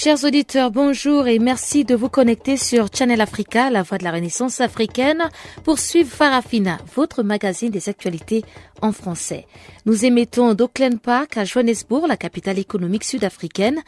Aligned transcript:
Chers 0.00 0.22
auditeurs, 0.22 0.70
bonjour 0.70 1.26
et 1.26 1.40
merci 1.40 1.84
de 1.84 1.96
vous 1.96 2.08
connecter 2.08 2.56
sur 2.56 2.86
Channel 2.94 3.20
Africa, 3.20 3.68
la 3.68 3.82
voix 3.82 3.98
de 3.98 4.04
la 4.04 4.12
Renaissance 4.12 4.60
africaine, 4.60 5.28
pour 5.64 5.80
suivre 5.80 6.08
Farafina, 6.08 6.78
votre 6.94 7.24
magazine 7.24 7.72
des 7.72 7.88
actualités 7.88 8.44
en 8.80 8.92
français. 8.92 9.44
Nous 9.86 10.04
émettons 10.04 10.54
d'Auckland 10.54 11.00
Park 11.00 11.36
à 11.36 11.44
Johannesburg, 11.44 12.06
la 12.06 12.16
capitale 12.16 12.60
économique 12.60 13.02
sud-africaine. 13.02 13.80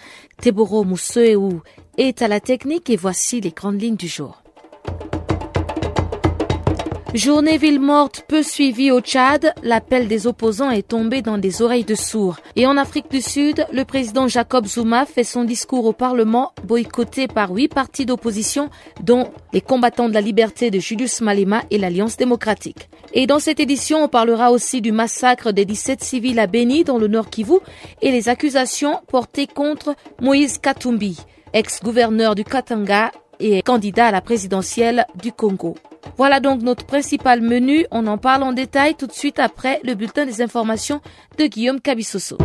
Teboro 0.43 0.83
Mousseou 0.83 1.63
est 1.97 2.23
à 2.23 2.27
la 2.27 2.41
technique 2.41 2.91
et 2.91 2.97
voici 2.97 3.41
les 3.41 3.53
grandes 3.53 3.81
lignes 3.81 3.95
du 3.95 4.09
jour. 4.09 4.43
Journée 7.15 7.59
ville 7.59 7.81
morte 7.81 8.25
peu 8.29 8.41
suivie 8.41 8.93
au 8.93 9.01
Tchad, 9.01 9.53
l'appel 9.65 10.07
des 10.07 10.29
opposants 10.29 10.71
est 10.71 10.87
tombé 10.87 11.23
dans 11.23 11.39
des 11.39 11.61
oreilles 11.61 11.85
de 11.85 11.97
sourds. 11.97 12.37
Et 12.55 12.69
en 12.69 12.77
Afrique 12.77 13.11
du 13.11 13.21
Sud, 13.21 13.67
le 13.73 13.85
président 13.85 14.29
Jacob 14.29 14.65
Zuma 14.65 15.07
fait 15.07 15.25
son 15.25 15.43
discours 15.43 15.87
au 15.87 15.93
Parlement, 15.93 16.53
boycotté 16.63 17.27
par 17.27 17.51
huit 17.51 17.67
partis 17.67 18.07
d'opposition, 18.07 18.71
dont 19.03 19.33
les 19.53 19.61
combattants 19.61 20.09
de 20.09 20.15
la 20.15 20.21
liberté 20.21 20.71
de 20.71 20.79
Julius 20.79 21.21
Malema 21.21 21.65
et 21.73 21.79
l'Alliance 21.79 22.17
démocratique. 22.17 22.89
Et 23.13 23.27
dans 23.27 23.41
cette 23.41 23.59
édition, 23.59 24.05
on 24.05 24.09
parlera 24.09 24.53
aussi 24.53 24.81
du 24.81 24.93
massacre 24.93 25.51
des 25.51 25.65
17 25.65 26.05
civils 26.05 26.39
à 26.39 26.47
Beni, 26.47 26.85
dans 26.85 26.99
le 26.99 27.09
Nord 27.09 27.29
Kivu, 27.29 27.59
et 28.03 28.13
les 28.13 28.29
accusations 28.29 29.01
portées 29.09 29.49
contre 29.49 29.97
Moïse 30.21 30.59
Katumbi, 30.59 31.19
ex-gouverneur 31.55 32.37
du 32.37 32.45
Katanga 32.45 33.11
et 33.41 33.63
candidat 33.63 34.07
à 34.07 34.13
la 34.13 34.21
présidentielle 34.21 35.07
du 35.21 35.33
Congo. 35.33 35.75
Voilà 36.17 36.41
donc 36.41 36.63
notre 36.63 36.85
principal 36.85 37.41
menu. 37.41 37.87
On 37.91 38.07
en 38.07 38.19
parle 38.19 38.43
en 38.43 38.53
détail 38.53 38.95
tout 38.95 39.07
de 39.07 39.13
suite 39.13 39.39
après 39.39 39.81
le 39.85 39.95
bulletin 39.95 40.27
des 40.27 40.43
informations 40.43 41.01
de 41.39 41.47
Guillaume 41.47 41.81
Cabissoso. 41.81 42.39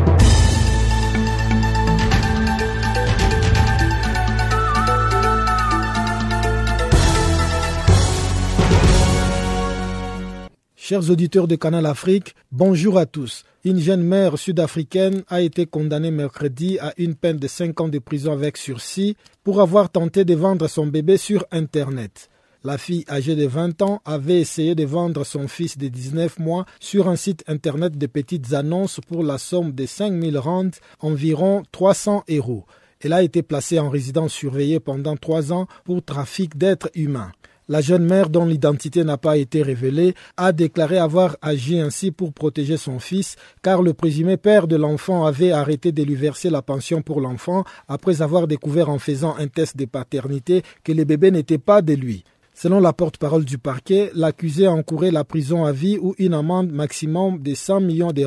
Chers 10.87 11.09
auditeurs 11.09 11.47
de 11.47 11.55
Canal 11.55 11.87
Afrique, 11.87 12.35
bonjour 12.51 12.99
à 12.99 13.07
tous. 13.07 13.43
Une 13.63 13.79
jeune 13.79 14.03
mère 14.03 14.37
sud-africaine 14.37 15.23
a 15.29 15.41
été 15.41 15.65
condamnée 15.65 16.11
mercredi 16.11 16.77
à 16.77 16.93
une 16.97 17.15
peine 17.15 17.37
de 17.37 17.47
5 17.47 17.81
ans 17.81 17.87
de 17.87 17.97
prison 17.97 18.33
avec 18.33 18.55
sursis 18.55 19.17
pour 19.43 19.61
avoir 19.61 19.89
tenté 19.89 20.25
de 20.25 20.35
vendre 20.35 20.67
son 20.67 20.85
bébé 20.85 21.17
sur 21.17 21.43
Internet. 21.51 22.29
La 22.65 22.79
fille 22.79 23.05
âgée 23.07 23.35
de 23.35 23.45
20 23.45 23.83
ans 23.83 24.01
avait 24.05 24.41
essayé 24.41 24.73
de 24.73 24.85
vendre 24.85 25.23
son 25.23 25.47
fils 25.47 25.77
de 25.77 25.87
19 25.87 26.39
mois 26.39 26.65
sur 26.79 27.07
un 27.07 27.15
site 27.15 27.43
internet 27.45 27.95
de 27.95 28.07
petites 28.07 28.53
annonces 28.53 28.99
pour 29.07 29.21
la 29.21 29.37
somme 29.37 29.71
de 29.71 29.85
5000 29.85 30.35
rand, 30.39 30.71
environ 30.99 31.61
300 31.71 32.23
euros. 32.27 32.65
Elle 33.01 33.13
a 33.13 33.21
été 33.21 33.43
placée 33.43 33.77
en 33.77 33.91
résidence 33.91 34.33
surveillée 34.33 34.79
pendant 34.79 35.15
trois 35.15 35.53
ans 35.53 35.67
pour 35.83 36.03
trafic 36.03 36.57
d'êtres 36.57 36.89
humains. 36.95 37.31
La 37.67 37.81
jeune 37.81 38.05
mère, 38.05 38.29
dont 38.29 38.45
l'identité 38.45 39.03
n'a 39.03 39.17
pas 39.17 39.37
été 39.37 39.61
révélée, 39.61 40.15
a 40.35 40.51
déclaré 40.51 40.97
avoir 40.97 41.37
agi 41.43 41.79
ainsi 41.79 42.09
pour 42.09 42.33
protéger 42.33 42.77
son 42.77 42.97
fils, 42.97 43.35
car 43.61 43.83
le 43.83 43.93
présumé 43.93 44.37
père 44.37 44.67
de 44.67 44.75
l'enfant 44.75 45.25
avait 45.25 45.51
arrêté 45.51 45.91
de 45.91 46.01
lui 46.01 46.15
verser 46.15 46.49
la 46.49 46.63
pension 46.63 47.03
pour 47.03 47.21
l'enfant 47.21 47.63
après 47.87 48.23
avoir 48.23 48.47
découvert 48.47 48.89
en 48.89 48.97
faisant 48.97 49.35
un 49.37 49.47
test 49.47 49.77
de 49.77 49.85
paternité 49.85 50.63
que 50.83 50.91
le 50.91 51.03
bébé 51.03 51.29
n'était 51.29 51.59
pas 51.59 51.83
de 51.83 51.93
lui. 51.93 52.23
Selon 52.65 52.79
la 52.79 52.93
porte-parole 52.93 53.45
du 53.45 53.59
parquet, 53.59 54.09
l'accusé 54.15 54.65
a 54.65 54.71
encouru 54.71 55.11
la 55.11 55.23
prison 55.23 55.65
à 55.65 55.71
vie 55.71 55.99
ou 56.01 56.15
une 56.17 56.33
amende 56.33 56.71
maximum 56.71 57.37
de 57.37 57.53
100 57.53 57.81
millions 57.81 58.11
de 58.11 58.25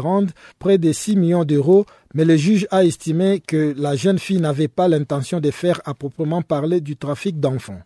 près 0.61 0.79
de 0.79 0.93
6 0.93 1.17
millions 1.17 1.45
d'euros, 1.45 1.87
mais 2.15 2.25
le 2.25 2.37
juge 2.37 2.65
a 2.71 2.85
estimé 2.85 3.43
que 3.45 3.75
la 3.77 3.97
jeune 3.97 4.21
fille 4.21 4.39
n'avait 4.41 4.69
pas 4.69 4.87
l'intention 4.87 5.41
de 5.41 5.51
faire 5.51 5.81
à 5.87 5.93
proprement 5.93 6.41
parler 6.43 6.81
du 6.81 6.97
trafic 6.97 7.41
d'enfants. 7.41 7.81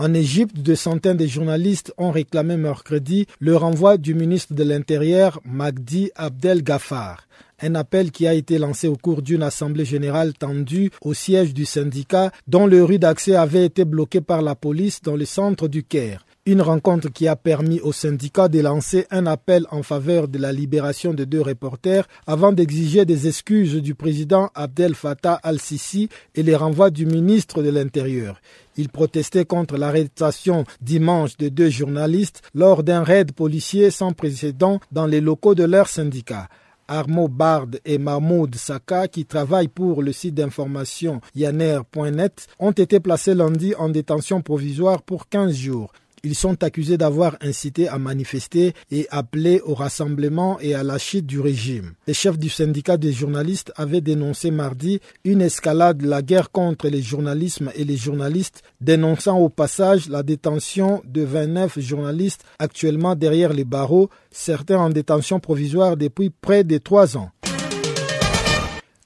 En 0.00 0.14
Égypte, 0.14 0.60
de 0.60 0.76
centaines 0.76 1.16
de 1.16 1.26
journalistes 1.26 1.92
ont 1.98 2.12
réclamé 2.12 2.56
mercredi 2.56 3.26
le 3.40 3.56
renvoi 3.56 3.96
du 3.96 4.14
ministre 4.14 4.54
de 4.54 4.62
l'Intérieur, 4.62 5.40
Magdi 5.44 6.12
Abdel 6.14 6.62
Ghaffar. 6.62 7.26
Un 7.60 7.74
appel 7.74 8.12
qui 8.12 8.28
a 8.28 8.34
été 8.34 8.58
lancé 8.58 8.86
au 8.86 8.94
cours 8.94 9.22
d'une 9.22 9.42
assemblée 9.42 9.84
générale 9.84 10.34
tendue 10.34 10.92
au 11.00 11.14
siège 11.14 11.52
du 11.52 11.64
syndicat 11.64 12.30
dont 12.46 12.68
le 12.68 12.84
rue 12.84 13.00
d'accès 13.00 13.34
avait 13.34 13.64
été 13.64 13.84
bloqué 13.84 14.20
par 14.20 14.40
la 14.40 14.54
police 14.54 15.02
dans 15.02 15.16
le 15.16 15.24
centre 15.24 15.66
du 15.66 15.82
Caire. 15.82 16.24
Une 16.48 16.62
rencontre 16.62 17.10
qui 17.10 17.28
a 17.28 17.36
permis 17.36 17.78
au 17.80 17.92
syndicat 17.92 18.48
de 18.48 18.60
lancer 18.60 19.06
un 19.10 19.26
appel 19.26 19.66
en 19.70 19.82
faveur 19.82 20.28
de 20.28 20.38
la 20.38 20.50
libération 20.50 21.12
de 21.12 21.24
deux 21.24 21.42
reporters 21.42 22.08
avant 22.26 22.52
d'exiger 22.52 23.04
des 23.04 23.28
excuses 23.28 23.74
du 23.74 23.94
président 23.94 24.48
Abdel 24.54 24.94
Fattah 24.94 25.38
al-Sisi 25.42 26.08
et 26.34 26.42
les 26.42 26.56
renvois 26.56 26.88
du 26.88 27.04
ministre 27.04 27.62
de 27.62 27.68
l'Intérieur. 27.68 28.40
Ils 28.78 28.88
protestaient 28.88 29.44
contre 29.44 29.76
l'arrestation 29.76 30.64
dimanche 30.80 31.36
de 31.36 31.50
deux 31.50 31.68
journalistes 31.68 32.40
lors 32.54 32.82
d'un 32.82 33.02
raid 33.02 33.32
policier 33.32 33.90
sans 33.90 34.14
précédent 34.14 34.80
dans 34.90 35.04
les 35.04 35.20
locaux 35.20 35.54
de 35.54 35.64
leur 35.64 35.86
syndicat. 35.86 36.48
Armo 36.90 37.28
Bard 37.28 37.66
et 37.84 37.98
Mahmoud 37.98 38.54
Saka, 38.54 39.06
qui 39.06 39.26
travaillent 39.26 39.68
pour 39.68 40.02
le 40.02 40.12
site 40.12 40.36
d'information 40.36 41.20
yaner.net, 41.34 42.46
ont 42.58 42.72
été 42.72 43.00
placés 43.00 43.34
lundi 43.34 43.74
en 43.74 43.90
détention 43.90 44.40
provisoire 44.40 45.02
pour 45.02 45.28
15 45.28 45.54
jours. 45.54 45.92
Ils 46.24 46.34
sont 46.34 46.62
accusés 46.62 46.98
d'avoir 46.98 47.36
incité 47.40 47.88
à 47.88 47.98
manifester 47.98 48.74
et 48.90 49.06
appelé 49.10 49.60
au 49.64 49.74
rassemblement 49.74 50.58
et 50.60 50.74
à 50.74 50.82
la 50.82 50.98
chute 50.98 51.26
du 51.26 51.40
régime. 51.40 51.92
Les 52.06 52.14
chefs 52.14 52.38
du 52.38 52.48
syndicat 52.48 52.96
des 52.96 53.12
journalistes 53.12 53.72
avaient 53.76 54.00
dénoncé 54.00 54.50
mardi 54.50 55.00
une 55.24 55.42
escalade 55.42 55.98
de 55.98 56.08
la 56.08 56.22
guerre 56.22 56.50
contre 56.50 56.88
les 56.88 57.02
journalismes 57.02 57.70
et 57.74 57.84
les 57.84 57.96
journalistes, 57.96 58.62
dénonçant 58.80 59.38
au 59.38 59.48
passage 59.48 60.08
la 60.08 60.22
détention 60.22 61.02
de 61.04 61.22
29 61.22 61.78
journalistes 61.80 62.44
actuellement 62.58 63.14
derrière 63.14 63.52
les 63.52 63.64
barreaux, 63.64 64.10
certains 64.30 64.78
en 64.78 64.90
détention 64.90 65.40
provisoire 65.40 65.96
depuis 65.96 66.30
près 66.30 66.64
de 66.64 66.78
trois 66.78 67.16
ans. 67.16 67.30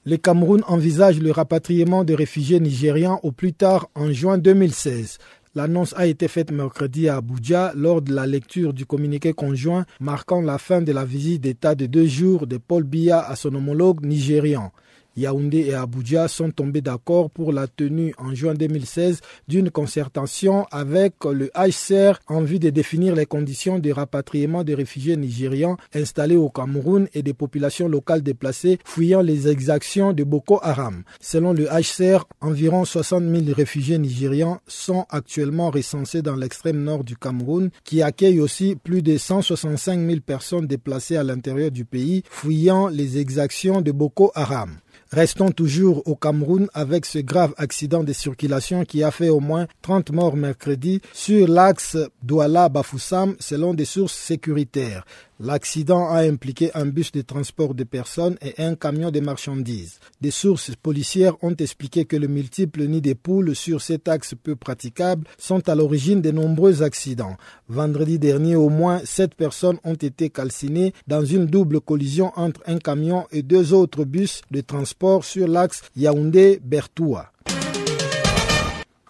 Le 0.05 0.17
Cameroun 0.17 0.63
envisage 0.67 1.19
le 1.19 1.31
rapatriement 1.31 2.03
des 2.03 2.15
réfugiés 2.15 2.59
nigérians 2.59 3.21
au 3.23 3.31
plus 3.31 3.53
tard 3.53 3.87
en 3.95 4.11
juin 4.11 4.37
2016. 4.37 5.17
L'annonce 5.55 5.93
a 5.95 6.07
été 6.07 6.27
faite 6.27 6.51
mercredi 6.51 7.07
à 7.07 7.17
Abuja 7.17 7.73
lors 7.75 8.01
de 8.01 8.11
la 8.11 8.25
lecture 8.25 8.73
du 8.73 8.87
communiqué 8.87 9.33
conjoint 9.33 9.85
marquant 9.99 10.41
la 10.41 10.57
fin 10.57 10.81
de 10.81 10.91
la 10.91 11.05
visite 11.05 11.41
d'État 11.41 11.75
de 11.75 11.85
deux 11.85 12.07
jours 12.07 12.47
de 12.47 12.57
Paul 12.57 12.81
Biya 12.81 13.19
à 13.19 13.35
son 13.35 13.53
homologue 13.53 14.03
nigérian. 14.03 14.71
Yaoundé 15.15 15.59
et 15.59 15.73
Abuja 15.73 16.27
sont 16.27 16.51
tombés 16.51 16.81
d'accord 16.81 17.29
pour 17.29 17.53
la 17.53 17.67
tenue 17.67 18.13
en 18.17 18.33
juin 18.33 18.53
2016 18.53 19.21
d'une 19.47 19.69
concertation 19.69 20.65
avec 20.71 21.13
le 21.25 21.51
HCR 21.55 22.19
en 22.27 22.41
vue 22.41 22.59
de 22.59 22.69
définir 22.69 23.15
les 23.15 23.25
conditions 23.25 23.79
de 23.79 23.91
rapatriement 23.91 24.63
des 24.63 24.75
réfugiés 24.75 25.17
nigérians 25.17 25.77
installés 25.93 26.35
au 26.35 26.49
Cameroun 26.49 27.07
et 27.13 27.23
des 27.23 27.33
populations 27.33 27.87
locales 27.87 28.23
déplacées 28.23 28.79
fuyant 28.85 29.21
les 29.21 29.47
exactions 29.47 30.13
de 30.13 30.23
Boko 30.23 30.59
Haram. 30.61 31.03
Selon 31.19 31.53
le 31.53 31.65
HCR, 31.65 32.25
environ 32.41 32.85
60 32.85 33.23
000 33.23 33.55
réfugiés 33.55 33.97
nigérians 33.97 34.59
sont 34.67 35.05
actuellement 35.09 35.69
recensés 35.69 36.21
dans 36.21 36.35
l'extrême 36.35 36.83
nord 36.83 37.03
du 37.03 37.15
Cameroun, 37.15 37.69
qui 37.83 38.01
accueille 38.01 38.39
aussi 38.39 38.75
plus 38.75 39.01
de 39.01 39.17
165 39.17 39.99
000 39.99 40.21
personnes 40.21 40.67
déplacées 40.67 41.17
à 41.17 41.23
l'intérieur 41.23 41.71
du 41.71 41.85
pays 41.85 42.23
fuyant 42.29 42.87
les 42.87 43.17
exactions 43.17 43.81
de 43.81 43.91
Boko 43.91 44.31
Haram. 44.35 44.77
Restons 45.13 45.51
toujours 45.51 46.01
au 46.07 46.15
Cameroun 46.15 46.69
avec 46.73 47.05
ce 47.05 47.19
grave 47.19 47.53
accident 47.57 48.03
de 48.03 48.11
circulation 48.13 48.83
qui 48.83 49.03
a 49.03 49.11
fait 49.11 49.29
au 49.29 49.39
moins 49.39 49.67
30 49.83 50.09
morts 50.11 50.35
mercredi 50.35 51.01
sur 51.13 51.47
l'axe 51.47 51.95
Douala-Bafoussam 52.23 53.35
selon 53.39 53.75
des 53.75 53.85
sources 53.85 54.15
sécuritaires. 54.15 55.05
L'accident 55.39 56.09
a 56.09 56.19
impliqué 56.19 56.69
un 56.75 56.85
bus 56.85 57.11
de 57.11 57.21
transport 57.21 57.73
de 57.73 57.83
personnes 57.83 58.37
et 58.41 58.61
un 58.61 58.75
camion 58.75 59.09
de 59.09 59.19
marchandises. 59.19 59.99
Des 60.21 60.29
sources 60.29 60.75
policières 60.75 61.35
ont 61.43 61.55
expliqué 61.55 62.05
que 62.05 62.15
le 62.15 62.27
multiple 62.27 62.83
nid 62.83 63.01
des 63.01 63.15
poules 63.15 63.55
sur 63.55 63.81
cet 63.81 64.07
axe 64.07 64.35
peu 64.41 64.55
praticable 64.55 65.27
sont 65.39 65.67
à 65.67 65.75
l'origine 65.75 66.21
de 66.21 66.31
nombreux 66.31 66.83
accidents. 66.83 67.35
Vendredi 67.67 68.19
dernier, 68.19 68.55
au 68.55 68.69
moins 68.69 69.01
sept 69.05 69.33
personnes 69.33 69.79
ont 69.83 69.95
été 69.95 70.29
calcinées 70.29 70.93
dans 71.07 71.25
une 71.25 71.47
double 71.47 71.81
collision 71.81 72.31
entre 72.35 72.61
un 72.67 72.77
camion 72.77 73.25
et 73.31 73.41
deux 73.41 73.73
autres 73.73 74.05
bus 74.05 74.41
de 74.51 74.61
transport 74.61 75.25
sur 75.25 75.47
l'axe 75.47 75.81
Yaoundé-Bertoua. 75.97 77.32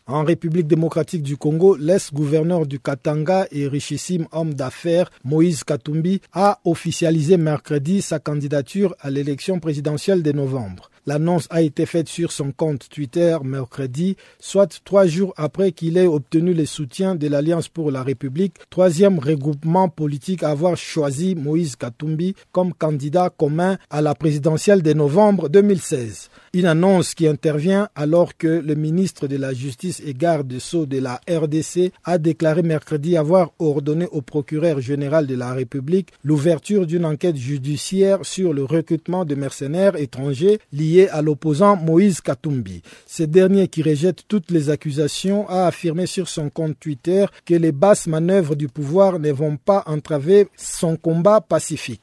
En 0.05 0.25
République 0.25 0.67
démocratique 0.67 1.23
du 1.23 1.37
Congo, 1.37 1.77
l'ex-gouverneur 1.77 2.65
du 2.65 2.77
Katanga 2.77 3.47
et 3.51 3.69
richissime 3.69 4.27
homme 4.33 4.53
d'affaires 4.53 5.09
Moïse 5.23 5.63
Katumbi 5.63 6.19
a 6.33 6.59
officialisé 6.65 7.37
mercredi 7.37 8.01
sa 8.01 8.19
candidature 8.19 8.95
à 8.99 9.09
l'élection 9.09 9.61
présidentielle 9.61 10.21
de 10.21 10.33
novembre. 10.33 10.89
L'annonce 11.05 11.47
a 11.49 11.61
été 11.61 11.85
faite 11.85 12.07
sur 12.07 12.31
son 12.31 12.53
compte 12.53 12.87
Twitter 12.87 13.37
mercredi, 13.43 14.15
soit 14.39 14.81
trois 14.85 15.05
jours 15.05 15.33
après 15.35 15.73
qu'il 15.73 15.97
ait 15.97 16.07
obtenu 16.07 16.53
le 16.53 16.65
soutien 16.65 17.15
de 17.15 17.27
l'Alliance 17.27 17.67
pour 17.67 17.91
la 17.91 18.03
République, 18.03 18.55
troisième 18.69 19.19
regroupement 19.19 19.89
politique 19.89 20.43
à 20.43 20.51
avoir 20.51 20.77
choisi 20.77 21.35
Moïse 21.35 21.75
Katumbi 21.75 22.35
comme 22.53 22.73
candidat 22.73 23.29
commun 23.29 23.77
à 23.89 24.01
la 24.01 24.15
présidentielle 24.15 24.81
de 24.81 24.93
novembre 24.93 25.49
2016. 25.49 26.29
Une 26.53 26.67
annonce 26.67 27.15
qui 27.15 27.27
intervient 27.27 27.89
alors 27.95 28.37
que 28.37 28.47
le 28.47 28.75
ministre 28.75 29.27
de 29.27 29.35
la 29.35 29.53
Justice 29.53 30.01
et 30.05 30.13
garde 30.13 30.57
Sceaux 30.59 30.85
de 30.85 30.99
la 30.99 31.19
RDC 31.29 31.91
a 32.05 32.17
déclaré 32.17 32.61
mercredi 32.61 33.17
avoir 33.17 33.51
ordonné 33.59 34.07
au 34.11 34.21
procureur 34.21 34.79
général 34.79 35.27
de 35.27 35.35
la 35.35 35.51
République 35.51 36.13
l'ouverture 36.23 36.85
d'une 36.85 37.05
enquête 37.05 37.35
judiciaire 37.35 38.19
sur 38.21 38.53
le 38.53 38.63
recrutement 38.63 39.25
de 39.25 39.35
mercenaires 39.35 39.97
étrangers 39.97 40.59
liés 40.71 40.92
à 41.01 41.21
l'opposant 41.21 41.75
Moïse 41.75 42.21
Katumbi. 42.21 42.81
Ce 43.05 43.23
dernier 43.23 43.67
qui 43.67 43.81
rejette 43.81 44.23
toutes 44.27 44.51
les 44.51 44.69
accusations 44.69 45.47
a 45.49 45.67
affirmé 45.67 46.05
sur 46.05 46.29
son 46.29 46.49
compte 46.49 46.79
Twitter 46.79 47.25
que 47.45 47.55
les 47.55 47.71
basses 47.71 48.07
manœuvres 48.07 48.55
du 48.55 48.67
pouvoir 48.67 49.19
ne 49.19 49.31
vont 49.31 49.57
pas 49.57 49.83
entraver 49.87 50.47
son 50.55 50.95
combat 50.95 51.41
pacifique. 51.41 52.01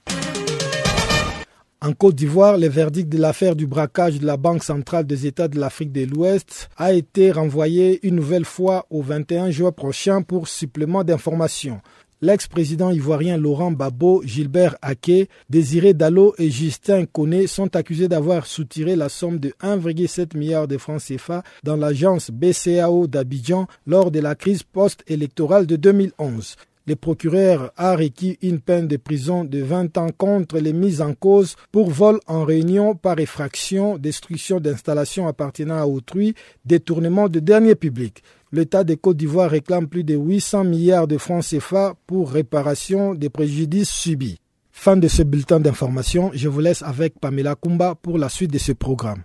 En 1.83 1.95
Côte 1.95 2.15
d'Ivoire, 2.15 2.59
le 2.59 2.69
verdict 2.69 3.09
de 3.09 3.17
l'affaire 3.17 3.57
du 3.57 3.67
braquage 3.67 4.21
de 4.21 4.27
la 4.27 4.37
Banque 4.37 4.63
centrale 4.63 5.07
des 5.07 5.27
États 5.27 5.49
de 5.49 5.59
l'Afrique 5.59 5.93
de 5.93 6.05
l'Ouest 6.05 6.69
a 6.77 6.93
été 6.93 7.33
renvoyé 7.33 8.07
une 8.07 8.17
nouvelle 8.17 8.45
fois 8.45 8.85
au 8.91 9.01
21 9.01 9.51
juin 9.51 9.73
prochain 9.73 10.21
pour 10.21 10.47
supplément 10.47 11.05
d'informations. 11.05 11.81
L'ex-président 12.23 12.91
ivoirien 12.91 13.39
Laurent 13.39 13.71
Babo, 13.71 14.23
Gilbert 14.27 14.77
Ake, 14.83 15.31
Désiré 15.49 15.95
Dallot 15.95 16.35
et 16.37 16.51
Justin 16.51 17.07
Koné 17.07 17.47
sont 17.47 17.75
accusés 17.75 18.09
d'avoir 18.09 18.45
soutiré 18.47 18.95
la 18.95 19.09
somme 19.09 19.39
de 19.39 19.55
1,7 19.63 20.37
milliard 20.37 20.69
de 20.69 20.77
francs 20.77 21.01
CFA 21.01 21.43
dans 21.65 21.77
l'agence 21.77 22.31
BCAO 22.31 23.07
d'Abidjan 23.07 23.67
lors 23.87 24.11
de 24.11 24.21
la 24.21 24.35
crise 24.35 24.63
post-électorale 24.63 25.67
de 25.67 25.77
2011. 25.77 26.57
Le 26.87 26.97
procureur 26.97 27.73
a 27.77 27.95
requis 27.95 28.37
une 28.43 28.61
peine 28.61 28.89
de 28.89 28.97
prison 28.97 29.45
de 29.45 29.63
20 29.63 29.97
ans 29.97 30.09
contre 30.17 30.59
les 30.59 30.73
mises 30.73 31.01
en 31.01 31.15
cause 31.15 31.57
pour 31.73 31.89
vol 31.89 32.19
en 32.27 32.45
réunion 32.45 32.95
par 32.97 33.19
effraction, 33.19 33.97
destruction 33.97 34.61
d'installations 34.61 35.29
appartenant 35.29 35.79
à 35.79 35.87
autrui, 35.87 36.35
détournement 36.65 37.29
de 37.29 37.39
dernier 37.39 37.77
public. 37.77 38.23
L'État 38.53 38.83
de 38.83 38.95
Côte 38.97 39.17
d'Ivoire 39.17 39.51
réclame 39.51 39.87
plus 39.87 40.03
de 40.03 40.17
800 40.17 40.65
milliards 40.65 41.07
de 41.07 41.19
francs 41.19 41.45
CFA 41.45 41.95
pour 42.09 42.33
réparation 42.33 43.15
des 43.15 43.31
préjudices 43.31 43.91
subis. 43.91 44.39
Fin 44.73 44.97
de 44.97 45.07
ce 45.07 45.23
bulletin 45.23 45.61
d'information, 45.61 46.31
je 46.35 46.49
vous 46.49 46.61
laisse 46.61 46.83
avec 46.83 47.21
Pamela 47.21 47.55
Kumba 47.55 47.95
pour 47.95 48.19
la 48.19 48.29
suite 48.29 48.53
de 48.53 48.59
ce 48.59 48.73
programme. 48.73 49.23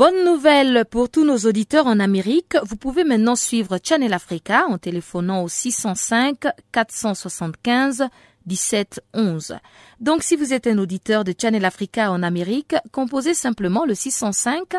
Bonne 0.00 0.24
nouvelle 0.24 0.86
pour 0.86 1.10
tous 1.10 1.26
nos 1.26 1.36
auditeurs 1.36 1.86
en 1.86 2.00
Amérique. 2.00 2.56
Vous 2.62 2.76
pouvez 2.76 3.04
maintenant 3.04 3.36
suivre 3.36 3.78
Channel 3.84 4.14
Africa 4.14 4.64
en 4.66 4.78
téléphonant 4.78 5.42
au 5.42 5.48
605 5.48 6.46
475 6.72 8.08
17 8.46 9.02
11. 9.12 9.58
Donc 10.00 10.22
si 10.22 10.36
vous 10.36 10.54
êtes 10.54 10.66
un 10.66 10.78
auditeur 10.78 11.22
de 11.22 11.34
Channel 11.38 11.66
Africa 11.66 12.10
en 12.10 12.22
Amérique, 12.22 12.76
composez 12.92 13.34
simplement 13.34 13.84
le 13.84 13.94
605 13.94 14.74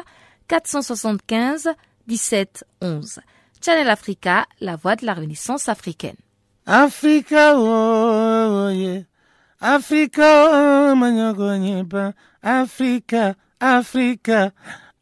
475 0.48 1.70
17 2.08 2.64
11. 2.82 3.20
Channel 3.64 3.90
Africa, 3.92 4.48
la 4.60 4.76
voix 4.76 4.96
de 4.96 5.06
la 5.06 5.14
Renaissance 5.14 5.70
africaine. 5.70 6.18
Africa, 6.66 7.60
oh, 7.60 8.70
yeah. 8.72 9.04
Africa, 9.60 10.50
oh, 10.52 10.96
Africa, 12.42 13.36
Africa. 13.60 14.52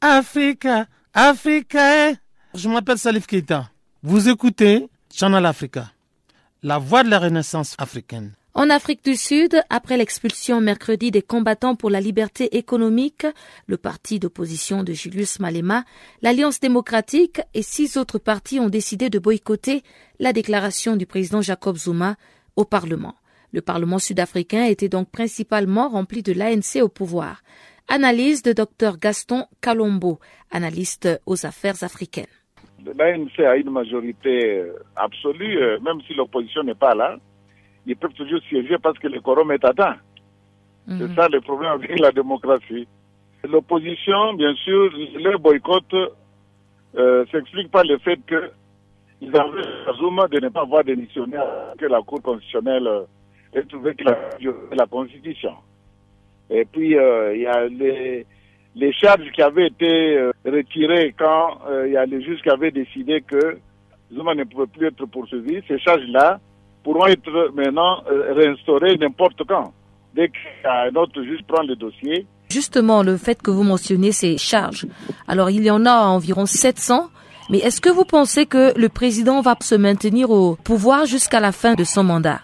Africa, 0.01 0.87
Africa. 1.13 2.13
Je 2.53 2.69
m'appelle 2.69 2.97
Salif 2.97 3.27
Keita. 3.27 3.69
Vous 4.01 4.29
écoutez 4.29 4.87
Channel 5.13 5.45
Africa, 5.45 5.91
la 6.63 6.77
voix 6.77 7.03
de 7.03 7.09
la 7.09 7.19
renaissance 7.19 7.75
africaine. 7.77 8.31
En 8.53 8.69
Afrique 8.69 9.03
du 9.03 9.17
Sud, 9.17 9.61
après 9.69 9.97
l'expulsion 9.97 10.61
mercredi 10.61 11.11
des 11.11 11.21
combattants 11.21 11.75
pour 11.75 11.89
la 11.89 11.99
liberté 11.99 12.57
économique, 12.57 13.27
le 13.67 13.75
parti 13.75 14.19
d'opposition 14.19 14.83
de 14.83 14.93
Julius 14.93 15.41
Malema, 15.41 15.83
l'Alliance 16.21 16.61
démocratique 16.61 17.41
et 17.53 17.61
six 17.61 17.97
autres 17.97 18.19
partis 18.19 18.61
ont 18.61 18.69
décidé 18.69 19.09
de 19.09 19.19
boycotter 19.19 19.83
la 20.19 20.31
déclaration 20.31 20.95
du 20.95 21.07
président 21.07 21.41
Jacob 21.41 21.75
Zuma 21.75 22.15
au 22.55 22.63
Parlement. 22.63 23.15
Le 23.51 23.61
Parlement 23.61 23.99
sud-africain 23.99 24.63
était 24.63 24.89
donc 24.89 25.09
principalement 25.09 25.89
rempli 25.89 26.23
de 26.23 26.31
l'ANC 26.31 26.81
au 26.81 26.87
pouvoir. 26.87 27.41
Analyse 27.99 28.43
de 28.43 28.53
Dr 28.53 28.97
Gaston 29.01 29.45
Calombo, 29.61 30.19
analyste 30.51 31.09
aux 31.25 31.43
affaires 31.45 31.81
africaines. 31.83 32.27
L'ANC 32.85 33.39
a 33.39 33.55
une 33.57 33.71
majorité 33.71 34.59
euh, 34.59 34.73
absolue, 34.95 35.57
euh, 35.57 35.79
même 35.79 35.99
si 36.07 36.13
l'opposition 36.13 36.61
n'est 36.63 36.75
pas 36.75 36.93
là. 36.93 37.17
Ils 37.87 37.95
peuvent 37.97 38.13
toujours 38.13 38.39
siéger 38.47 38.77
parce 38.77 38.97
que 38.99 39.07
le 39.07 39.19
quorum 39.21 39.51
est 39.51 39.65
atteint. 39.65 39.95
C'est 40.87 40.93
Mhm. 41.09 41.15
ça 41.15 41.27
le 41.29 41.41
problème 41.41 41.71
avec 41.71 41.99
la 41.99 42.11
démocratie. 42.11 42.87
L'opposition, 43.43 44.33
bien 44.33 44.53
sûr, 44.55 44.91
le 44.93 45.37
boycott 45.39 45.91
euh, 46.95 47.25
s'explique 47.31 47.71
par 47.71 47.83
le 47.83 47.97
fait 47.99 48.19
que 48.27 48.51
ils 49.21 49.35
avaient 49.35 49.63
Zuma 49.97 50.27
de 50.27 50.39
ne 50.39 50.49
pas 50.49 50.61
avoir 50.61 50.83
démissionné 50.83 51.37
que 51.77 51.85
la 51.87 52.01
Cour 52.01 52.21
constitutionnelle 52.21 52.87
euh, 52.87 53.03
ait 53.53 53.63
trouvé 53.63 53.95
violé 54.39 54.57
la 54.73 54.85
Constitution. 54.85 55.53
Et 56.49 56.65
puis, 56.65 56.97
euh, 56.97 57.35
il 57.35 57.41
y 57.41 57.47
a 57.47 57.67
les, 57.67 58.25
les 58.75 58.93
charges 58.93 59.29
qui 59.33 59.41
avaient 59.41 59.67
été 59.67 60.17
euh, 60.17 60.31
retirées 60.45 61.13
quand 61.17 61.59
euh, 61.69 61.87
il 61.87 61.93
y 61.93 61.97
a 61.97 62.05
les 62.05 62.21
juges 62.23 62.41
qui 62.41 62.49
avaient 62.49 62.71
décidé 62.71 63.21
que 63.21 63.57
Zuma 64.13 64.33
ne 64.33 64.43
pouvait 64.43 64.67
plus 64.67 64.87
être 64.87 65.05
poursuivi. 65.05 65.61
Ces 65.67 65.79
charges-là 65.79 66.39
pourront 66.83 67.07
être 67.07 67.51
maintenant 67.53 68.01
réinstaurées 68.07 68.97
n'importe 68.97 69.43
quand. 69.47 69.73
Dès 70.15 70.29
qu'un 70.29 70.95
autre 70.95 71.21
juge 71.21 71.41
prend 71.47 71.61
le 71.61 71.75
dossier, 71.75 72.25
Justement, 72.49 73.03
le 73.03 73.15
fait 73.17 73.39
que 73.39 73.51
vous 73.51 73.61
mentionnez 73.61 74.11
ces 74.11 74.39
charges. 74.39 74.87
Alors, 75.27 75.51
il 75.51 75.63
y 75.63 75.69
en 75.69 75.85
a 75.85 76.07
environ 76.07 76.47
700. 76.47 77.07
Mais 77.51 77.59
est-ce 77.59 77.79
que 77.79 77.89
vous 77.89 78.05
pensez 78.05 78.47
que 78.47 78.77
le 78.77 78.89
président 78.89 79.41
va 79.41 79.55
se 79.61 79.75
maintenir 79.75 80.31
au 80.31 80.55
pouvoir 80.55 81.05
jusqu'à 81.05 81.39
la 81.39 81.51
fin 81.51 81.75
de 81.75 81.83
son 81.83 82.03
mandat? 82.03 82.41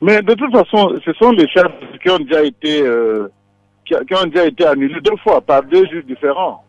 Mais 0.00 0.22
de 0.22 0.34
toute 0.34 0.52
façon, 0.52 0.94
ce 1.04 1.12
sont 1.14 1.32
les 1.32 1.48
charges 1.48 1.72
qui 2.02 2.10
ont 2.10 2.18
déjà 2.18 2.44
été 2.44 2.82
euh, 2.82 3.28
qui, 3.84 3.94
ont 3.94 4.26
déjà 4.26 4.46
été 4.46 4.64
annulées 4.64 5.00
deux 5.00 5.16
fois 5.16 5.40
par 5.40 5.62
deux 5.64 5.86
juges 5.86 6.04
différents. 6.04 6.64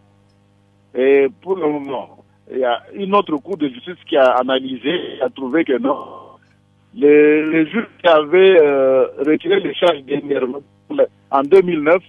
Et 0.95 1.27
pour 1.41 1.55
le 1.55 1.67
moment, 1.67 2.23
il 2.51 2.59
y 2.59 2.65
a 2.65 2.81
une 2.93 3.13
autre 3.13 3.35
cour 3.37 3.57
de 3.57 3.67
justice 3.67 4.03
qui 4.07 4.17
a 4.17 4.31
analysé 4.37 4.89
et 4.89 5.21
a 5.21 5.29
trouvé 5.29 5.63
que 5.63 5.77
non. 5.77 5.97
Les, 6.95 7.45
les 7.51 7.67
juges 7.67 7.87
qui 8.01 8.07
avaient 8.07 8.57
euh, 8.59 9.05
retiré 9.19 9.59
les 9.59 9.75
charges 9.75 10.01
dernièrement, 10.03 10.61
en 11.29 11.41
2009, 11.43 12.01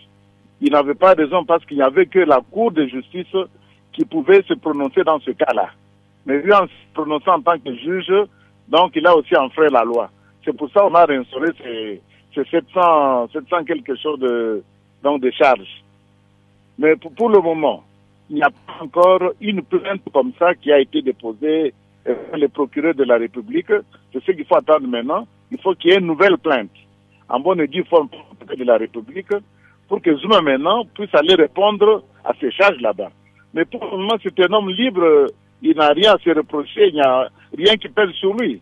ils 0.63 0.73
n'avaient 0.73 0.95
pas 0.95 1.13
raison 1.13 1.45
parce 1.45 1.65
qu'il 1.67 1.77
n'y 1.77 1.83
avait 1.83 2.07
que 2.07 2.21
la 2.21 2.41
cour 2.51 2.71
de 2.71 2.87
justice 2.87 3.35
qui 3.93 4.07
pouvait 4.07 4.43
se 4.49 4.55
prononcer 4.55 5.05
dans 5.05 5.21
ce 5.21 5.33
cas-là. 5.33 5.69
Mais 6.25 6.41
lui, 6.41 6.53
en 6.53 6.67
se 6.67 6.95
prononçant 6.95 7.35
en 7.35 7.43
tant 7.43 7.59
que 7.59 7.75
juge, 7.75 8.13
donc 8.69 8.93
il 8.95 9.07
a 9.07 9.15
aussi 9.15 9.37
enfreint 9.37 9.69
la 9.71 9.85
loi. 9.85 10.11
C'est 10.45 10.57
pour 10.57 10.71
ça 10.71 10.81
qu'on 10.81 10.95
a 10.95 11.05
réinstauré 11.05 11.51
ces, 11.63 12.01
ces 12.35 12.45
700, 12.45 13.29
700 13.33 13.65
quelque 13.65 13.97
chose 13.97 14.19
de, 14.19 14.63
donc 15.03 15.21
de 15.21 15.31
charges. 15.31 15.83
Mais 16.79 16.97
pour, 16.97 17.13
pour 17.13 17.29
le 17.29 17.41
moment, 17.41 17.85
il 18.31 18.37
n'y 18.37 18.43
a 18.43 18.51
pas 18.51 18.85
encore 18.85 19.33
une 19.41 19.63
plainte 19.63 20.03
comme 20.13 20.33
ça 20.39 20.55
qui 20.55 20.73
a 20.73 20.79
été 20.79 21.03
déposée 21.03 21.75
euh, 22.07 22.15
par 22.31 22.39
le 22.39 22.49
procureur 22.49 22.95
de 22.95 23.05
la 23.05 23.19
République. 23.19 23.73
C'est 24.13 24.25
ce 24.25 24.33
qu'il 24.33 24.47
faut 24.47 24.57
attendre 24.57 24.87
maintenant. 24.87 25.27
Il 25.51 25.61
faut 25.61 25.75
qu'il 25.75 25.91
y 25.91 25.95
ait 25.95 25.99
une 25.99 26.07
nouvelle 26.07 26.39
plainte 26.39 26.71
en 27.29 27.41
bonne 27.41 27.61
et 27.61 27.67
due 27.67 27.85
forme 27.85 28.09
de 28.57 28.65
la 28.65 28.77
République 28.77 29.33
pour 29.89 30.01
que 30.01 30.17
Zuma 30.17 30.41
maintenant 30.41 30.85
puisse 30.95 31.15
aller 31.15 31.35
répondre 31.35 32.05
à 32.25 32.33
ces 32.41 32.51
charges 32.53 32.81
là-bas. 32.81 33.11
Mais 33.53 33.65
pour 33.65 33.85
le 33.85 33.99
moment, 33.99 34.17
c'est 34.23 34.39
un 34.41 34.53
homme 34.53 34.71
libre. 34.71 35.27
Il 35.63 35.77
n'a 35.77 35.89
rien 35.89 36.15
à 36.15 36.19
se 36.19 36.31
reprocher. 36.31 36.89
Il 36.89 36.95
n'y 36.95 37.01
a 37.01 37.29
rien 37.57 37.77
qui 37.77 37.89
pèse 37.89 38.11
sur 38.13 38.33
lui. 38.35 38.61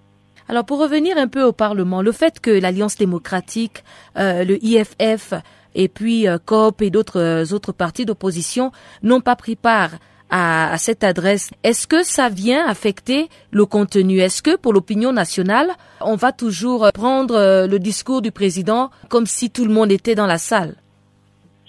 Alors, 0.50 0.64
pour 0.64 0.80
revenir 0.80 1.18
un 1.18 1.28
peu 1.28 1.42
au 1.42 1.52
Parlement, 1.52 2.00
le 2.00 2.10
fait 2.10 2.40
que 2.40 2.50
l'Alliance 2.50 2.96
démocratique, 2.96 3.84
euh, 4.16 4.44
le 4.44 4.56
IFF 4.64 5.34
et 5.74 5.88
puis 5.88 6.26
euh, 6.26 6.38
COP 6.38 6.80
et 6.80 6.88
d'autres 6.88 7.20
euh, 7.20 7.54
autres 7.54 7.72
partis 7.72 8.06
d'opposition 8.06 8.72
n'ont 9.02 9.20
pas 9.20 9.36
pris 9.36 9.56
part 9.56 9.90
à, 10.30 10.74
cette 10.78 11.04
adresse. 11.04 11.50
Est-ce 11.64 11.86
que 11.86 12.02
ça 12.02 12.30
vient 12.30 12.66
affecter 12.66 13.28
le 13.50 13.66
contenu? 13.66 14.20
Est-ce 14.20 14.42
que 14.42 14.56
pour 14.56 14.72
l'opinion 14.72 15.12
nationale, 15.12 15.68
on 16.00 16.16
va 16.16 16.32
toujours 16.32 16.90
prendre 16.94 17.66
le 17.66 17.78
discours 17.78 18.20
du 18.20 18.30
président 18.30 18.90
comme 19.08 19.24
si 19.24 19.50
tout 19.50 19.64
le 19.64 19.72
monde 19.72 19.90
était 19.90 20.14
dans 20.14 20.26
la 20.26 20.36
salle? 20.36 20.76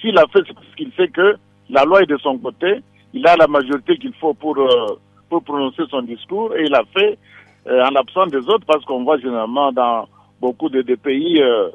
S'il 0.02 0.18
a 0.18 0.26
fait 0.28 0.40
ce 0.40 0.76
qu'il 0.76 0.92
fait 0.92 1.08
que 1.08 1.36
la 1.70 1.86
loi 1.86 2.02
est 2.02 2.06
de 2.06 2.18
son 2.18 2.38
côté, 2.38 2.82
il 3.14 3.26
a 3.28 3.38
la 3.38 3.48
majorité 3.48 3.98
qu'il 3.98 4.14
faut 4.16 4.34
pour, 4.34 4.58
pour 5.30 5.42
prononcer 5.42 5.84
son 5.90 6.02
discours 6.02 6.54
et 6.58 6.64
il 6.66 6.76
a 6.76 6.84
fait 6.94 7.18
en 7.66 7.92
l'absence 7.92 8.30
des 8.30 8.48
autres 8.48 8.66
parce 8.66 8.84
qu'on 8.86 9.04
voit 9.04 9.18
généralement 9.20 9.72
dans 9.72 10.08
beaucoup 10.40 10.70
de, 10.70 10.82
pays 10.96 11.42
euh, 11.42 11.70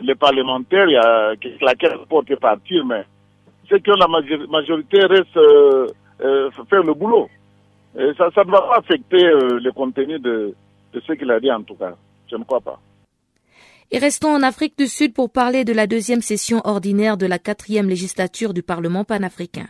les 0.00 0.14
parlementaires, 0.14 0.88
y 0.88 0.96
a 0.96 1.34
laquelle 1.60 1.98
porte 2.08 2.34
partir, 2.36 2.84
mais 2.84 3.04
ceux 3.68 3.78
qui 3.78 3.90
ont 3.90 3.96
la 3.96 4.08
major- 4.08 4.48
majorité 4.48 5.00
restent 5.06 5.36
euh, 5.36 5.86
euh, 6.22 6.50
faire 6.70 6.82
le 6.82 6.94
boulot. 6.94 7.28
Ça, 7.94 8.28
ne 8.44 8.50
va 8.50 8.60
pas 8.60 8.76
affecter 8.78 9.24
euh, 9.24 9.58
le 9.58 9.72
contenu 9.72 10.18
de, 10.18 10.54
de 10.92 11.00
ce 11.00 11.12
qu'il 11.14 11.30
a 11.30 11.40
dit 11.40 11.50
en 11.50 11.62
tout 11.62 11.74
cas. 11.74 11.94
Je 12.30 12.36
ne 12.36 12.44
crois 12.44 12.60
pas. 12.60 12.78
Et 13.90 13.98
restons 13.98 14.34
en 14.34 14.42
Afrique 14.42 14.76
du 14.76 14.86
Sud 14.86 15.14
pour 15.14 15.30
parler 15.30 15.64
de 15.64 15.72
la 15.72 15.86
deuxième 15.86 16.20
session 16.20 16.60
ordinaire 16.64 17.16
de 17.16 17.26
la 17.26 17.38
quatrième 17.38 17.88
législature 17.88 18.52
du 18.52 18.62
Parlement 18.62 19.04
panafricain. 19.04 19.68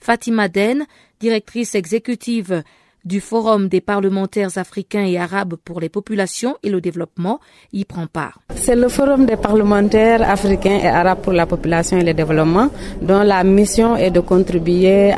Fatima 0.00 0.48
Den, 0.48 0.86
directrice 1.20 1.74
exécutive 1.74 2.62
du 3.08 3.20
Forum 3.22 3.68
des 3.68 3.80
parlementaires 3.80 4.58
africains 4.58 5.06
et 5.06 5.18
arabes 5.18 5.54
pour 5.64 5.80
les 5.80 5.88
populations 5.88 6.56
et 6.62 6.68
le 6.68 6.82
développement, 6.82 7.40
y 7.72 7.86
prend 7.86 8.06
part. 8.06 8.38
C'est 8.54 8.76
le 8.76 8.88
Forum 8.88 9.24
des 9.24 9.36
parlementaires 9.36 10.20
africains 10.30 10.78
et 10.82 10.88
arabes 10.88 11.20
pour 11.22 11.32
la 11.32 11.46
population 11.46 11.96
et 11.98 12.04
le 12.04 12.12
développement 12.12 12.68
dont 13.00 13.22
la 13.22 13.42
mission 13.44 13.96
est 13.96 14.10
de 14.10 14.20
contribuer 14.20 15.14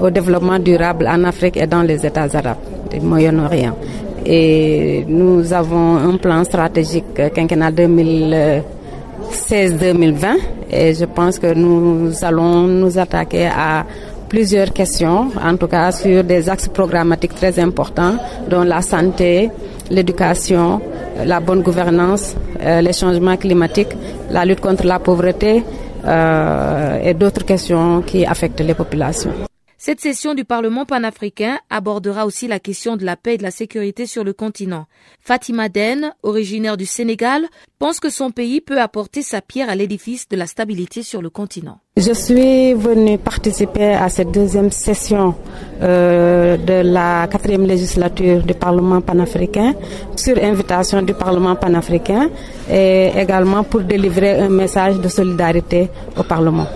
au 0.00 0.08
développement 0.10 0.58
durable 0.58 1.06
en 1.06 1.24
Afrique 1.24 1.58
et 1.58 1.66
dans 1.66 1.82
les 1.82 2.06
États 2.06 2.34
arabes 2.34 2.56
du 2.90 3.00
Moyen-Orient. 3.00 3.76
Et 4.24 5.04
nous 5.06 5.52
avons 5.52 5.96
un 5.98 6.16
plan 6.16 6.42
stratégique 6.42 7.32
quinquennal 7.34 7.74
2016-2020 7.74 10.36
et 10.70 10.94
je 10.94 11.04
pense 11.04 11.38
que 11.38 11.52
nous 11.54 12.12
allons 12.24 12.66
nous 12.66 12.98
attaquer 12.98 13.46
à 13.46 13.84
plusieurs 14.28 14.72
questions, 14.72 15.30
en 15.42 15.56
tout 15.56 15.66
cas 15.68 15.92
sur 15.92 16.24
des 16.24 16.48
axes 16.48 16.68
programmatiques 16.68 17.34
très 17.34 17.58
importants, 17.58 18.16
dont 18.48 18.62
la 18.62 18.82
santé, 18.82 19.50
l'éducation, 19.90 20.80
la 21.24 21.40
bonne 21.40 21.62
gouvernance, 21.62 22.34
euh, 22.60 22.80
les 22.80 22.92
changements 22.92 23.36
climatiques, 23.36 23.96
la 24.30 24.44
lutte 24.44 24.60
contre 24.60 24.86
la 24.86 24.98
pauvreté 24.98 25.62
euh, 26.04 27.00
et 27.02 27.14
d'autres 27.14 27.44
questions 27.44 28.02
qui 28.02 28.24
affectent 28.24 28.60
les 28.60 28.74
populations. 28.74 29.32
Cette 29.78 30.00
session 30.00 30.32
du 30.32 30.44
Parlement 30.46 30.86
panafricain 30.86 31.58
abordera 31.68 32.24
aussi 32.24 32.48
la 32.48 32.58
question 32.58 32.96
de 32.96 33.04
la 33.04 33.14
paix 33.14 33.34
et 33.34 33.38
de 33.38 33.42
la 33.42 33.50
sécurité 33.50 34.06
sur 34.06 34.24
le 34.24 34.32
continent. 34.32 34.86
Fatima 35.20 35.68
Den, 35.68 36.12
originaire 36.22 36.78
du 36.78 36.86
Sénégal, 36.86 37.46
pense 37.78 38.00
que 38.00 38.08
son 38.08 38.30
pays 38.30 38.62
peut 38.62 38.80
apporter 38.80 39.20
sa 39.20 39.42
pierre 39.42 39.68
à 39.68 39.74
l'édifice 39.74 40.28
de 40.30 40.36
la 40.36 40.46
stabilité 40.46 41.02
sur 41.02 41.20
le 41.20 41.28
continent. 41.28 41.78
Je 41.98 42.12
suis 42.12 42.72
venue 42.72 43.18
participer 43.18 43.92
à 43.92 44.08
cette 44.08 44.30
deuxième 44.30 44.70
session 44.70 45.34
euh, 45.82 46.56
de 46.56 46.80
la 46.90 47.26
quatrième 47.30 47.66
législature 47.66 48.42
du 48.42 48.54
Parlement 48.54 49.02
panafricain 49.02 49.74
sur 50.16 50.42
invitation 50.42 51.02
du 51.02 51.12
Parlement 51.12 51.54
panafricain 51.54 52.30
et 52.70 53.10
également 53.14 53.62
pour 53.62 53.82
délivrer 53.82 54.40
un 54.40 54.48
message 54.48 54.96
de 55.00 55.08
solidarité 55.08 55.90
au 56.18 56.22
Parlement. 56.22 56.66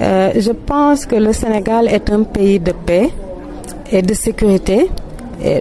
Euh, 0.00 0.32
je 0.36 0.52
pense 0.52 1.06
que 1.06 1.16
le 1.16 1.32
Sénégal 1.32 1.88
est 1.88 2.10
un 2.10 2.24
pays 2.24 2.58
de 2.60 2.72
paix 2.72 3.10
et 3.90 4.02
de 4.02 4.14
sécurité. 4.14 4.88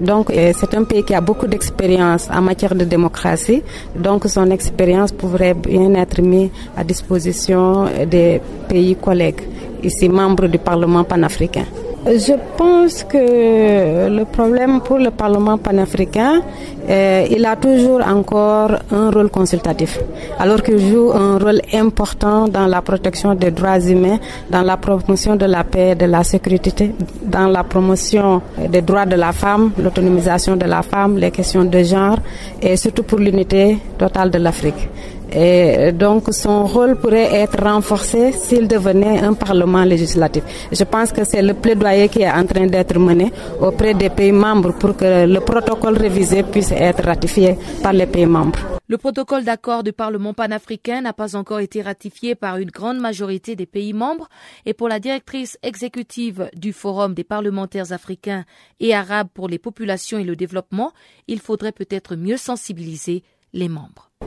Donc, 0.02 0.32
c'est 0.32 0.74
un 0.76 0.84
pays 0.86 1.04
qui 1.04 1.14
a 1.14 1.20
beaucoup 1.20 1.48
d'expérience 1.48 2.30
en 2.32 2.42
matière 2.42 2.74
de 2.74 2.86
démocratie. 2.86 3.62
Donc, 3.96 4.24
son 4.28 4.50
expérience 4.52 5.12
pourrait 5.12 5.56
bien 5.56 5.94
être 5.96 6.22
mise 6.22 6.52
à 6.78 6.84
disposition 6.86 7.86
des 8.08 8.40
pays 8.70 8.96
collègues, 8.96 9.42
ici 9.84 10.08
membres 10.08 10.48
du 10.48 10.60
Parlement 10.60 11.04
panafricain. 11.04 11.66
Je 12.06 12.34
pense 12.58 13.06
que 13.06 14.10
le 14.10 14.26
problème 14.26 14.82
pour 14.82 14.98
le 14.98 15.10
Parlement 15.10 15.58
panafricain, 15.58 16.42
euh, 16.90 17.26
il 17.32 17.46
a 17.46 17.56
toujours 17.56 18.02
encore 18.06 18.72
un 18.92 19.10
rôle 19.10 19.30
consultatif, 19.30 20.02
alors 20.38 20.62
qu'il 20.62 20.80
joue 20.80 21.14
un 21.14 21.38
rôle 21.38 21.62
important 21.74 22.50
dans 22.50 22.68
la 22.68 22.82
protection 22.82 23.34
des 23.36 23.52
droits 23.52 23.80
humains, 23.80 24.20
dans 24.50 24.64
la 24.64 24.76
promotion 24.76 25.38
de 25.38 25.46
la 25.46 25.64
paix, 25.64 25.96
de 25.96 26.06
la 26.06 26.26
sécurité, 26.26 26.92
dans 27.24 27.48
la 27.48 27.64
promotion 27.64 28.42
des 28.70 28.82
droits 28.82 29.06
de 29.06 29.16
la 29.16 29.32
femme, 29.32 29.72
l'autonomisation 29.82 30.58
de 30.58 30.66
la 30.66 30.82
femme, 30.82 31.18
les 31.18 31.32
questions 31.32 31.64
de 31.64 31.84
genre 31.84 32.18
et 32.62 32.76
surtout 32.76 33.04
pour 33.04 33.20
l'unité 33.20 33.78
totale 33.98 34.30
de 34.30 34.40
l'Afrique. 34.40 34.90
Et 35.36 35.92
donc 35.94 36.32
son 36.32 36.66
rôle 36.66 36.96
pourrait 36.96 37.34
être 37.34 37.64
renforcé 37.64 38.32
s'il 38.34 38.68
devenait 38.68 39.20
un 39.20 39.34
parlement 39.34 39.84
législatif. 39.84 40.44
Je 40.72 40.84
pense 40.84 41.12
que 41.12 41.24
c'est 41.24 41.42
le 41.42 41.56
plaidoyer 41.56 42.08
qui 42.08 42.22
est 42.22 42.32
en 42.32 42.46
train 42.46 42.68
d'être 42.68 43.00
mené 43.00 43.32
auprès 43.60 43.94
des 43.96 44.10
pays 44.12 44.32
membres 44.32 44.74
pour 44.74 44.96
que 44.96 45.26
le 45.26 45.40
protocole 45.40 45.98
révisé 45.98 46.44
puisse 46.44 46.72
être 46.72 47.04
ratifié 47.04 47.58
par 47.82 47.94
les 47.94 48.06
pays 48.06 48.28
membres. 48.28 48.60
Le 48.88 48.98
protocole 48.98 49.44
d'accord 49.44 49.82
du 49.82 49.92
Parlement 49.92 50.34
panafricain 50.36 51.02
n'a 51.02 51.14
pas 51.14 51.36
encore 51.36 51.62
été 51.62 51.82
ratifié 51.82 52.36
par 52.36 52.58
une 52.58 52.70
grande 52.70 53.00
majorité 53.00 53.56
des 53.56 53.66
pays 53.66 53.94
membres 53.94 54.30
et 54.68 54.74
pour 54.74 54.88
la 54.88 55.00
directrice 55.00 55.58
exécutive 55.64 56.50
du 56.56 56.74
Forum 56.74 57.16
des 57.16 57.24
parlementaires 57.24 57.92
africains 57.92 58.44
et 58.80 58.94
arabes 58.94 59.30
pour 59.34 59.48
les 59.48 59.58
populations 59.58 60.20
et 60.20 60.24
le 60.24 60.36
développement, 60.36 60.92
il 61.28 61.40
faudrait 61.40 61.72
peut-être 61.72 62.16
mieux 62.16 62.38
sensibiliser 62.38 63.24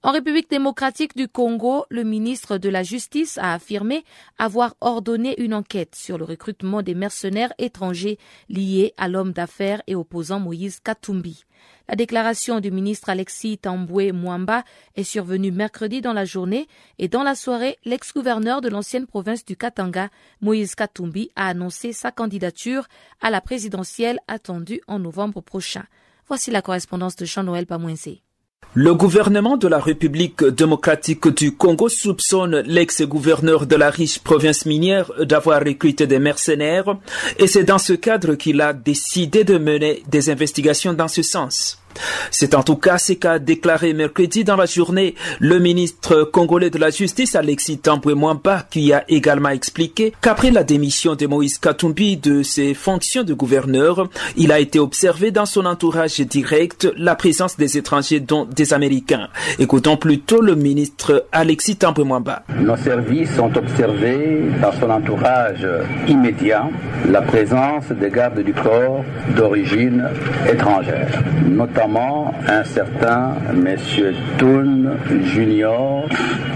En 0.03 0.13
République 0.13 0.49
démocratique 0.49 1.15
du 1.15 1.29
Congo, 1.29 1.85
le 1.91 2.05
ministre 2.05 2.57
de 2.57 2.71
la 2.71 2.83
Justice 2.83 3.37
a 3.37 3.53
affirmé 3.53 4.03
avoir 4.39 4.75
ordonné 4.81 5.39
une 5.39 5.53
enquête 5.53 5.95
sur 5.95 6.17
le 6.17 6.25
recrutement 6.25 6.81
des 6.81 6.95
mercenaires 6.95 7.53
étrangers 7.59 8.19
liés 8.49 8.95
à 8.97 9.09
l'homme 9.09 9.33
d'affaires 9.33 9.83
et 9.87 9.95
opposant 9.95 10.41
Moïse 10.41 10.81
Katumbi. 10.81 11.45
La 11.87 11.97
déclaration 11.97 12.61
du 12.61 12.71
ministre 12.71 13.11
Alexis 13.11 13.59
Tamboué 13.59 14.13
Mwamba 14.13 14.65
est 14.97 15.05
survenue 15.05 15.53
mercredi 15.53 16.01
dans 16.01 16.15
la 16.15 16.25
journée 16.25 16.67
et 16.99 17.09
dans 17.09 17.23
la 17.23 17.35
soirée, 17.35 17.77
l'ex-gouverneur 17.85 18.63
de 18.63 18.71
l'ancienne 18.71 19.07
province 19.07 19.45
du 19.45 19.55
Katanga, 19.55 20.09
Moïse 20.41 20.75
Katumbi, 20.77 21.31
a 21.37 21.49
annoncé 21.49 21.93
sa 21.93 22.11
candidature 22.11 22.87
à 23.21 23.29
la 23.29 23.43
présidentielle 23.43 24.21
attendue 24.29 24.81
en 24.87 24.99
novembre 24.99 25.43
prochain. 25.43 25.85
Voici 26.27 26.51
la 26.51 26.63
correspondance 26.63 27.17
de 27.17 27.27
Jean-Noël 27.27 27.67
Pamouensé. 27.67 28.23
Le 28.75 28.95
gouvernement 28.95 29.57
de 29.57 29.67
la 29.67 29.81
République 29.81 30.45
démocratique 30.45 31.27
du 31.27 31.57
Congo 31.57 31.89
soupçonne 31.89 32.61
l'ex-gouverneur 32.67 33.67
de 33.67 33.75
la 33.75 33.91
riche 33.91 34.21
province 34.21 34.65
minière 34.65 35.11
d'avoir 35.19 35.65
recruté 35.65 36.07
des 36.07 36.21
mercenaires 36.21 36.97
et 37.41 37.49
c'est 37.49 37.65
dans 37.65 37.79
ce 37.79 37.95
cadre 37.95 38.37
qu'il 38.37 38.61
a 38.61 38.73
décidé 38.73 39.43
de 39.43 39.59
mener 39.59 40.05
des 40.07 40.31
investigations 40.31 40.93
dans 40.93 41.09
ce 41.09 41.23
sens. 41.23 41.81
C'est 42.31 42.55
en 42.55 42.63
tout 42.63 42.77
cas 42.77 42.99
ce 42.99 43.15
qu'a 43.15 43.39
déclaré 43.39 43.93
mercredi 43.93 44.45
dans 44.45 44.57
la 44.57 44.67
journée 44.67 45.15
le 45.39 45.59
ministre 45.59 46.23
congolais 46.25 46.71
de 46.71 46.79
la 46.79 46.91
Justice 46.91 47.35
Alexis 47.35 47.79
Tamboué 47.79 48.15
Mwamba 48.15 48.67
qui 48.71 48.93
a 48.93 49.05
également 49.09 49.51
expliqué 49.51 50.13
qu'après 50.21 50.51
la 50.51 50.63
démission 50.63 51.15
de 51.15 51.27
Moïse 51.27 51.59
Katumbi 51.59 52.17
de 52.17 52.43
ses 52.43 52.75
fonctions 52.75 53.25
de 53.25 53.35
gouverneur, 53.35 54.09
il 54.37 54.53
a 54.53 54.61
été 54.61 54.79
observé 54.79 55.31
dans 55.31 55.47
son 55.47 55.67
entourage 55.67 56.21
direct 56.21 56.89
la 56.97 57.15
présence 57.15 57.57
des 57.57 57.77
étrangers 57.77 58.21
dont 58.21 58.45
des 58.45 58.73
Américains. 58.73 59.29
Écoutons 59.59 59.97
plutôt 59.97 60.41
le 60.41 60.55
ministre 60.55 61.27
Alexis 61.33 61.77
Tamboué 61.77 62.05
Mwamba. 62.05 62.43
Nos 62.59 62.77
services 62.77 63.39
ont 63.39 63.53
observé 63.55 64.43
dans 64.63 64.73
son 64.73 64.91
entourage 64.91 65.67
immédiat 66.09 66.69
la 67.09 67.23
présence 67.23 67.89
des 67.91 68.11
gardes 68.11 68.41
du 68.41 68.53
corps 68.55 69.05
d'origine 69.37 70.09
étrangère, 70.51 71.23
notamment 71.49 71.90
un 71.97 72.65
certain 72.65 73.35
Monsieur 73.53 74.15
Toon 74.39 74.91
Junior, 75.25 76.07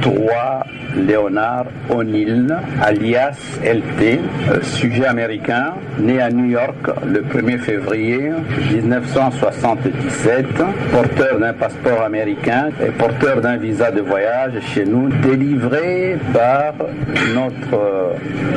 3 0.02 0.66
Léonard 0.96 1.66
O'Neill, 1.90 2.56
alias 2.80 3.58
LT, 3.64 4.20
sujet 4.62 5.06
américain, 5.06 5.74
né 5.98 6.20
à 6.20 6.30
New 6.30 6.44
York 6.44 6.76
le 7.04 7.22
1er 7.22 7.58
février 7.58 8.30
1977, 8.72 10.46
porteur 10.92 11.40
d'un 11.40 11.52
passeport 11.52 12.02
américain 12.02 12.68
et 12.80 12.90
porteur 12.90 13.40
d'un 13.40 13.56
visa 13.56 13.90
de 13.90 14.02
voyage 14.02 14.52
chez 14.72 14.84
nous, 14.84 15.08
délivré 15.08 16.16
par 16.32 16.74
notre 17.34 18.14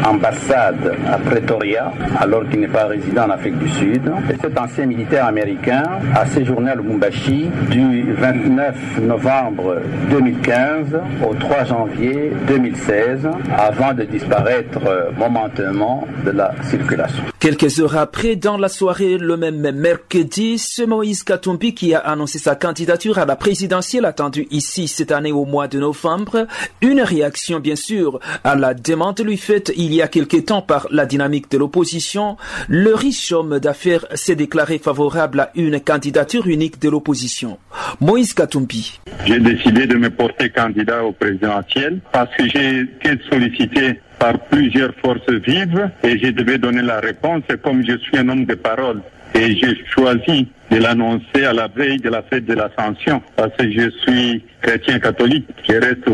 ambassade 0.07 0.95
à 1.11 1.17
Pretoria, 1.17 1.91
alors 2.19 2.47
qu'il 2.49 2.59
n'est 2.59 2.67
pas 2.67 2.85
résident 2.85 3.25
en 3.25 3.31
Afrique 3.31 3.57
du 3.57 3.69
Sud. 3.69 4.11
Et 4.31 4.35
cet 4.39 4.59
ancien 4.59 4.85
militaire 4.85 5.25
américain 5.25 5.83
a 6.15 6.25
séjourné 6.27 6.56
du 6.57 8.13
29 8.13 9.01
novembre 9.03 9.79
2015 10.09 10.87
au 11.29 11.35
3 11.35 11.65
janvier 11.65 12.31
2016 12.47 13.27
avant 13.55 13.93
de 13.93 14.03
disparaître 14.03 14.79
momentanément 15.17 16.07
de 16.25 16.31
la 16.31 16.51
circulation. 16.63 17.23
Quelques 17.39 17.79
heures 17.79 17.97
après, 17.97 18.35
dans 18.35 18.57
la 18.57 18.69
soirée, 18.69 19.19
le 19.19 19.37
même 19.37 19.71
mercredi, 19.71 20.57
c'est 20.57 20.87
Moïse 20.87 21.21
Katumbi 21.21 21.75
qui 21.75 21.93
a 21.93 21.99
annoncé 21.99 22.39
sa 22.39 22.55
candidature 22.55 23.19
à 23.19 23.25
la 23.25 23.35
présidentielle 23.35 24.05
attendue 24.05 24.47
ici 24.49 24.87
cette 24.87 25.11
année 25.11 25.31
au 25.31 25.45
mois 25.45 25.67
de 25.67 25.79
novembre. 25.79 26.47
Une 26.81 27.01
réaction, 27.01 27.59
bien 27.59 27.75
sûr, 27.75 28.19
à 28.43 28.55
la 28.55 28.73
demande 28.73 29.19
lui 29.19 29.37
faite 29.37 29.71
il 29.77 29.93
y 29.93 30.01
a 30.01 30.07
quelque 30.07 30.37
temps 30.37 30.63
par 30.63 30.87
la 30.89 31.05
dynamique 31.05 31.51
de 31.51 31.59
l'opposition. 31.59 32.35
Le 32.67 32.95
riche 32.95 33.31
homme 33.31 33.59
d'affaires 33.59 34.07
s'est 34.15 34.35
déclaré 34.35 34.79
favorable 34.79 35.39
à 35.41 35.51
une 35.53 35.79
candidature 35.79 36.46
unique 36.47 36.79
de 36.79 36.89
l'opposition. 36.89 37.57
Moïse 37.99 38.33
Katumbi. 38.33 38.99
J'ai 39.25 39.39
décidé 39.39 39.87
de 39.87 39.95
me 39.95 40.09
porter 40.09 40.49
candidat 40.49 41.03
au 41.03 41.11
présidentiel 41.11 41.99
parce 42.11 42.33
que 42.35 42.47
j'ai 42.47 42.81
été 42.81 43.19
sollicité 43.29 43.99
par 44.19 44.39
plusieurs 44.39 44.93
forces 44.95 45.29
vives 45.29 45.89
et 46.03 46.17
je 46.17 46.31
devais 46.31 46.57
donner 46.57 46.81
la 46.81 46.99
réponse 46.99 47.43
comme 47.63 47.85
je 47.85 47.97
suis 47.97 48.17
un 48.17 48.29
homme 48.29 48.45
de 48.45 48.55
parole. 48.55 49.01
Et 49.35 49.55
j'ai 49.55 49.77
choisi 49.93 50.47
de 50.71 50.77
l'annoncer 50.77 51.45
à 51.45 51.53
la 51.53 51.67
veille 51.67 51.99
de 51.99 52.09
la 52.09 52.23
fête 52.23 52.45
de 52.45 52.53
l'Ascension 52.53 53.21
parce 53.35 53.55
que 53.55 53.69
je 53.69 53.89
suis 54.01 54.43
chrétien 54.61 54.99
catholique. 54.99 55.47
Je 55.67 55.73
reste 55.73 56.09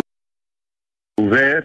ouvert 1.19 1.63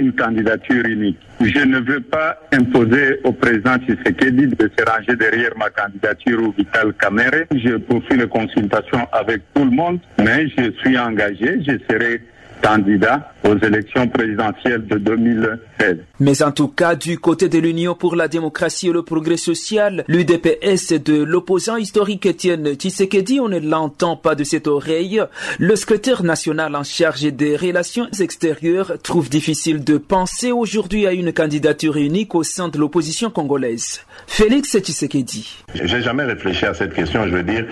une 0.00 0.12
candidature 0.12 0.84
unique. 0.86 1.18
Je 1.40 1.64
ne 1.64 1.78
veux 1.78 2.00
pas 2.00 2.38
imposer 2.52 3.20
au 3.24 3.32
président 3.32 3.76
Tshisekedi 3.76 4.46
de 4.48 4.70
se 4.76 4.84
ranger 4.84 5.14
derrière 5.16 5.52
ma 5.56 5.68
candidature 5.70 6.42
ou 6.42 6.52
Vital 6.56 6.92
Kamere. 6.94 7.44
Je 7.52 7.76
poursuis 7.76 8.16
les 8.16 8.26
consultations 8.26 9.06
avec 9.12 9.42
tout 9.54 9.64
le 9.64 9.70
monde, 9.70 9.98
mais 10.18 10.48
je 10.48 10.70
suis 10.80 10.98
engagé, 10.98 11.62
je 11.66 11.78
serai 11.88 12.22
candidat 12.62 13.32
aux 13.44 13.56
élections 13.56 14.06
présidentielles 14.08 14.86
de 14.86 14.98
2016. 14.98 15.96
Mais 16.20 16.42
en 16.42 16.52
tout 16.52 16.68
cas, 16.68 16.94
du 16.94 17.18
côté 17.18 17.48
de 17.48 17.58
l'Union 17.58 17.94
pour 17.94 18.16
la 18.16 18.28
démocratie 18.28 18.88
et 18.88 18.92
le 18.92 19.02
progrès 19.02 19.36
social, 19.36 20.04
l'UDPS 20.08 20.92
de 21.02 21.22
l'opposant 21.22 21.76
historique 21.76 22.26
Étienne 22.26 22.74
Tshisekedi, 22.74 23.40
on 23.40 23.48
ne 23.48 23.58
l'entend 23.58 24.16
pas 24.16 24.34
de 24.34 24.44
cette 24.44 24.66
oreille. 24.66 25.22
Le 25.58 25.76
secrétaire 25.76 26.22
national 26.22 26.76
en 26.76 26.84
charge 26.84 27.22
des 27.22 27.56
relations 27.56 28.08
extérieures 28.20 28.92
trouve 29.02 29.30
difficile 29.30 29.82
de 29.82 29.96
penser 29.96 30.52
aujourd'hui 30.52 31.06
à 31.06 31.12
une 31.12 31.32
candidature 31.32 31.96
unique 31.96 32.34
au 32.34 32.42
sein 32.42 32.68
de 32.68 32.78
l'opposition 32.78 33.30
congolaise. 33.30 34.02
Félix 34.26 34.78
Tshisekedi. 34.78 35.64
J'ai 35.74 36.02
jamais 36.02 36.24
réfléchi 36.24 36.66
à 36.66 36.74
cette 36.74 36.94
question, 36.94 37.24
je 37.26 37.30
veux 37.30 37.42
dire, 37.42 37.64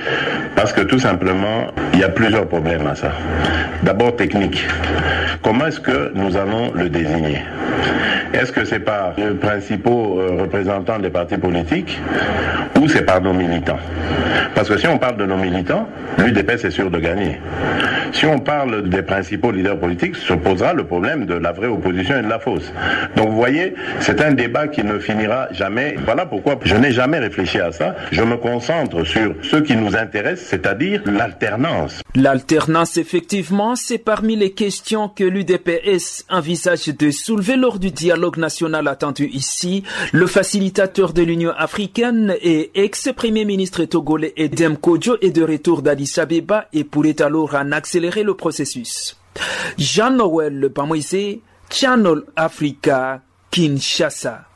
parce 0.56 0.72
que 0.72 0.80
tout 0.80 0.98
simplement, 0.98 1.66
il 1.92 2.00
y 2.00 2.04
a 2.04 2.08
plusieurs 2.08 2.48
problèmes 2.48 2.86
à 2.86 2.94
ça. 2.94 3.12
D'abord 3.82 4.16
technique. 4.16 4.64
Comment 5.42 5.66
est-ce 5.66 5.80
que 5.80 6.12
nous 6.14 6.36
allons 6.36 6.72
le 6.74 6.88
désigner? 6.88 7.42
Est-ce 8.32 8.52
que 8.52 8.64
c'est 8.64 8.80
par 8.80 9.14
les 9.16 9.30
principaux 9.34 10.20
représentants 10.38 10.98
des 10.98 11.10
partis 11.10 11.38
politiques 11.38 11.98
ou 12.80 12.88
c'est 12.88 13.02
par 13.04 13.20
nos 13.20 13.32
militants? 13.32 13.78
Parce 14.54 14.68
que 14.68 14.76
si 14.76 14.86
on 14.86 14.98
parle 14.98 15.16
de 15.16 15.24
nos 15.24 15.36
militants, 15.36 15.88
l'UDPS 16.18 16.64
est 16.64 16.70
sûr 16.70 16.90
de 16.90 16.98
gagner. 16.98 17.38
Si 18.12 18.26
on 18.26 18.38
parle 18.38 18.88
des 18.88 19.02
principaux 19.02 19.50
leaders 19.50 19.78
politiques, 19.78 20.16
se 20.16 20.32
posera 20.32 20.72
le 20.72 20.84
problème 20.84 21.26
de 21.26 21.34
la 21.34 21.52
vraie 21.52 21.68
opposition 21.68 22.18
et 22.18 22.22
de 22.22 22.28
la 22.28 22.38
fausse. 22.38 22.72
Donc 23.16 23.28
vous 23.28 23.36
voyez, 23.36 23.74
c'est 24.00 24.20
un 24.20 24.32
débat 24.32 24.66
qui 24.68 24.82
ne 24.82 24.98
finira 24.98 25.48
jamais. 25.52 25.96
Voilà 26.04 26.26
pourquoi 26.26 26.58
je 26.64 26.74
n'ai 26.76 26.90
jamais 26.90 27.18
réfléchi 27.18 27.60
à 27.60 27.70
ça. 27.70 27.94
Je 28.10 28.22
me 28.22 28.36
concentre 28.36 29.04
sur 29.04 29.34
ce 29.42 29.56
qui 29.56 29.76
nous 29.76 29.96
intéresse, 29.96 30.44
c'est-à-dire 30.48 31.02
l'alternance. 31.06 32.02
L'alternance, 32.14 32.96
effectivement, 32.96 33.76
c'est 33.76 33.98
parmi 33.98 34.36
les 34.36 34.52
questions 34.52 35.08
que 35.08 35.24
l'UDPS 35.24 36.24
envisage 36.30 36.88
de 36.88 37.10
soulever 37.10 37.56
lors 37.56 37.78
du 37.78 37.90
dialogue 37.90 38.17
national 38.36 38.88
attendu 38.88 39.28
ici. 39.28 39.82
Le 40.12 40.26
facilitateur 40.26 41.12
de 41.12 41.22
l'Union 41.22 41.52
africaine 41.56 42.34
et 42.40 42.70
ex-premier 42.74 43.44
ministre 43.44 43.84
togolais 43.84 44.32
Edem 44.36 44.76
Kodjo 44.76 45.16
est 45.20 45.30
de 45.30 45.42
retour 45.42 45.82
d'Addis 45.82 46.18
Abeba 46.18 46.66
et 46.72 46.84
pourrait 46.84 47.22
alors 47.22 47.54
en 47.54 47.72
accélérer 47.72 48.22
le 48.22 48.34
processus. 48.34 49.16
Jean-Noël 49.78 50.70
Pamoisé, 50.74 51.42
Channel 51.70 52.22
Africa, 52.36 53.22
Kinshasa. 53.50 54.47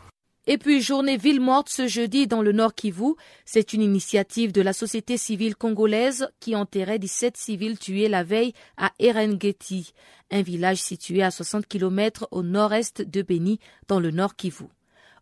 Et 0.48 0.58
puis, 0.58 0.80
journée 0.80 1.16
ville 1.16 1.40
morte 1.40 1.68
ce 1.68 1.86
jeudi 1.86 2.26
dans 2.26 2.42
le 2.42 2.50
Nord 2.50 2.74
Kivu. 2.74 3.14
C'est 3.44 3.72
une 3.72 3.82
initiative 3.82 4.50
de 4.50 4.60
la 4.60 4.72
société 4.72 5.16
civile 5.16 5.54
congolaise 5.54 6.28
qui 6.40 6.56
enterrait 6.56 6.98
17 6.98 7.36
civils 7.36 7.78
tués 7.78 8.08
la 8.08 8.24
veille 8.24 8.52
à 8.76 8.90
Erengeti, 8.98 9.92
un 10.32 10.42
village 10.42 10.78
situé 10.78 11.22
à 11.22 11.30
60 11.30 11.66
km 11.68 12.26
au 12.32 12.42
nord-est 12.42 13.02
de 13.02 13.22
Beni, 13.22 13.60
dans 13.86 14.00
le 14.00 14.10
Nord 14.10 14.34
Kivu. 14.34 14.64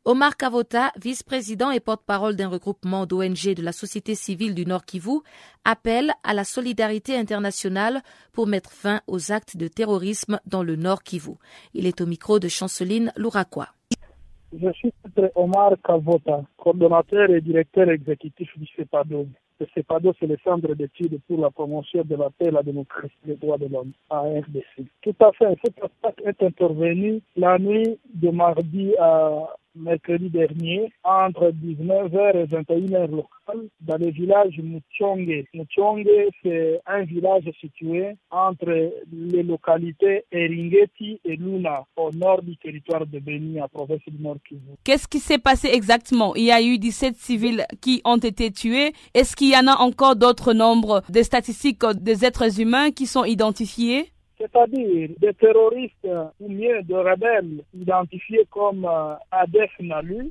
Omar 0.07 0.39
Kavota, 0.39 0.91
vice-président 0.99 1.71
et 1.71 1.81
porte-parole 1.81 2.35
d'un 2.35 2.49
regroupement 2.49 3.05
d'ONG 3.05 3.53
de 3.55 3.63
la 3.63 3.73
société 3.73 4.15
civile 4.15 4.55
du 4.55 4.65
Nord 4.65 4.87
Kivu, 4.87 5.21
appelle 5.67 6.15
à 6.23 6.33
la 6.33 6.45
solidarité 6.45 7.19
internationale 7.19 8.03
pour 8.33 8.47
mettre 8.47 8.73
fin 8.73 9.03
aux 9.07 9.33
actes 9.33 9.59
de 9.59 9.69
terrorisme 9.69 10.41
dans 10.47 10.63
le 10.63 10.77
Nord 10.77 11.03
Kivu. 11.03 11.33
Il 11.75 11.85
est 11.85 12.01
au 12.01 12.07
micro 12.07 12.39
de 12.39 12.49
Chanceline 12.49 13.13
Louraquois. 13.17 13.69
Je 14.53 14.73
suis 14.73 14.93
Omar 15.37 15.75
Kavota, 15.85 16.43
coordonnateur 16.57 17.31
et 17.31 17.41
directeur 17.41 17.89
exécutif 17.89 18.51
du 18.59 18.67
CEPADO. 18.77 19.27
Le 19.61 19.67
CEPADO, 19.75 20.13
c'est 20.19 20.27
le 20.27 20.37
Centre 20.43 20.75
d'études 20.75 21.21
pour 21.29 21.41
la 21.41 21.51
promotion 21.51 22.03
de 22.03 22.17
la 22.17 22.31
paix, 22.31 22.51
la 22.51 22.63
démocratie 22.63 23.15
les 23.27 23.37
droits 23.37 23.59
de 23.59 23.67
l'homme, 23.67 23.93
à 24.09 24.21
RDC. 24.21 24.87
Tout 25.03 25.15
à 25.21 25.31
fait, 25.33 25.57
cette 25.63 25.79
attaque 25.85 26.21
est 26.25 26.43
intervenue 26.43 27.21
la 27.37 27.59
nuit 27.59 27.99
de 28.13 28.31
mardi 28.31 28.93
à 28.99 29.55
mercredi 29.75 30.31
dernier 30.31 30.93
entre 31.05 31.51
19h 31.51 32.37
et 32.37 32.47
21h 32.47 33.11
locales 33.11 33.69
dans 33.81 33.97
le 33.97 34.11
village 34.11 34.59
Muchonge. 34.59 35.45
Muchonge, 35.55 36.07
c'est 36.43 36.81
un 36.87 37.03
village 37.03 37.49
situé 37.61 38.17
entre 38.31 38.93
les 39.13 39.43
localités 39.43 40.25
Eringeti 40.33 41.21
et 41.25 41.37
Luna, 41.37 41.85
au 41.97 42.11
nord 42.13 42.43
du 42.43 42.57
territoire 42.57 43.07
de 43.07 43.19
Beni, 43.19 43.61
en 43.61 43.69
province 43.69 44.01
du 44.07 44.23
Nord 44.23 44.39
Kivu. 44.49 44.61
Qu'est-ce 44.85 45.09
qui 45.09 45.19
s'est 45.19 45.39
passé 45.39 45.69
exactement? 45.69 46.35
Il 46.35 46.45
y 46.45 46.53
a 46.53 46.63
eu 46.63 46.79
17 46.79 47.17
civils 47.17 47.65
qui 47.81 48.01
ont 48.05 48.19
été 48.19 48.51
tués. 48.51 48.93
Est-ce 49.15 49.37
qu'il 49.37 49.51
y 49.51 49.57
en 49.57 49.67
a 49.67 49.77
encore 49.77 50.17
d'autres 50.17 50.53
nombres 50.53 51.03
de 51.09 51.23
statistiques 51.23 51.85
des 52.01 52.25
êtres 52.25 52.61
humains 52.61 52.91
qui 52.91 53.07
sont 53.07 53.25
identifiés? 53.25 54.11
C'est-à-dire 54.41 55.11
des 55.19 55.35
terroristes 55.35 56.09
ou 56.41 56.49
mieux 56.49 56.83
des 56.83 56.97
rebelles 56.97 57.63
identifiés 57.75 58.47
comme 58.51 58.87
euh, 58.87 59.15
Adef 59.31 59.71
Nalu 59.81 60.31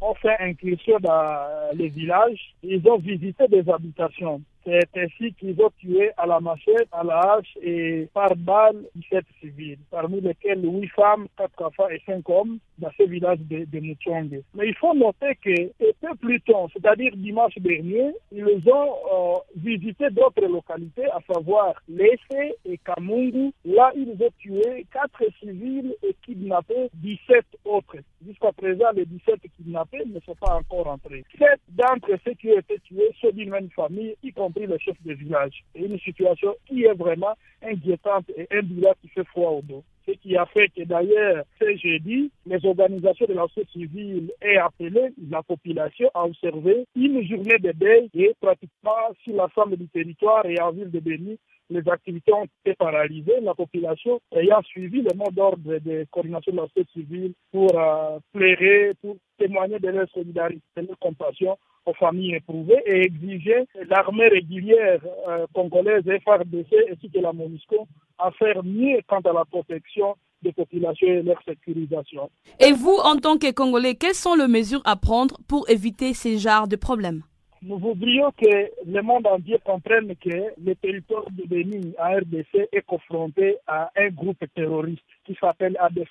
ont 0.00 0.14
fait 0.14 0.36
incursion 0.40 0.98
dans 1.00 1.70
les 1.74 1.88
villages. 1.88 2.54
Ils 2.62 2.86
ont 2.88 2.98
visité 2.98 3.46
des 3.48 3.68
habitations. 3.68 4.40
C'est 4.64 4.96
ainsi 4.96 5.32
qu'ils 5.34 5.60
ont 5.60 5.70
tué 5.78 6.10
à 6.16 6.26
la 6.26 6.40
machette, 6.40 6.88
à 6.92 7.02
la 7.02 7.18
hache 7.18 7.58
et 7.60 8.08
par 8.14 8.34
balle 8.36 8.84
17 8.94 9.24
civils, 9.40 9.78
parmi 9.90 10.20
lesquels 10.20 10.62
8 10.64 10.88
femmes, 10.88 11.26
4 11.36 11.62
enfants 11.62 11.88
et 11.88 12.00
5 12.06 12.28
hommes 12.28 12.58
dans 12.78 12.90
ce 12.96 13.04
village 13.04 13.38
de, 13.40 13.64
de 13.64 14.42
Mais 14.54 14.68
il 14.68 14.74
faut 14.76 14.94
noter 14.94 15.34
que 15.42 15.72
peu 16.02 16.14
plus 16.16 16.40
tôt, 16.42 16.68
c'est-à-dire 16.72 17.12
dimanche 17.16 17.56
dernier, 17.58 18.12
ils 18.32 18.44
ont 18.68 18.94
euh, 19.12 19.38
visité 19.56 20.10
d'autres 20.10 20.44
localités, 20.46 21.06
à 21.06 21.20
savoir 21.32 21.74
Lesse 21.88 22.18
et 22.64 22.78
Kamungu. 22.78 23.52
Là, 23.64 23.92
ils 23.96 24.10
ont 24.20 24.30
tué 24.38 24.86
4 24.92 25.22
civils 25.40 25.94
et 26.02 26.14
kidnappé 26.24 26.90
17 26.94 27.44
autres. 27.64 27.96
Jusqu'à 28.26 28.52
présent, 28.52 28.86
les 28.94 29.06
17 29.06 29.40
kidnappés 29.56 30.04
ne 30.06 30.20
sont 30.20 30.34
pas 30.34 30.54
encore 30.56 30.88
entrés. 30.88 31.24
7 31.38 31.48
d'entre 31.70 32.10
ceux 32.24 32.34
qui 32.34 32.48
ont 32.50 32.58
été 32.58 32.78
tués 32.80 33.10
sont 33.20 33.30
d'une 33.30 33.50
même 33.50 33.70
famille, 33.70 34.16
y 34.22 34.32
compris 34.32 34.51
le 34.60 34.78
chef 34.78 34.96
de 35.04 35.14
village. 35.14 35.64
Une 35.74 35.98
situation 35.98 36.54
qui 36.66 36.84
est 36.84 36.94
vraiment 36.94 37.34
inquiétante 37.62 38.30
et 38.36 38.46
un 38.50 38.62
qui 39.00 39.08
fait 39.08 39.24
froid 39.24 39.50
au 39.50 39.62
dos. 39.62 39.84
Ce 40.06 40.12
qui 40.12 40.36
a 40.36 40.46
fait 40.46 40.68
que 40.68 40.82
d'ailleurs, 40.82 41.44
ce 41.60 41.76
jeudi, 41.76 42.30
les 42.46 42.64
organisations 42.66 43.26
de 43.26 43.34
la 43.34 43.42
société 43.42 43.70
civile 43.72 44.32
aient 44.40 44.56
appelé 44.56 45.12
la 45.30 45.42
population 45.42 46.10
à 46.14 46.24
observer 46.24 46.84
une 46.96 47.22
journée 47.22 47.58
de 47.58 47.72
deuil 47.72 48.10
et 48.14 48.34
pratiquement 48.40 49.14
sur 49.22 49.34
l'ensemble 49.36 49.76
du 49.76 49.86
territoire 49.88 50.44
et 50.46 50.60
en 50.60 50.72
ville 50.72 50.90
de 50.90 50.98
Béni, 50.98 51.38
les 51.72 51.88
activités 51.88 52.32
ont 52.32 52.46
été 52.64 52.74
paralysées. 52.74 53.40
La 53.42 53.54
population 53.54 54.20
ayant 54.32 54.62
suivi 54.62 55.02
le 55.02 55.14
mot 55.16 55.30
d'ordre 55.30 55.78
de 55.78 56.06
coordination 56.10 56.52
de 56.52 56.56
la 56.58 56.66
société 56.68 56.90
civile 56.92 57.32
pour 57.50 57.70
euh, 57.78 58.18
plairer, 58.32 58.92
pour 59.00 59.16
témoigner 59.38 59.78
de 59.78 59.88
leur 59.88 60.08
solidarité, 60.10 60.60
de 60.76 60.86
leur 60.86 60.98
compassion 60.98 61.56
aux 61.84 61.94
familles 61.94 62.36
éprouvées 62.36 62.82
et 62.86 63.00
exiger 63.06 63.66
l'armée 63.88 64.28
régulière 64.28 65.00
euh, 65.28 65.46
congolaise 65.52 66.04
FRDC 66.04 66.72
ainsi 66.92 67.10
que 67.10 67.18
la 67.18 67.32
MONUSCO 67.32 67.88
à 68.18 68.30
faire 68.32 68.62
mieux 68.62 69.00
quant 69.08 69.20
à 69.20 69.32
la 69.32 69.44
protection 69.44 70.14
des 70.42 70.52
populations 70.52 71.06
et 71.06 71.22
leur 71.22 71.42
sécurisation. 71.44 72.30
Et 72.60 72.72
vous, 72.72 72.96
en 73.04 73.16
tant 73.16 73.38
que 73.38 73.50
Congolais, 73.52 73.94
quelles 73.94 74.14
sont 74.14 74.34
les 74.34 74.48
mesures 74.48 74.82
à 74.84 74.96
prendre 74.96 75.38
pour 75.48 75.68
éviter 75.70 76.14
ces 76.14 76.38
genres 76.38 76.68
de 76.68 76.76
problèmes? 76.76 77.22
Nous 77.62 77.78
voudrions 77.78 78.32
que 78.32 78.70
le 78.86 79.02
monde 79.02 79.26
entier 79.26 79.58
comprenne 79.64 80.14
que 80.16 80.52
le 80.62 80.74
territoire 80.74 81.24
de 81.30 81.44
Bénin 81.46 81.92
à 81.96 82.16
RDC 82.16 82.68
est 82.72 82.84
confronté 82.84 83.56
à 83.66 83.90
un 83.96 84.08
groupe 84.08 84.44
terroriste 84.54 85.02
qui 85.24 85.36
s'appelle 85.40 85.76
ADF 85.78 86.10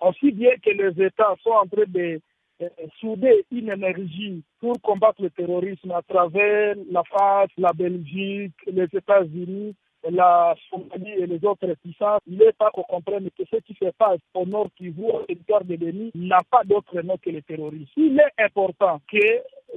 Aussi 0.00 0.30
bien 0.30 0.52
que 0.64 0.70
les 0.70 1.04
États 1.04 1.34
sont 1.42 1.50
en 1.50 1.66
train 1.66 1.84
de 1.88 2.20
euh, 2.62 2.68
souder 3.00 3.44
une 3.50 3.72
énergie 3.72 4.44
pour 4.60 4.80
combattre 4.80 5.22
le 5.22 5.30
terrorisme 5.30 5.90
à 5.90 6.02
travers 6.02 6.76
la 6.90 7.02
France, 7.02 7.50
la 7.58 7.72
Belgique, 7.72 8.54
les 8.66 8.84
États-Unis, 8.84 9.74
la 10.10 10.54
Somalie 10.70 11.12
et 11.18 11.26
les 11.26 11.44
autres 11.44 11.74
puissances, 11.82 12.20
il 12.26 12.38
n'est 12.38 12.52
pas 12.52 12.70
qu'on 12.70 12.82
comprenne 12.82 13.28
que 13.36 13.44
ce 13.50 13.56
qui 13.58 13.74
se 13.74 13.90
passe 13.98 14.18
au 14.34 14.44
nord 14.46 14.68
Kivu, 14.76 15.04
au 15.04 15.22
territoire 15.22 15.64
de 15.64 15.76
Béni, 15.76 16.10
n'a 16.14 16.40
pas 16.50 16.62
d'autre 16.64 17.00
nom 17.02 17.16
que 17.18 17.30
le 17.30 17.42
terrorisme. 17.42 17.90
Il 17.96 18.18
est 18.20 18.42
important 18.44 19.00
que 19.10 19.18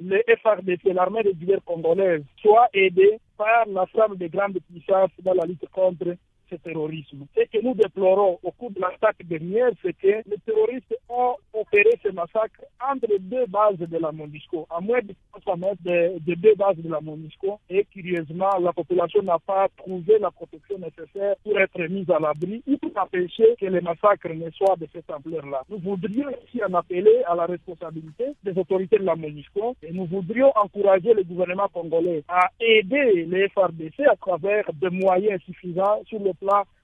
le 0.01 0.21
FRDC, 0.41 0.93
l'armée 0.93 1.21
régulière 1.21 1.63
congolaise, 1.65 2.23
soit 2.41 2.67
aidée 2.73 3.19
par 3.38 3.65
l'ensemble 3.67 4.17
des 4.17 4.29
grandes 4.29 4.60
puissances 4.69 5.12
dans 5.19 5.34
la 5.34 5.45
lutte 5.45 5.67
contre 5.71 6.15
ce 6.49 6.55
terrorisme. 6.55 7.25
Ce 7.36 7.41
que 7.41 7.63
nous 7.63 7.73
déplorons 7.73 8.39
au 8.43 8.51
cours 8.51 8.71
de 8.71 8.79
l'attaque 8.79 9.25
dernière, 9.25 9.71
c'est 9.81 9.93
que 9.97 10.08
les 10.29 10.38
terroristes 10.45 10.95
ont 11.10 11.36
opéré 11.53 11.89
ce 12.03 12.10
massacre 12.10 12.62
entre 12.81 13.08
deux 13.19 13.45
bases 13.47 13.77
de 13.77 13.97
la 13.97 14.12
MONUSCO, 14.12 14.67
à 14.69 14.79
moins 14.81 14.99
de 15.01 15.13
300 15.41 15.58
mètres 15.58 15.84
de, 15.84 16.36
deux 16.36 16.55
bases 16.55 16.77
de 16.77 16.89
la 16.89 17.01
MONUSCO. 17.01 17.60
Et 17.69 17.86
curieusement, 17.91 18.58
la 18.60 18.73
population 18.73 19.21
n'a 19.23 19.39
pas 19.39 19.67
trouvé 19.77 20.19
la 20.19 20.31
protection 20.31 20.77
nécessaire 20.77 21.36
pour 21.43 21.60
être 21.60 21.81
mise 21.89 22.10
à 22.10 22.19
l'abri 22.19 22.63
ou 22.67 22.77
pour 22.77 22.91
empêcher 23.01 23.55
que 23.60 23.65
les 23.65 23.81
massacres 23.81 24.29
ne 24.34 24.49
soient 24.51 24.75
de 24.77 24.88
cette 24.93 25.10
ampleur-là. 25.10 25.63
Nous 25.69 25.79
voudrions 25.79 26.29
ici 26.47 26.62
en 26.63 26.73
appeler 26.73 27.23
à 27.27 27.36
la 27.36 27.45
responsabilité 27.45 28.25
des 28.43 28.58
autorités 28.58 28.97
de 28.97 29.03
la 29.03 29.15
MONUSCO 29.15 29.75
et 29.84 29.91
nous 29.91 30.05
voudrions 30.05 30.51
encourager 30.55 31.13
le 31.13 31.23
gouvernement 31.23 31.67
congolais 31.73 32.23
à 32.27 32.49
aider 32.60 33.25
les 33.25 33.47
FRDC 33.49 34.01
à 34.10 34.15
travers 34.15 34.65
des 34.73 34.89
moyens 34.89 35.41
suffisants 35.43 36.01
sur 36.05 36.19
le 36.19 36.34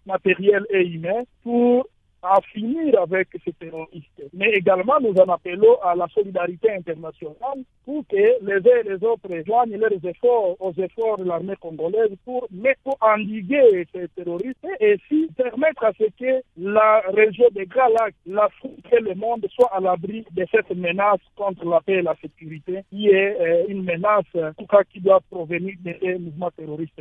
matériel 0.06 0.66
et 0.70 0.86
humain 0.88 1.24
pour 1.44 1.88
à 2.22 2.40
finir 2.54 3.00
avec 3.02 3.30
ces 3.44 3.54
terroristes. 3.54 4.22
Mais 4.34 4.52
également, 4.52 5.00
nous 5.02 5.14
en 5.14 5.30
appelons 5.30 5.82
à 5.84 5.96
la 5.96 6.08
solidarité 6.10 6.72
internationale 6.72 7.64
pour 7.86 8.06
que 8.08 8.16
les 8.16 8.72
uns 8.72 8.80
et 8.84 8.90
les 8.90 9.04
autres 9.04 9.28
joignent 9.46 9.78
leurs 9.78 10.06
efforts 10.06 10.56
aux 10.60 10.74
efforts 10.78 11.18
de 11.18 11.24
l'armée 11.24 11.56
congolaise 11.60 12.12
pour, 12.26 12.48
pour 12.84 12.98
endiguer 13.02 13.88
ces 13.94 14.08
terroristes 14.10 14.58
et 14.80 14.94
ainsi 14.94 15.30
permettre 15.36 15.84
à 15.84 15.92
ce 15.98 16.06
que 16.20 16.42
la 16.58 17.02
région 17.14 17.46
des 17.54 17.66
Grands 17.66 17.90
Lacs, 17.90 18.16
l'Afrique 18.26 18.86
et 18.92 19.00
le 19.00 19.16
monde 19.16 19.46
soient 19.54 19.72
à 19.74 19.80
l'abri 19.80 20.26
de 20.32 20.46
cette 20.52 20.70
menace 20.76 21.20
contre 21.36 21.66
la 21.66 21.82
paix 21.82 21.94
et 21.94 22.02
la 22.02 22.16
sécurité 22.22 22.84
qui 22.90 23.08
est 23.08 23.38
euh, 23.40 23.66
une 23.68 23.84
menace 23.84 24.26
tout 24.58 24.66
cas, 24.68 24.84
qui 24.84 25.00
doit 25.00 25.22
provenir 25.30 25.74
des 25.84 26.18
mouvements 26.20 26.52
terroristes. 26.52 26.94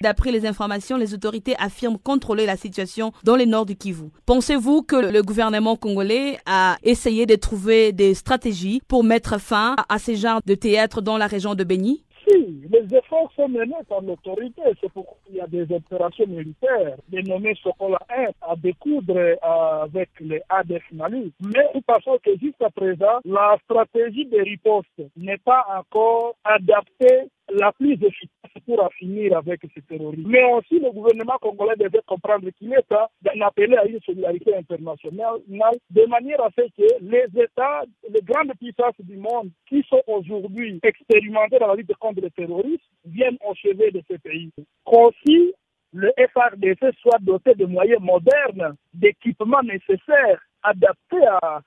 D'après 0.00 0.32
les 0.32 0.46
informations, 0.46 0.96
les 0.96 1.14
autorités 1.14 1.54
affirment 1.58 1.98
contrôler 1.98 2.46
la 2.46 2.56
situation 2.56 3.12
dans 3.24 3.36
le 3.36 3.44
nord 3.44 3.66
du 3.66 3.76
Kivu. 3.76 4.10
Pensez-vous 4.26 4.63
vous 4.64 4.82
que 4.82 4.96
le 4.96 5.22
gouvernement 5.22 5.76
congolais 5.76 6.38
a 6.46 6.78
essayé 6.82 7.26
de 7.26 7.34
trouver 7.34 7.92
des 7.92 8.14
stratégies 8.14 8.80
pour 8.88 9.04
mettre 9.04 9.38
fin 9.38 9.76
à 9.90 9.98
ces 9.98 10.16
genres 10.16 10.40
de 10.46 10.54
théâtre 10.54 11.02
dans 11.02 11.18
la 11.18 11.26
région 11.26 11.54
de 11.54 11.64
Béni 11.64 12.02
si, 12.26 12.62
les 12.70 12.96
efforts 12.96 13.30
sont 13.36 13.48
menés 13.48 13.74
par 13.86 14.00
l'autorité. 14.00 14.62
C'est 14.80 14.90
pourquoi 14.90 15.18
il 15.28 15.36
y 15.36 15.40
a 15.42 15.46
des 15.46 15.70
opérations 15.74 16.26
militaires 16.26 16.96
dénommées 17.08 17.54
Sokola 17.62 17.98
1 18.08 18.28
à 18.40 18.56
découdre 18.56 19.36
avec 19.42 20.08
les 20.20 20.40
ADF 20.48 20.82
Mali. 20.92 21.32
Mais 21.40 21.68
nous 21.74 21.82
pensons 21.82 22.16
que 22.24 22.30
jusqu'à 22.40 22.70
présent, 22.70 23.20
la 23.26 23.58
stratégie 23.64 24.24
de 24.24 24.40
riposte 24.40 25.02
n'est 25.16 25.36
pas 25.36 25.66
encore 25.78 26.36
adaptée 26.44 27.28
la 27.52 27.72
plus 27.72 27.94
efficace 27.94 28.62
pour 28.66 28.88
finir 28.94 29.36
avec 29.36 29.60
ce 29.74 29.80
terrorisme. 29.80 30.28
Mais 30.28 30.44
aussi, 30.52 30.78
le 30.78 30.90
gouvernement 30.90 31.36
congolais 31.40 31.76
devait 31.76 32.00
comprendre 32.06 32.48
qu'il 32.58 32.72
est 32.72 32.88
temps 32.88 33.08
d'en 33.22 33.46
appeler 33.46 33.76
à 33.76 33.84
une 33.86 34.00
solidarité 34.00 34.56
internationale 34.56 35.40
de 35.46 36.06
manière 36.06 36.42
à 36.42 36.50
ce 36.56 36.62
que 36.62 37.02
les 37.02 37.26
États, 37.42 37.82
les 38.08 38.22
grandes 38.22 38.52
puissances 38.58 39.00
du 39.00 39.16
monde 39.16 39.50
qui 39.68 39.82
sont 39.88 40.02
aujourd'hui 40.06 40.80
expérimentés 40.82 41.58
dans 41.58 41.68
la 41.68 41.74
lutte 41.74 41.94
contre 41.96 42.20
le 42.22 42.30
terrorisme 42.30 42.82
viennent 43.04 43.38
au 43.46 43.54
chevet 43.54 43.90
de 43.90 44.02
ces 44.08 44.18
pays. 44.18 44.50
Qu'aussi, 44.84 45.54
le 45.92 46.10
FRDC 46.18 46.96
soit 47.00 47.18
doté 47.20 47.54
de 47.54 47.66
moyens 47.66 48.00
modernes, 48.00 48.74
d'équipements 48.92 49.62
nécessaires 49.62 50.40
adaptés 50.62 51.26
à, 51.42 51.60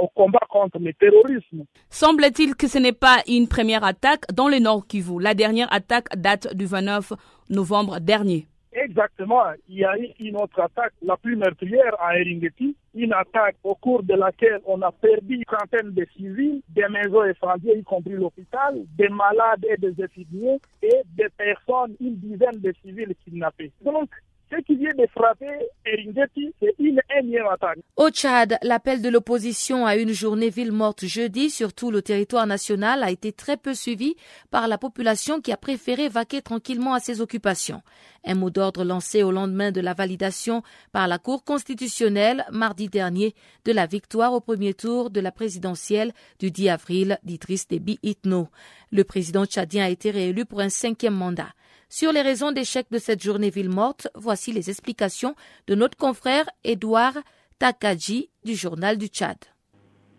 au 0.00 0.08
combat 0.08 0.46
contre 0.48 0.78
le 0.78 0.92
terrorisme. 0.94 1.64
Semble-t-il 1.88 2.54
que 2.54 2.68
ce 2.68 2.78
n'est 2.78 2.92
pas 2.92 3.18
une 3.26 3.48
première 3.48 3.84
attaque 3.84 4.32
dans 4.32 4.48
le 4.48 4.58
Nord 4.58 4.86
Kivu. 4.86 5.20
La 5.20 5.34
dernière 5.34 5.72
attaque 5.72 6.08
date 6.16 6.54
du 6.54 6.66
29 6.66 7.12
novembre 7.48 8.00
dernier. 8.00 8.46
Exactement. 8.72 9.42
Il 9.68 9.78
y 9.78 9.84
a 9.84 9.98
eu 9.98 10.10
une 10.20 10.36
autre 10.36 10.60
attaque, 10.60 10.92
la 11.02 11.16
plus 11.16 11.34
meurtrière 11.34 12.00
à 12.00 12.16
Eringeti, 12.16 12.76
une 12.94 13.12
attaque 13.12 13.56
au 13.64 13.74
cours 13.74 14.02
de 14.04 14.14
laquelle 14.14 14.60
on 14.64 14.80
a 14.82 14.92
perdu 14.92 15.36
une 15.36 15.44
trentaine 15.44 15.92
de 15.92 16.06
civils, 16.16 16.62
des 16.68 16.86
maisons 16.88 17.22
incendiées, 17.22 17.78
y 17.78 17.82
compris 17.82 18.12
l'hôpital, 18.12 18.80
des 18.96 19.08
malades 19.08 19.66
et 19.68 19.76
des 19.76 19.92
infirmiers, 20.02 20.60
et 20.82 21.02
des 21.16 21.28
personnes, 21.36 21.96
une 22.00 22.16
dizaine 22.16 22.60
de 22.60 22.72
civils 22.82 23.12
kidnappés. 23.24 23.72
Donc, 23.84 24.08
Ce 24.50 24.56
qui 24.62 24.74
vient 24.74 24.92
de 24.98 25.06
frapper 25.14 25.46
Eringeti, 25.86 26.52
c'est 26.60 26.74
une 26.80 27.00
énième 27.16 27.46
attaque. 27.46 27.78
Au 27.96 28.10
Tchad, 28.10 28.58
l'appel 28.62 29.00
de 29.00 29.08
l'opposition 29.08 29.86
à 29.86 29.94
une 29.94 30.12
journée 30.12 30.50
ville 30.50 30.72
morte 30.72 31.04
jeudi 31.04 31.50
sur 31.50 31.72
tout 31.72 31.92
le 31.92 32.02
territoire 32.02 32.48
national 32.48 33.04
a 33.04 33.12
été 33.12 33.32
très 33.32 33.56
peu 33.56 33.74
suivi 33.74 34.16
par 34.50 34.66
la 34.66 34.76
population 34.76 35.40
qui 35.40 35.52
a 35.52 35.56
préféré 35.56 36.08
vaquer 36.08 36.42
tranquillement 36.42 36.94
à 36.94 37.00
ses 37.00 37.20
occupations. 37.20 37.82
Un 38.24 38.34
mot 38.34 38.50
d'ordre 38.50 38.82
lancé 38.82 39.22
au 39.22 39.30
lendemain 39.30 39.70
de 39.70 39.80
la 39.80 39.94
validation 39.94 40.64
par 40.90 41.06
la 41.06 41.18
Cour 41.18 41.44
constitutionnelle 41.44 42.44
mardi 42.50 42.88
dernier 42.88 43.34
de 43.64 43.70
la 43.72 43.86
victoire 43.86 44.32
au 44.32 44.40
premier 44.40 44.74
tour 44.74 45.10
de 45.10 45.20
la 45.20 45.30
présidentielle 45.30 46.12
du 46.40 46.50
10 46.50 46.70
avril 46.70 47.18
d'Idriss 47.22 47.68
Déby 47.68 48.00
Itno. 48.02 48.48
Le 48.90 49.04
président 49.04 49.46
tchadien 49.46 49.84
a 49.84 49.90
été 49.90 50.10
réélu 50.10 50.44
pour 50.44 50.60
un 50.60 50.70
cinquième 50.70 51.14
mandat. 51.14 51.50
Sur 51.92 52.12
les 52.12 52.22
raisons 52.22 52.52
d'échec 52.52 52.86
de 52.92 52.98
cette 52.98 53.20
journée 53.20 53.50
ville 53.50 53.68
morte, 53.68 54.06
voici 54.14 54.52
les 54.52 54.70
explications 54.70 55.34
de 55.66 55.74
notre 55.74 55.96
confrère 55.96 56.48
Edouard 56.62 57.18
Takadji 57.58 58.30
du 58.44 58.54
journal 58.54 58.96
du 58.96 59.06
Tchad. 59.08 59.36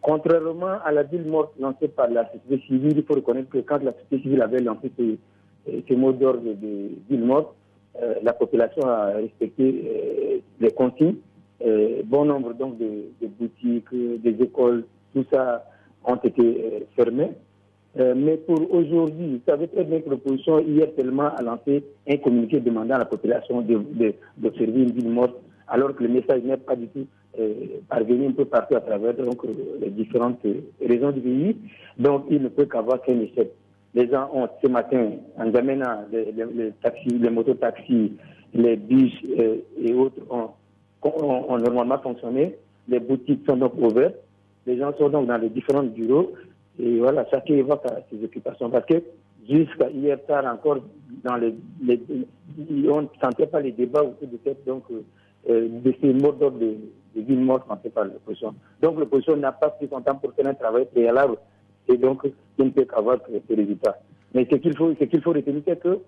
Contrairement 0.02 0.82
à 0.84 0.92
la 0.92 1.04
ville 1.04 1.24
morte 1.24 1.54
lancée 1.58 1.88
par 1.88 2.10
la 2.10 2.30
société 2.30 2.62
civile, 2.68 2.98
il 2.98 3.04
faut 3.06 3.14
reconnaître 3.14 3.50
que 3.50 3.60
quand 3.60 3.82
la 3.82 3.94
société 3.94 4.20
civile 4.22 4.42
avait 4.42 4.60
lancé 4.60 4.92
ce, 4.98 5.94
mot 5.94 6.12
d'ordre 6.12 6.44
de 6.44 6.90
ville 7.10 7.24
morte, 7.24 7.56
euh, 8.04 8.16
la 8.22 8.34
population 8.34 8.82
a 8.86 9.06
respecté 9.14 9.64
euh, 9.64 10.40
les 10.60 10.72
consignes. 10.72 11.20
Euh, 11.66 12.02
bon 12.04 12.26
nombre 12.26 12.54
donc 12.54 12.80
de, 12.80 13.06
boutiques, 13.40 13.94
des 13.94 14.44
écoles, 14.44 14.84
tout 15.14 15.24
ça 15.32 15.64
ont 16.04 16.18
été 16.18 16.86
fermés. 16.98 17.32
Mais 17.96 18.38
pour 18.38 18.74
aujourd'hui, 18.74 19.42
savez 19.46 19.68
très 19.68 19.84
bien 19.84 20.00
que 20.02 20.10
l'opposition 20.10 20.60
hier 20.60 20.88
tellement 20.96 21.36
a 21.36 21.42
lancé 21.42 21.84
un 22.08 22.18
communiqué 22.18 22.60
demandant 22.60 22.96
à 22.96 23.00
la 23.00 23.06
population 23.06 23.62
d'observer 23.62 24.72
de, 24.72 24.80
une 24.80 24.92
ville 24.92 25.10
morte, 25.10 25.36
alors 25.68 25.96
que 25.96 26.04
le 26.04 26.10
message 26.10 26.42
n'est 26.44 26.58
pas 26.58 26.76
du 26.76 26.88
tout 26.88 27.06
parvenu 27.90 28.28
un 28.28 28.32
peu 28.32 28.46
partout 28.46 28.76
à 28.76 28.82
travers 28.82 29.14
donc, 29.14 29.44
les 29.82 29.90
différentes 29.90 30.46
régions 30.80 31.12
du 31.12 31.22
pays. 31.22 31.58
Donc 31.98 32.26
il 32.30 32.42
ne 32.42 32.48
peut 32.48 32.66
qu'avoir 32.66 33.02
qu'un 33.02 33.20
échec 33.20 33.52
les 33.94 34.10
gens 34.10 34.30
ont 34.34 34.48
ce 34.62 34.68
matin, 34.68 35.12
en 35.38 35.54
amenant 35.54 36.06
les, 36.12 36.32
les, 36.32 36.72
taxis, 36.82 37.10
les 37.10 37.30
mototaxis, 37.30 38.14
les 38.54 38.76
bus 38.78 39.12
euh, 39.38 39.58
et 39.82 39.94
autres 39.94 40.22
ont, 40.30 41.58
normalement 41.58 42.00
fonctionné. 42.00 42.56
Les 42.88 43.00
boutiques 43.00 43.44
sont 43.48 43.58
donc 43.58 43.74
ouvertes. 43.78 44.16
Les 44.66 44.78
gens 44.78 44.94
sont 44.98 45.10
donc 45.10 45.28
dans 45.28 45.38
les 45.38 45.50
différents 45.50 45.84
bureaux. 45.84 46.32
Et 46.80 47.00
voilà, 47.00 47.26
chacun 47.30 47.56
évoque 47.56 47.84
ses 48.10 48.24
occupations. 48.24 48.70
Parce 48.70 48.86
que 48.86 49.02
jusqu'à 49.50 49.90
hier 49.90 50.18
tard 50.26 50.46
encore, 50.46 50.80
dans 51.24 51.36
les, 51.36 51.54
on 52.90 53.02
ne 53.04 53.08
sentait 53.22 53.48
pas 53.48 53.60
les 53.60 53.72
débats 53.72 54.04
autour 54.04 54.28
de 54.28 54.40
cette, 54.44 54.66
donc, 54.66 54.84
euh, 55.50 55.68
de 55.70 55.94
ces 56.02 56.14
mots 56.14 56.32
d'ordre 56.32 56.60
de, 56.60 56.76
de 57.16 57.22
ville 57.22 57.42
morte 57.42 57.68
par 57.68 58.06
l'opposition. 58.06 58.56
Donc 58.82 59.00
l'opposition 59.00 59.36
n'a 59.36 59.52
pas 59.52 59.70
pris 59.70 59.88
son 59.92 60.02
temps 60.02 60.16
pour 60.16 60.34
faire 60.34 60.48
un 60.48 60.54
travail 60.54 60.86
préalable 60.86 61.38
et 61.88 61.98
donc 61.98 62.28
il 62.58 62.66
ne 62.66 62.70
peut 62.70 62.86
qu'avoir 62.86 63.18
ces 63.48 63.56
résultats. 63.56 63.98
Mais 64.34 64.48
ce 64.50 64.56
qu'il 64.56 64.76
faut, 64.78 64.94
ce 64.94 65.20
faut 65.20 65.34
retenir, 65.34 65.62
c'est 65.68 65.80
que 65.80 66.00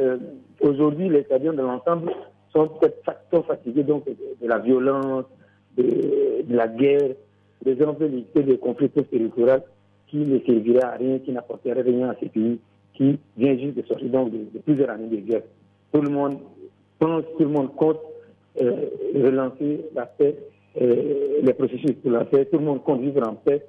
euh, 0.00 0.18
aujourd'hui, 0.60 1.08
les 1.08 1.24
stadions 1.24 1.52
de 1.52 1.62
l'ensemble 1.62 2.12
sont 2.52 2.68
peut-être 2.68 3.46
fatigués 3.46 3.82
donc, 3.82 4.04
de, 4.06 4.46
la 4.46 4.58
violence, 4.58 5.24
de, 5.76 6.44
la 6.48 6.68
guerre, 6.68 7.14
des 7.64 7.74
de 7.74 8.40
des 8.42 8.58
conflits 8.58 8.90
territoriaux 8.90 9.62
qui 10.14 10.20
ne 10.20 10.38
serviraient 10.38 10.84
à 10.84 10.92
rien, 10.92 11.18
qui 11.18 11.32
n'apporteraient 11.32 11.82
rien 11.82 12.10
à 12.10 12.14
ces 12.20 12.28
pays, 12.28 12.60
qui 12.94 13.18
vient 13.36 13.58
juste 13.58 13.76
de 13.76 13.82
sortir 13.82 14.08
donc 14.10 14.30
de, 14.30 14.58
plusieurs 14.60 14.90
années 14.90 15.08
de 15.08 15.16
guerre. 15.16 15.42
Tout 15.92 16.02
le 16.02 16.08
monde 16.08 16.38
pense, 17.00 17.24
tout 17.36 17.42
le 17.42 17.48
monde 17.48 17.74
compte 17.74 17.98
euh, 18.62 18.86
relancer 19.12 19.80
la 19.92 20.06
paix, 20.06 20.36
euh, 20.80 21.40
les 21.42 21.52
processus 21.52 21.94
pour 22.00 22.12
la 22.12 22.24
paix, 22.26 22.44
tout 22.44 22.58
le 22.58 22.64
monde 22.64 22.84
compte 22.84 23.00
vivre 23.00 23.28
en 23.28 23.34
paix. 23.34 23.66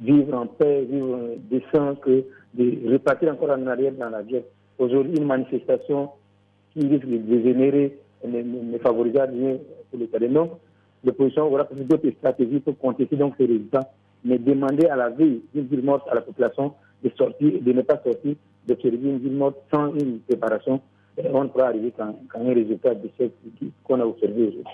Vivre 0.00 0.34
en 0.34 0.46
paix, 0.46 0.86
vivre 0.90 1.18
décent, 1.50 1.96
que 1.96 2.24
de 2.54 2.92
repartir 2.92 3.32
encore 3.32 3.50
en 3.50 3.66
arrière 3.66 3.92
dans 3.92 4.08
la 4.08 4.22
guerre. 4.22 4.44
Aujourd'hui, 4.78 5.18
une 5.18 5.26
manifestation 5.26 6.10
qui 6.72 6.86
risque 6.86 7.06
de 7.06 7.18
dégénérer 7.18 7.98
ne, 8.26 8.40
ne 8.40 8.78
favorisera 8.78 9.24
rien 9.24 9.58
pour 9.90 9.98
l'État. 9.98 10.18
Donc, 10.18 10.52
l'opposition 11.04 11.52
aura 11.52 11.68
d'autres 11.72 12.10
stratégies 12.18 12.60
pour 12.60 12.78
contester 12.78 13.16
donc 13.16 13.34
ces 13.36 13.44
résultats, 13.46 13.90
mais 14.26 14.38
demander 14.38 14.86
à 14.86 14.96
la 14.96 15.08
veille 15.08 15.40
d'une 15.54 15.66
ville 15.66 15.84
morte 15.84 16.06
à 16.10 16.14
la 16.14 16.20
population 16.20 16.74
de 17.02 17.10
sortir, 17.16 17.62
de 17.62 17.72
ne 17.72 17.82
pas 17.82 18.00
sortir, 18.04 18.34
de 18.66 18.76
servir 18.82 19.10
une 19.12 19.18
ville 19.18 19.36
morte 19.36 19.56
sans 19.72 19.94
une 19.94 20.18
préparation, 20.20 20.80
on 21.32 21.44
ne 21.44 21.48
pourra 21.48 21.68
arriver 21.68 21.92
qu'à 21.92 22.04
un 22.04 22.54
résultat 22.54 22.94
de 22.94 23.08
ce 23.18 23.24
qu'on 23.84 24.00
a 24.00 24.04
observé 24.04 24.48
aujourd'hui. 24.48 24.64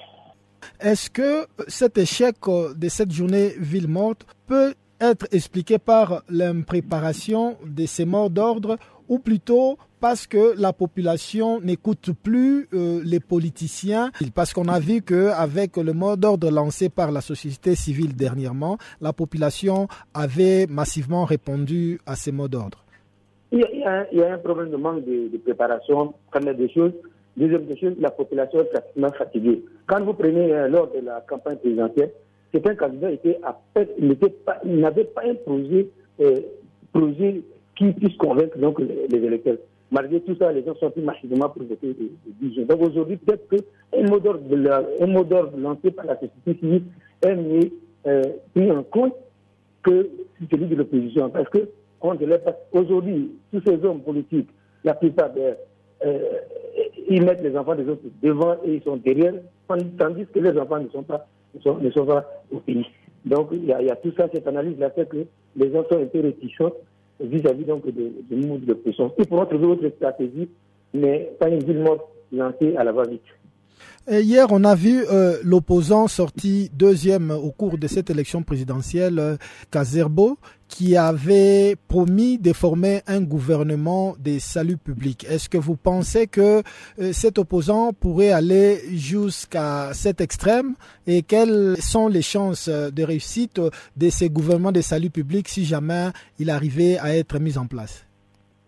Est-ce 0.80 1.10
que 1.10 1.46
cet 1.68 1.98
échec 1.98 2.36
de 2.76 2.88
cette 2.88 3.12
journée 3.12 3.50
ville 3.58 3.88
morte 3.88 4.26
peut 4.46 4.74
être 5.00 5.26
expliqué 5.32 5.78
par 5.78 6.22
l'impréparation 6.28 7.56
de 7.66 7.86
ces 7.86 8.04
morts 8.04 8.30
d'ordre 8.30 8.76
ou 9.12 9.18
plutôt 9.18 9.77
parce 10.01 10.27
que 10.27 10.59
la 10.59 10.72
population 10.72 11.61
n'écoute 11.61 12.11
plus 12.22 12.66
euh, 12.72 13.03
les 13.05 13.20
politiciens, 13.20 14.11
parce 14.35 14.55
qu'on 14.55 14.66
a 14.68 14.81
vu 14.81 15.03
qu'avec 15.03 15.77
le 15.77 15.92
mot 15.92 16.16
d'ordre 16.16 16.51
lancé 16.51 16.88
par 16.88 17.12
la 17.12 17.20
société 17.20 17.75
civile 17.75 18.16
dernièrement, 18.16 18.79
la 19.03 19.12
population 19.12 19.87
avait 20.14 20.66
massivement 20.66 21.27
répondu 21.27 22.01
à 22.07 22.16
ces 22.16 22.33
mots 22.33 22.48
d'ordre. 22.48 22.79
Il, 23.53 23.61
y, 23.61 24.22
a, 24.22 24.33
un 24.33 24.38
problème 24.38 24.70
de 24.70 24.77
manque 24.77 25.05
de, 25.05 25.37
préparation, 25.44 26.14
première 26.31 26.55
des 26.55 26.70
choses. 26.70 26.92
Deuxième 27.37 27.66
des 27.66 27.77
choses, 27.79 27.94
la 28.01 28.11
population 28.11 28.61
est 28.61 28.70
pratiquement 28.72 29.12
fatiguée. 29.12 29.62
Quand 29.87 30.03
vous 30.03 30.14
prenez 30.14 30.55
euh, 30.55 30.68
lors 30.68 30.90
de 30.90 31.01
la 31.05 31.20
campagne 31.29 31.59
présidentielle, 31.59 32.12
c'est 32.53 32.66
un 32.66 32.75
candidat 32.75 33.11
était 33.12 33.38
à 33.42 33.61
peine, 33.75 33.88
il 33.98 34.81
n'avait 34.81 35.05
pas, 35.05 35.22
un 35.22 35.35
projet, 35.35 35.87
euh, 36.20 36.40
projet 36.94 37.42
qui 37.76 37.92
puisse 37.92 38.16
convaincre 38.16 38.58
donc, 38.58 38.80
les, 38.80 39.18
électeurs. 39.18 39.56
Malgré 39.90 40.20
tout 40.20 40.37
ça, 40.37 40.52
les 40.52 40.64
gens 40.64 40.74
sont 40.76 40.90
plus 40.90 41.02
massivement 41.02 41.48
pour 41.48 41.62
voter 41.62 41.94
des, 41.94 42.64
Donc 42.64 42.82
aujourd'hui, 42.82 43.16
peut-être 43.16 43.48
qu'un 43.48 44.08
mot 44.08 45.24
d'ordre 45.24 45.58
lancé 45.58 45.90
par 45.90 46.06
la 46.06 46.14
société 46.14 46.54
civile 46.61 46.82
est 47.22 47.35
mieux 47.37 47.70
euh, 48.06 48.22
pris 48.54 48.70
en 48.70 48.82
compte 48.82 49.14
que 49.82 50.08
celui 50.50 50.66
de 50.66 50.76
l'opposition. 50.76 51.28
Parce 51.30 51.48
que 51.50 51.68
aujourd'hui, 52.72 53.32
tous 53.52 53.62
ces 53.66 53.85
hommes 53.85 54.00
politiques, 54.00 54.48
la 54.85 54.94
plupart 54.94 55.30
euh, 56.04 56.20
ils 57.08 57.24
mettent 57.24 57.42
les 57.42 57.56
enfants 57.56 57.74
des 57.74 57.88
autres 57.88 58.02
devant 58.22 58.54
et 58.64 58.74
ils 58.76 58.82
sont 58.82 58.96
derrière, 58.96 59.35
tandis 59.68 60.26
que 60.26 60.38
les 60.38 60.58
enfants 60.58 60.80
ne 60.80 60.88
sont 60.88 61.02
pas 61.02 61.26
ne 61.54 61.90
sont, 61.90 62.06
pas 62.06 62.24
au 62.50 62.58
pays. 62.58 62.87
Donc 63.24 63.48
il 63.52 63.66
y, 63.66 63.72
a, 63.72 63.96
tout 63.96 64.12
ça, 64.16 64.26
cette 64.32 64.46
analyse-là 64.46 64.90
fait 64.90 65.08
que 65.08 65.26
les 65.56 65.70
gens 65.70 65.85
sont 65.90 66.00
un 66.00 66.06
peu 66.06 66.20
réticents 66.20 66.72
vis-à-vis 67.22 67.64
donc 67.64 67.87
de, 67.87 68.12
de 68.30 68.58
de 68.58 68.74
pression. 68.74 69.12
Ils 69.18 69.26
pourront 69.26 69.46
trouver 69.46 69.66
autre 69.66 69.88
stratégie, 69.96 70.48
mais 70.94 71.32
pas 71.38 71.48
une 71.48 71.62
ville 71.62 71.80
morte 71.80 72.06
lancée 72.32 72.76
à 72.76 72.85
la 72.85 72.92
va-vite 72.92 73.22
hier, 74.10 74.46
on 74.50 74.64
a 74.64 74.74
vu 74.74 75.04
euh, 75.10 75.36
l'opposant 75.44 76.08
sorti 76.08 76.70
deuxième 76.74 77.30
au 77.30 77.50
cours 77.50 77.78
de 77.78 77.86
cette 77.86 78.10
élection 78.10 78.42
présidentielle, 78.42 79.18
euh, 79.18 79.36
Kazerbo, 79.70 80.38
qui 80.68 80.96
avait 80.96 81.76
promis 81.88 82.38
de 82.38 82.52
former 82.52 83.02
un 83.06 83.20
gouvernement 83.20 84.14
des 84.18 84.40
saluts 84.40 84.76
publics. 84.76 85.26
Est-ce 85.28 85.48
que 85.48 85.58
vous 85.58 85.76
pensez 85.76 86.26
que 86.26 86.62
euh, 87.00 87.12
cet 87.12 87.38
opposant 87.38 87.92
pourrait 87.92 88.32
aller 88.32 88.80
jusqu'à 88.92 89.90
cet 89.92 90.20
extrême? 90.20 90.74
Et 91.06 91.22
quelles 91.22 91.76
sont 91.80 92.08
les 92.08 92.22
chances 92.22 92.68
de 92.68 93.02
réussite 93.04 93.60
de 93.96 94.10
ces 94.10 94.30
gouvernements 94.30 94.72
des 94.72 94.82
saluts 94.82 95.10
publics 95.10 95.48
si 95.48 95.64
jamais 95.64 96.08
il 96.38 96.50
arrivait 96.50 96.98
à 96.98 97.16
être 97.16 97.38
mis 97.38 97.58
en 97.58 97.66
place? 97.66 98.04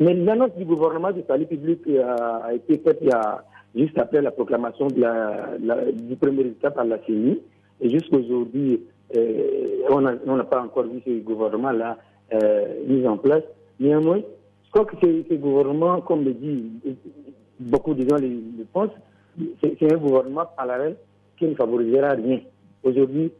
Mais 0.01 0.15
l'annonce 0.15 0.55
du 0.57 0.65
gouvernement 0.65 1.09
a 1.09 1.13
été 1.13 2.79
faite 2.85 2.99
il 3.01 3.09
y 3.09 3.13
a 3.13 3.45
juste 3.75 3.99
après 3.99 4.23
la 4.23 4.31
proclamation 4.31 4.89
du 4.89 6.17
premier 6.17 6.43
résultat 6.43 6.71
par 6.71 6.85
la 6.85 6.99
CENI. 7.07 7.41
Et 7.81 7.91
jusqu'aujourd'hui, 7.91 8.81
euh, 9.17 9.83
on 9.91 10.01
n'a 10.01 10.45
pas 10.45 10.63
encore 10.63 10.85
vu 10.85 11.01
ce 11.05 11.21
gouvernement-là 11.21 11.99
euh, 12.33 12.67
mis 12.87 13.07
en 13.07 13.17
place. 13.17 13.43
Néanmoins, 13.81 14.21
je 14.65 14.71
crois 14.71 14.85
que 14.85 14.97
ce, 15.03 15.35
gouvernement, 15.35 16.01
comme 16.01 16.25
le 16.25 16.35
dit 16.35 16.71
beaucoup 17.61 17.95
de 17.95 18.09
gens 18.09 18.17
le, 18.17 18.65
pensent, 18.73 18.91
c'est 19.61 19.93
un 19.93 19.97
gouvernement 19.97 20.47
parallèle 20.57 20.97
qui 21.37 21.47
ne 21.47 21.55
favorisera 21.55 22.11
rien. 22.11 22.41
Aujourd'hui, 22.83 23.33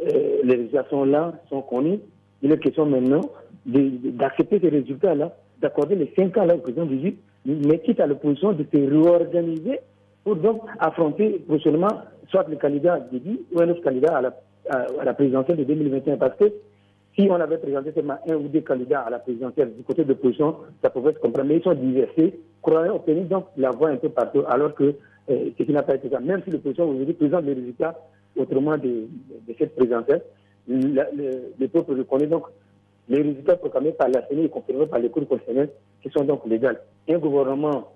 euh, 0.00 0.40
les 0.44 0.56
résultats 0.56 0.86
sont 0.90 1.04
là, 1.04 1.32
sont 1.48 1.62
connus. 1.62 1.98
Il 2.42 2.52
est 2.52 2.58
question 2.58 2.86
maintenant 2.86 3.20
d'accepter 3.66 4.60
ces 4.60 4.68
résultats-là, 4.68 5.36
d'accorder 5.60 5.94
les 5.94 6.12
cinq 6.16 6.36
ans 6.36 6.44
là 6.44 6.54
au 6.54 6.58
président 6.58 6.86
du 6.86 6.98
mais 7.44 7.78
quitte 7.80 8.00
à 8.00 8.06
l'opposition 8.06 8.52
de 8.52 8.64
se 8.64 8.76
réorganiser 8.76 9.80
pour 10.24 10.36
donc 10.36 10.62
affronter 10.78 11.42
prochainement 11.46 11.90
soit 12.30 12.46
le 12.48 12.56
candidat 12.56 13.00
Déby 13.10 13.40
ou 13.52 13.60
un 13.60 13.68
autre 13.68 13.82
candidat 13.82 14.16
à 14.16 15.04
la, 15.04 15.14
présidentielle 15.14 15.58
de 15.58 15.64
2021. 15.64 16.16
Parce 16.16 16.36
que 16.36 16.52
si 17.18 17.28
on 17.30 17.34
avait 17.34 17.58
présenté 17.58 17.92
seulement 17.92 18.18
un 18.28 18.34
ou 18.36 18.48
deux 18.48 18.60
candidats 18.60 19.00
à 19.00 19.10
la 19.10 19.18
présidentielle 19.18 19.74
du 19.76 19.82
côté 19.82 20.04
de 20.04 20.08
l'opposition, 20.10 20.56
ça 20.82 20.90
pouvait 20.90 21.12
se 21.12 21.18
comprendre. 21.18 21.48
Mais 21.48 21.56
ils 21.56 21.62
sont 21.62 21.74
diversifiés, 21.74 22.40
croyant 22.62 22.96
obtenir 22.96 23.24
donc 23.24 23.46
la 23.56 23.70
voix 23.70 23.90
un 23.90 23.96
peu 23.96 24.08
partout, 24.08 24.42
alors 24.48 24.74
que 24.74 24.94
ce 25.28 25.62
qui 25.62 25.72
n'a 25.72 25.82
pas 25.82 25.96
été 25.96 26.08
ça. 26.08 26.20
Même 26.20 26.42
si 26.44 26.50
l'opposition 26.50 26.88
aujourd'hui 26.88 27.14
présente 27.14 27.44
les 27.44 27.54
résultats 27.54 27.98
autrement 28.36 28.78
de, 28.78 29.08
de 29.46 29.54
cette 29.58 29.74
présidentielle, 29.74 30.22
le, 30.68 31.02
le, 31.58 31.68
peuple 31.68 31.98
reconnaît 31.98 32.26
donc 32.26 32.44
les 33.08 33.22
résultats 33.22 33.56
proclamés 33.56 33.92
par 33.92 34.08
la 34.08 34.26
CENI 34.28 34.44
et 34.44 34.48
confirmés 34.48 34.86
par 34.86 34.98
les 34.98 35.10
cours 35.10 35.26
constitutionnels 35.26 35.70
qui 36.02 36.10
sont 36.10 36.24
donc 36.24 36.46
légaux. 36.46 36.68
Un 37.08 37.18
gouvernement 37.18 37.88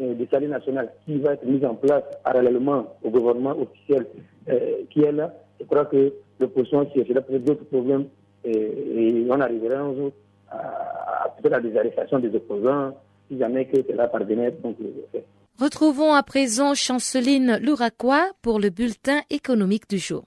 euh, 0.00 0.14
de 0.14 0.26
salut 0.30 0.48
national 0.48 0.92
qui 1.04 1.18
va 1.18 1.34
être 1.34 1.44
mis 1.44 1.64
en 1.64 1.74
place 1.74 2.02
parallèlement 2.24 2.86
au 3.02 3.10
gouvernement 3.10 3.56
officiel 3.58 4.06
euh, 4.48 4.82
qui 4.90 5.02
est 5.02 5.12
là, 5.12 5.32
je 5.60 5.66
crois 5.66 5.84
que 5.86 6.12
l'opposition, 6.40 6.88
si 6.92 7.00
elle 7.00 7.22
peut 7.22 7.38
d'autres 7.38 7.64
problèmes, 7.64 8.06
et, 8.44 8.50
et, 8.50 9.26
on 9.30 9.40
arriverait 9.40 9.76
un 9.76 9.94
jour 9.94 10.10
à, 10.50 10.56
à, 10.56 11.54
à 11.54 11.60
des 11.60 11.76
arrestations 11.76 12.18
des 12.18 12.34
opposants, 12.34 12.92
si 13.30 13.38
jamais 13.38 13.66
que 13.66 13.78
cela 13.88 14.08
parvenait. 14.08 14.50
Donc, 14.62 14.76
euh, 14.82 15.20
Retrouvons 15.60 16.12
à 16.12 16.22
présent 16.24 16.74
Chanceline 16.74 17.58
Louraquois 17.62 18.32
pour 18.42 18.58
le 18.58 18.70
bulletin 18.70 19.20
économique 19.30 19.88
du 19.88 19.98
jour. 19.98 20.24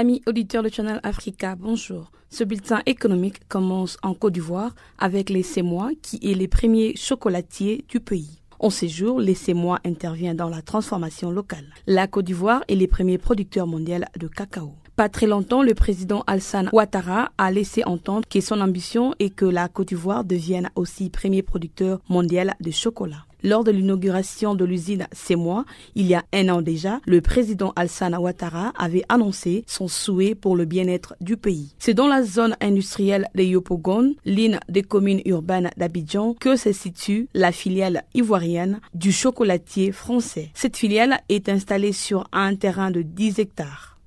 Amis 0.00 0.22
auditeurs 0.26 0.62
de 0.62 0.70
Channel 0.70 0.98
Africa, 1.02 1.56
bonjour. 1.56 2.10
Ce 2.30 2.42
bulletin 2.42 2.80
économique 2.86 3.46
commence 3.50 3.98
en 4.02 4.14
Côte 4.14 4.32
d'Ivoire 4.32 4.74
avec 4.98 5.28
les 5.28 5.42
Sémois 5.42 5.90
qui 6.00 6.18
est 6.22 6.32
les 6.32 6.48
premiers 6.48 6.96
chocolatiers 6.96 7.84
du 7.86 8.00
pays. 8.00 8.40
En 8.60 8.70
ces 8.70 8.88
jours, 8.88 9.20
les 9.20 9.34
Sémois 9.34 9.78
intervient 9.84 10.34
dans 10.34 10.48
la 10.48 10.62
transformation 10.62 11.30
locale. 11.30 11.66
La 11.86 12.06
Côte 12.06 12.24
d'Ivoire 12.24 12.64
est 12.68 12.76
les 12.76 12.86
premiers 12.86 13.18
producteurs 13.18 13.66
mondiaux 13.66 13.98
de 14.18 14.26
cacao. 14.26 14.72
Pas 14.96 15.10
très 15.10 15.26
longtemps, 15.26 15.62
le 15.62 15.74
président 15.74 16.24
Alassane 16.26 16.70
Ouattara 16.72 17.30
a 17.36 17.50
laissé 17.50 17.84
entendre 17.84 18.26
que 18.26 18.40
son 18.40 18.62
ambition 18.62 19.14
est 19.18 19.28
que 19.28 19.44
la 19.44 19.68
Côte 19.68 19.88
d'Ivoire 19.88 20.24
devienne 20.24 20.70
aussi 20.76 21.10
premier 21.10 21.42
producteur 21.42 22.00
mondial 22.08 22.54
de 22.58 22.70
chocolat. 22.70 23.26
Lors 23.42 23.64
de 23.64 23.70
l'inauguration 23.70 24.54
de 24.54 24.64
l'usine 24.64 25.06
mois, 25.36 25.64
il 25.94 26.06
y 26.06 26.14
a 26.14 26.24
un 26.32 26.48
an 26.48 26.62
déjà, 26.62 27.00
le 27.06 27.20
président 27.20 27.72
Alassane 27.76 28.16
Ouattara 28.16 28.72
avait 28.78 29.04
annoncé 29.08 29.64
son 29.66 29.88
souhait 29.88 30.34
pour 30.34 30.56
le 30.56 30.64
bien-être 30.64 31.14
du 31.20 31.36
pays. 31.36 31.74
C'est 31.78 31.94
dans 31.94 32.08
la 32.08 32.22
zone 32.22 32.56
industrielle 32.60 33.28
de 33.34 33.42
Yopougon, 33.42 34.14
l'une 34.24 34.60
des 34.68 34.82
communes 34.82 35.22
urbaines 35.24 35.70
d'Abidjan, 35.76 36.34
que 36.34 36.56
se 36.56 36.72
situe 36.72 37.28
la 37.34 37.52
filiale 37.52 38.04
ivoirienne 38.14 38.80
du 38.94 39.12
chocolatier 39.12 39.92
français. 39.92 40.50
Cette 40.54 40.76
filiale 40.76 41.20
est 41.28 41.48
installée 41.48 41.92
sur 41.92 42.24
un 42.32 42.54
terrain 42.54 42.90
de 42.90 43.02
10 43.02 43.38
hectares. 43.38 43.99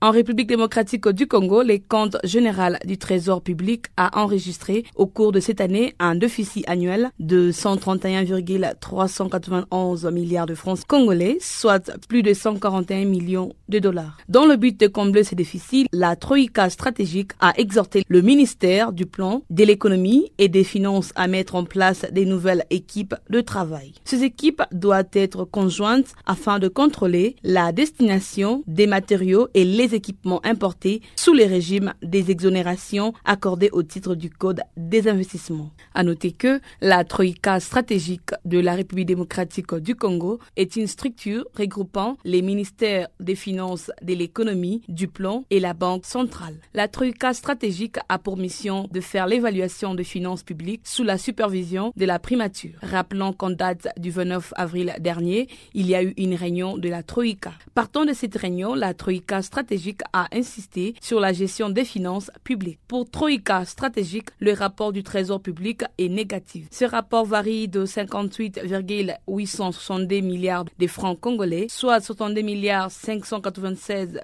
En 0.00 0.12
République 0.12 0.46
démocratique 0.46 1.08
du 1.08 1.26
Congo, 1.26 1.62
les 1.62 1.80
comptes 1.80 2.18
général 2.22 2.78
du 2.84 2.98
Trésor 2.98 3.42
public 3.42 3.86
a 3.96 4.22
enregistré 4.22 4.84
au 4.94 5.08
cours 5.08 5.32
de 5.32 5.40
cette 5.40 5.60
année 5.60 5.96
un 5.98 6.14
déficit 6.14 6.62
annuel 6.68 7.10
de 7.18 7.50
131,391 7.50 10.04
milliards 10.12 10.46
de 10.46 10.54
francs 10.54 10.84
congolais, 10.86 11.38
soit 11.40 11.90
plus 12.06 12.22
de 12.22 12.32
141 12.32 13.06
millions 13.06 13.52
de 13.68 13.80
dollars. 13.80 14.18
Dans 14.28 14.46
le 14.46 14.54
but 14.54 14.78
de 14.78 14.86
combler 14.86 15.24
ces 15.24 15.34
déficits, 15.34 15.88
la 15.92 16.14
Troïka 16.14 16.70
stratégique 16.70 17.32
a 17.40 17.52
exhorté 17.58 18.04
le 18.06 18.22
ministère 18.22 18.92
du 18.92 19.04
Plan, 19.04 19.42
de 19.50 19.64
l'économie 19.64 20.30
et 20.38 20.48
des 20.48 20.62
finances 20.62 21.12
à 21.16 21.26
mettre 21.26 21.56
en 21.56 21.64
place 21.64 22.06
des 22.12 22.24
nouvelles 22.24 22.64
équipes 22.70 23.16
de 23.30 23.40
travail. 23.40 23.94
Ces 24.04 24.22
équipes 24.22 24.62
doivent 24.70 25.10
être 25.12 25.42
conjointes 25.42 26.14
afin 26.24 26.60
de 26.60 26.68
contrôler 26.68 27.34
la 27.42 27.72
destination 27.72 28.62
des 28.68 28.86
matériaux 28.86 29.48
et 29.54 29.64
les 29.64 29.87
équipements 29.94 30.44
importés 30.44 31.02
sous 31.16 31.34
les 31.34 31.46
régimes 31.46 31.94
des 32.02 32.30
exonérations 32.30 33.12
accordées 33.24 33.70
au 33.72 33.82
titre 33.82 34.14
du 34.14 34.30
Code 34.30 34.62
des 34.76 35.08
investissements. 35.08 35.70
À 35.94 36.02
noter 36.02 36.32
que 36.32 36.60
la 36.80 37.04
Troïka 37.04 37.60
stratégique 37.60 38.30
de 38.44 38.58
la 38.58 38.74
République 38.74 39.06
démocratique 39.06 39.74
du 39.74 39.94
Congo 39.94 40.38
est 40.56 40.76
une 40.76 40.86
structure 40.86 41.46
regroupant 41.56 42.16
les 42.24 42.42
ministères 42.42 43.08
des 43.20 43.34
Finances, 43.34 43.90
de 44.02 44.14
l'économie, 44.14 44.82
du 44.88 45.08
plan 45.08 45.44
et 45.50 45.60
la 45.60 45.74
Banque 45.74 46.06
centrale. 46.06 46.56
La 46.74 46.88
Troïka 46.88 47.34
stratégique 47.34 47.96
a 48.08 48.18
pour 48.18 48.36
mission 48.36 48.88
de 48.90 49.00
faire 49.00 49.26
l'évaluation 49.26 49.94
des 49.94 50.04
finances 50.04 50.42
publiques 50.42 50.82
sous 50.84 51.04
la 51.04 51.18
supervision 51.18 51.92
de 51.96 52.04
la 52.04 52.18
primature. 52.18 52.78
Rappelons 52.82 53.32
qu'en 53.32 53.50
date 53.50 53.88
du 53.98 54.10
29 54.10 54.52
avril 54.56 54.94
dernier, 55.00 55.48
il 55.74 55.86
y 55.86 55.94
a 55.94 56.02
eu 56.02 56.14
une 56.16 56.34
réunion 56.34 56.78
de 56.78 56.88
la 56.88 57.02
Troïka. 57.02 57.52
Partant 57.74 58.04
de 58.04 58.12
cette 58.12 58.36
réunion, 58.36 58.74
la 58.74 58.94
Troïka 58.94 59.42
stratégique 59.42 59.77
a 60.12 60.28
insisté 60.32 60.94
sur 61.00 61.20
la 61.20 61.32
gestion 61.32 61.70
des 61.70 61.84
finances 61.84 62.32
publiques. 62.44 62.80
Pour 62.88 63.10
Troïka 63.10 63.64
stratégique, 63.64 64.28
le 64.40 64.52
rapport 64.52 64.92
du 64.92 65.02
Trésor 65.02 65.40
public 65.40 65.82
est 65.98 66.08
négatif. 66.08 66.66
Ce 66.70 66.84
rapport 66.84 67.26
varie 67.26 67.66
de 67.68 67.84
58,862 67.84 70.20
milliards 70.20 70.64
de 70.78 70.86
francs 70.86 71.18
congolais, 71.20 71.66
soit 71.70 72.00
62 72.00 72.42
milliards 72.42 72.90
596 72.90 74.20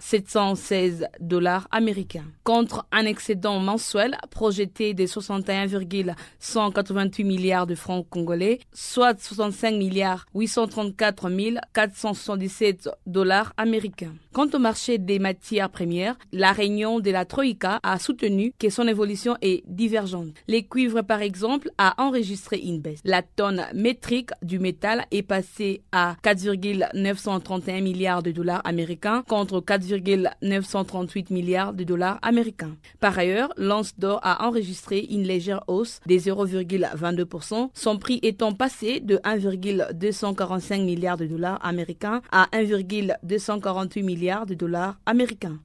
716 0.00 1.06
dollars 1.20 1.68
américains, 1.70 2.24
contre 2.44 2.86
un 2.92 3.06
excédent 3.06 3.58
mensuel 3.58 4.16
projeté 4.30 4.92
de 4.94 5.06
61,188 5.06 7.24
milliards 7.24 7.66
de 7.66 7.74
francs 7.74 8.06
congolais, 8.08 8.60
soit 8.72 9.20
65 9.20 9.72
milliards 9.72 10.24
834 10.34 11.28
477 11.72 12.88
dollars 13.06 13.52
américains. 13.56 14.14
Quant 14.32 14.48
au 14.54 14.58
marché 14.58 14.87
des 14.96 15.18
matières 15.18 15.68
premières, 15.68 16.16
la 16.32 16.52
réunion 16.52 17.00
de 17.00 17.10
la 17.10 17.26
Troïka 17.26 17.80
a 17.82 17.98
soutenu 17.98 18.52
que 18.58 18.70
son 18.70 18.88
évolution 18.88 19.36
est 19.42 19.62
divergente. 19.66 20.28
Les 20.46 20.62
cuivres, 20.62 21.02
par 21.02 21.20
exemple, 21.20 21.70
a 21.76 21.94
enregistré 22.02 22.58
une 22.58 22.80
baisse. 22.80 23.00
La 23.04 23.20
tonne 23.22 23.66
métrique 23.74 24.30
du 24.40 24.58
métal 24.58 25.04
est 25.10 25.22
passée 25.22 25.82
à 25.92 26.16
4,931 26.22 27.80
milliards 27.82 28.22
de 28.22 28.30
dollars 28.30 28.62
américains 28.64 29.22
contre 29.28 29.60
4,938 29.60 31.30
milliards 31.30 31.72
de 31.74 31.84
dollars 31.84 32.18
américains. 32.22 32.76
Par 33.00 33.18
ailleurs, 33.18 33.52
l'once 33.56 33.98
d'or 33.98 34.20
a 34.22 34.46
enregistré 34.46 35.06
une 35.10 35.24
légère 35.24 35.64
hausse 35.66 36.00
des 36.06 36.20
0,22%, 36.20 37.70
son 37.74 37.98
prix 37.98 38.20
étant 38.22 38.52
passé 38.52 39.00
de 39.00 39.20
1,245 39.24 40.80
milliards 40.82 41.16
de 41.16 41.26
dollars 41.26 41.58
américains 41.64 42.22
à 42.30 42.46
1,248 42.52 44.02
milliards 44.02 44.46
de 44.46 44.54
dollars 44.54 44.77
américain. 45.06 45.58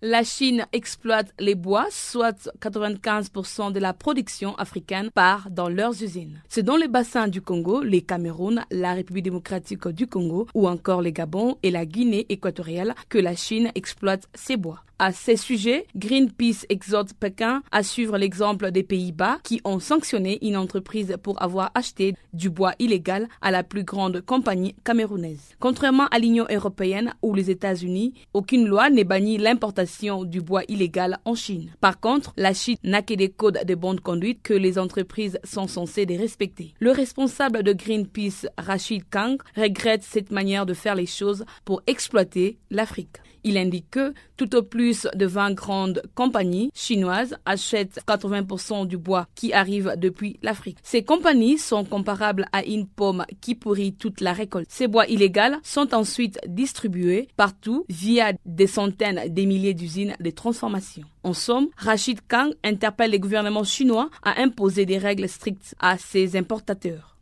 La 0.00 0.22
Chine 0.22 0.64
exploite 0.72 1.34
les 1.40 1.56
bois, 1.56 1.88
soit 1.90 2.48
95% 2.60 3.72
de 3.72 3.80
la 3.80 3.92
production 3.92 4.54
africaine 4.54 5.10
part 5.10 5.50
dans 5.50 5.68
leurs 5.68 6.04
usines. 6.04 6.40
C'est 6.48 6.62
dans 6.62 6.76
les 6.76 6.86
bassins 6.86 7.26
du 7.26 7.42
Congo, 7.42 7.82
les 7.82 8.02
Cameroun, 8.02 8.64
la 8.70 8.94
République 8.94 9.24
démocratique 9.24 9.88
du 9.88 10.06
Congo 10.06 10.46
ou 10.54 10.68
encore 10.68 11.02
les 11.02 11.12
Gabon 11.12 11.58
et 11.64 11.72
la 11.72 11.84
Guinée 11.84 12.26
équatoriale 12.28 12.94
que 13.08 13.18
la 13.18 13.34
Chine 13.34 13.72
exploite 13.74 14.28
ces 14.34 14.56
bois. 14.56 14.84
À 15.00 15.12
ces 15.12 15.36
sujets, 15.36 15.86
Greenpeace 15.94 16.66
exhorte 16.68 17.14
Pékin 17.14 17.62
à 17.70 17.84
suivre 17.84 18.18
l'exemple 18.18 18.72
des 18.72 18.82
Pays-Bas 18.82 19.38
qui 19.44 19.60
ont 19.64 19.78
sanctionné 19.78 20.44
une 20.44 20.56
entreprise 20.56 21.16
pour 21.22 21.40
avoir 21.40 21.70
acheté 21.76 22.14
du 22.32 22.50
bois 22.50 22.74
illégal 22.80 23.28
à 23.40 23.52
la 23.52 23.62
plus 23.62 23.84
grande 23.84 24.20
compagnie 24.22 24.74
camerounaise. 24.82 25.54
Contrairement 25.60 26.08
à 26.08 26.18
l'Union 26.18 26.46
européenne 26.50 27.14
ou 27.22 27.32
les 27.32 27.48
États-Unis, 27.48 28.14
aucune 28.34 28.66
loi 28.66 28.90
n'est 28.90 29.04
bannie 29.04 29.38
l'importation 29.38 30.24
du 30.24 30.40
bois 30.40 30.64
illégal 30.66 31.18
en 31.24 31.36
Chine. 31.36 31.70
Par 31.80 32.00
contre, 32.00 32.32
la 32.36 32.52
Chine 32.52 32.76
n'a 32.82 33.02
que 33.02 33.14
des 33.14 33.28
codes 33.28 33.60
de 33.64 33.74
bonne 33.76 34.00
conduite 34.00 34.42
que 34.42 34.54
les 34.54 34.80
entreprises 34.80 35.38
sont 35.44 35.68
censées 35.68 36.06
respecter. 36.18 36.74
Le 36.80 36.90
responsable 36.90 37.62
de 37.62 37.72
Greenpeace, 37.72 38.46
Rachid 38.58 39.04
Kang, 39.10 39.38
regrette 39.56 40.02
cette 40.02 40.32
manière 40.32 40.66
de 40.66 40.74
faire 40.74 40.94
les 40.94 41.06
choses 41.06 41.44
pour 41.64 41.82
exploiter 41.86 42.58
l'Afrique. 42.70 43.18
Il 43.44 43.56
indique 43.56 43.90
que 43.90 44.14
tout 44.36 44.54
au 44.54 44.62
plus 44.62 45.06
de 45.14 45.26
20 45.26 45.52
grandes 45.52 46.02
compagnies 46.14 46.70
chinoises 46.74 47.36
achètent 47.44 48.00
80% 48.06 48.86
du 48.86 48.96
bois 48.96 49.26
qui 49.34 49.52
arrive 49.52 49.94
depuis 49.96 50.38
l'Afrique. 50.42 50.78
Ces 50.82 51.02
compagnies 51.02 51.58
sont 51.58 51.84
comparables 51.84 52.46
à 52.52 52.64
une 52.64 52.86
pomme 52.86 53.24
qui 53.40 53.54
pourrit 53.54 53.92
toute 53.92 54.20
la 54.20 54.32
récolte. 54.32 54.70
Ces 54.70 54.88
bois 54.88 55.06
illégaux 55.06 55.58
sont 55.62 55.94
ensuite 55.94 56.38
distribués 56.46 57.28
partout 57.36 57.84
via 57.88 58.32
des 58.44 58.66
centaines 58.66 59.32
des 59.32 59.46
milliers 59.46 59.74
d'usines 59.74 60.16
de 60.18 60.30
transformation. 60.30 61.04
En 61.22 61.32
somme, 61.32 61.68
Rachid 61.76 62.20
Kang 62.26 62.54
interpelle 62.64 63.10
les 63.10 63.20
gouvernements 63.20 63.64
chinois 63.64 64.10
à 64.22 64.40
imposer 64.40 64.86
des 64.86 64.98
règles 64.98 65.28
strictes 65.28 65.74
à 65.78 65.98
ces 65.98 66.36
importateurs. 66.36 67.17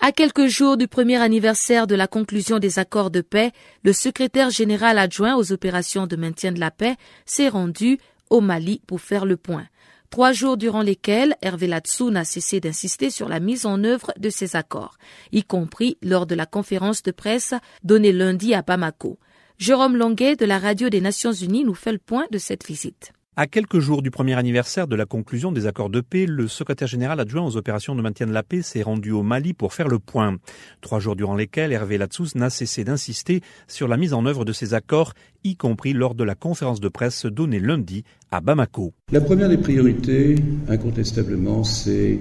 À 0.00 0.12
quelques 0.12 0.46
jours 0.46 0.76
du 0.76 0.86
premier 0.86 1.16
anniversaire 1.16 1.88
de 1.88 1.96
la 1.96 2.06
conclusion 2.06 2.60
des 2.60 2.78
accords 2.78 3.10
de 3.10 3.20
paix, 3.20 3.50
le 3.82 3.92
secrétaire 3.92 4.50
général 4.50 4.96
adjoint 4.96 5.34
aux 5.34 5.50
opérations 5.50 6.06
de 6.06 6.14
maintien 6.14 6.52
de 6.52 6.60
la 6.60 6.70
paix 6.70 6.94
s'est 7.26 7.48
rendu 7.48 7.98
au 8.30 8.40
Mali 8.40 8.80
pour 8.86 9.00
faire 9.00 9.26
le 9.26 9.36
point. 9.36 9.66
Trois 10.10 10.32
jours 10.32 10.56
durant 10.56 10.82
lesquels 10.82 11.34
Hervé 11.42 11.66
Latsou 11.66 12.10
n'a 12.10 12.24
cessé 12.24 12.60
d'insister 12.60 13.10
sur 13.10 13.28
la 13.28 13.40
mise 13.40 13.66
en 13.66 13.82
œuvre 13.82 14.12
de 14.16 14.30
ces 14.30 14.54
accords, 14.54 14.98
y 15.32 15.42
compris 15.42 15.98
lors 16.00 16.26
de 16.26 16.36
la 16.36 16.46
conférence 16.46 17.02
de 17.02 17.10
presse 17.10 17.54
donnée 17.82 18.12
lundi 18.12 18.54
à 18.54 18.62
Bamako. 18.62 19.18
Jérôme 19.58 19.96
Longuet 19.96 20.36
de 20.36 20.46
la 20.46 20.60
Radio 20.60 20.90
des 20.90 21.00
Nations 21.00 21.32
Unies 21.32 21.64
nous 21.64 21.74
fait 21.74 21.92
le 21.92 21.98
point 21.98 22.26
de 22.30 22.38
cette 22.38 22.64
visite. 22.64 23.12
À 23.40 23.46
quelques 23.46 23.78
jours 23.78 24.02
du 24.02 24.10
premier 24.10 24.34
anniversaire 24.34 24.88
de 24.88 24.96
la 24.96 25.06
conclusion 25.06 25.52
des 25.52 25.68
accords 25.68 25.90
de 25.90 26.00
paix, 26.00 26.26
le 26.26 26.48
secrétaire 26.48 26.88
général 26.88 27.20
adjoint 27.20 27.46
aux 27.46 27.56
opérations 27.56 27.94
de 27.94 28.02
maintien 28.02 28.26
de 28.26 28.32
la 28.32 28.42
paix 28.42 28.62
s'est 28.62 28.82
rendu 28.82 29.12
au 29.12 29.22
Mali 29.22 29.54
pour 29.54 29.74
faire 29.74 29.86
le 29.86 30.00
point. 30.00 30.38
Trois 30.80 30.98
jours 30.98 31.14
durant 31.14 31.36
lesquels 31.36 31.70
Hervé 31.70 31.98
Latsous 31.98 32.30
n'a 32.34 32.50
cessé 32.50 32.82
d'insister 32.82 33.40
sur 33.68 33.86
la 33.86 33.96
mise 33.96 34.12
en 34.12 34.26
œuvre 34.26 34.44
de 34.44 34.52
ces 34.52 34.74
accords, 34.74 35.14
y 35.44 35.54
compris 35.54 35.92
lors 35.92 36.16
de 36.16 36.24
la 36.24 36.34
conférence 36.34 36.80
de 36.80 36.88
presse 36.88 37.26
donnée 37.26 37.60
lundi 37.60 38.02
à 38.32 38.40
Bamako. 38.40 38.92
La 39.12 39.20
première 39.20 39.48
des 39.48 39.58
priorités, 39.58 40.34
incontestablement, 40.68 41.62
c'est 41.62 42.18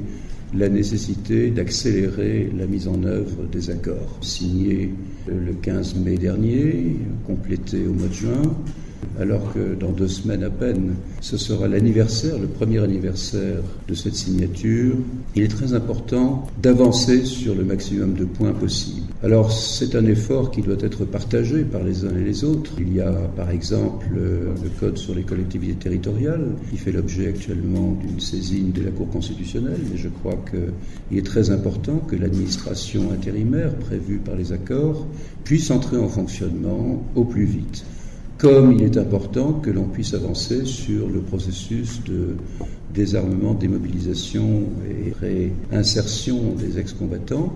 la 0.53 0.69
nécessité 0.69 1.49
d'accélérer 1.49 2.51
la 2.55 2.67
mise 2.67 2.87
en 2.87 3.01
œuvre 3.01 3.45
des 3.45 3.71
accords 3.71 4.19
signés 4.21 4.93
le 5.25 5.53
15 5.53 5.95
mai 5.95 6.19
dernier, 6.19 6.95
complétés 7.25 7.87
au 7.87 7.93
mois 7.93 8.07
de 8.07 8.13
juin 8.13 8.55
alors 9.19 9.53
que 9.53 9.75
dans 9.79 9.91
deux 9.91 10.07
semaines 10.07 10.43
à 10.43 10.49
peine, 10.49 10.95
ce 11.21 11.37
sera 11.37 11.67
l'anniversaire, 11.67 12.37
le 12.37 12.47
premier 12.47 12.79
anniversaire 12.79 13.61
de 13.87 13.93
cette 13.93 14.15
signature, 14.15 14.95
il 15.35 15.43
est 15.43 15.47
très 15.47 15.73
important 15.73 16.47
d'avancer 16.61 17.25
sur 17.25 17.55
le 17.55 17.63
maximum 17.63 18.13
de 18.13 18.25
points 18.25 18.53
possibles. 18.53 19.07
Alors 19.23 19.51
c'est 19.51 19.95
un 19.95 20.05
effort 20.05 20.51
qui 20.51 20.61
doit 20.61 20.77
être 20.79 21.03
partagé 21.03 21.63
par 21.63 21.83
les 21.83 22.05
uns 22.05 22.15
et 22.15 22.23
les 22.23 22.43
autres. 22.43 22.73
Il 22.79 22.93
y 22.93 23.01
a 23.01 23.11
par 23.11 23.49
exemple 23.49 24.05
le 24.13 24.69
Code 24.79 24.97
sur 24.97 25.15
les 25.15 25.23
collectivités 25.23 25.73
territoriales 25.73 26.49
qui 26.69 26.77
fait 26.77 26.91
l'objet 26.91 27.27
actuellement 27.27 27.97
d'une 27.99 28.19
saisine 28.19 28.71
de 28.71 28.83
la 28.83 28.91
Cour 28.91 29.09
constitutionnelle, 29.09 29.81
mais 29.89 29.97
je 29.97 30.09
crois 30.09 30.37
qu'il 30.51 31.17
est 31.17 31.25
très 31.25 31.49
important 31.49 31.97
que 31.97 32.15
l'administration 32.15 33.11
intérimaire 33.11 33.73
prévue 33.75 34.17
par 34.17 34.35
les 34.35 34.51
accords 34.51 35.07
puisse 35.43 35.71
entrer 35.71 35.97
en 35.97 36.09
fonctionnement 36.09 37.03
au 37.15 37.23
plus 37.23 37.45
vite 37.45 37.85
comme 38.37 38.73
il 38.73 38.83
est 38.83 38.97
important 38.97 39.53
que 39.53 39.69
l'on 39.69 39.85
puisse 39.85 40.13
avancer 40.13 40.65
sur 40.65 41.07
le 41.09 41.19
processus 41.21 42.03
de 42.03 42.35
désarmement, 42.93 43.53
démobilisation 43.53 44.63
et 44.89 45.13
réinsertion 45.71 46.53
des 46.57 46.79
ex-combattants. 46.79 47.51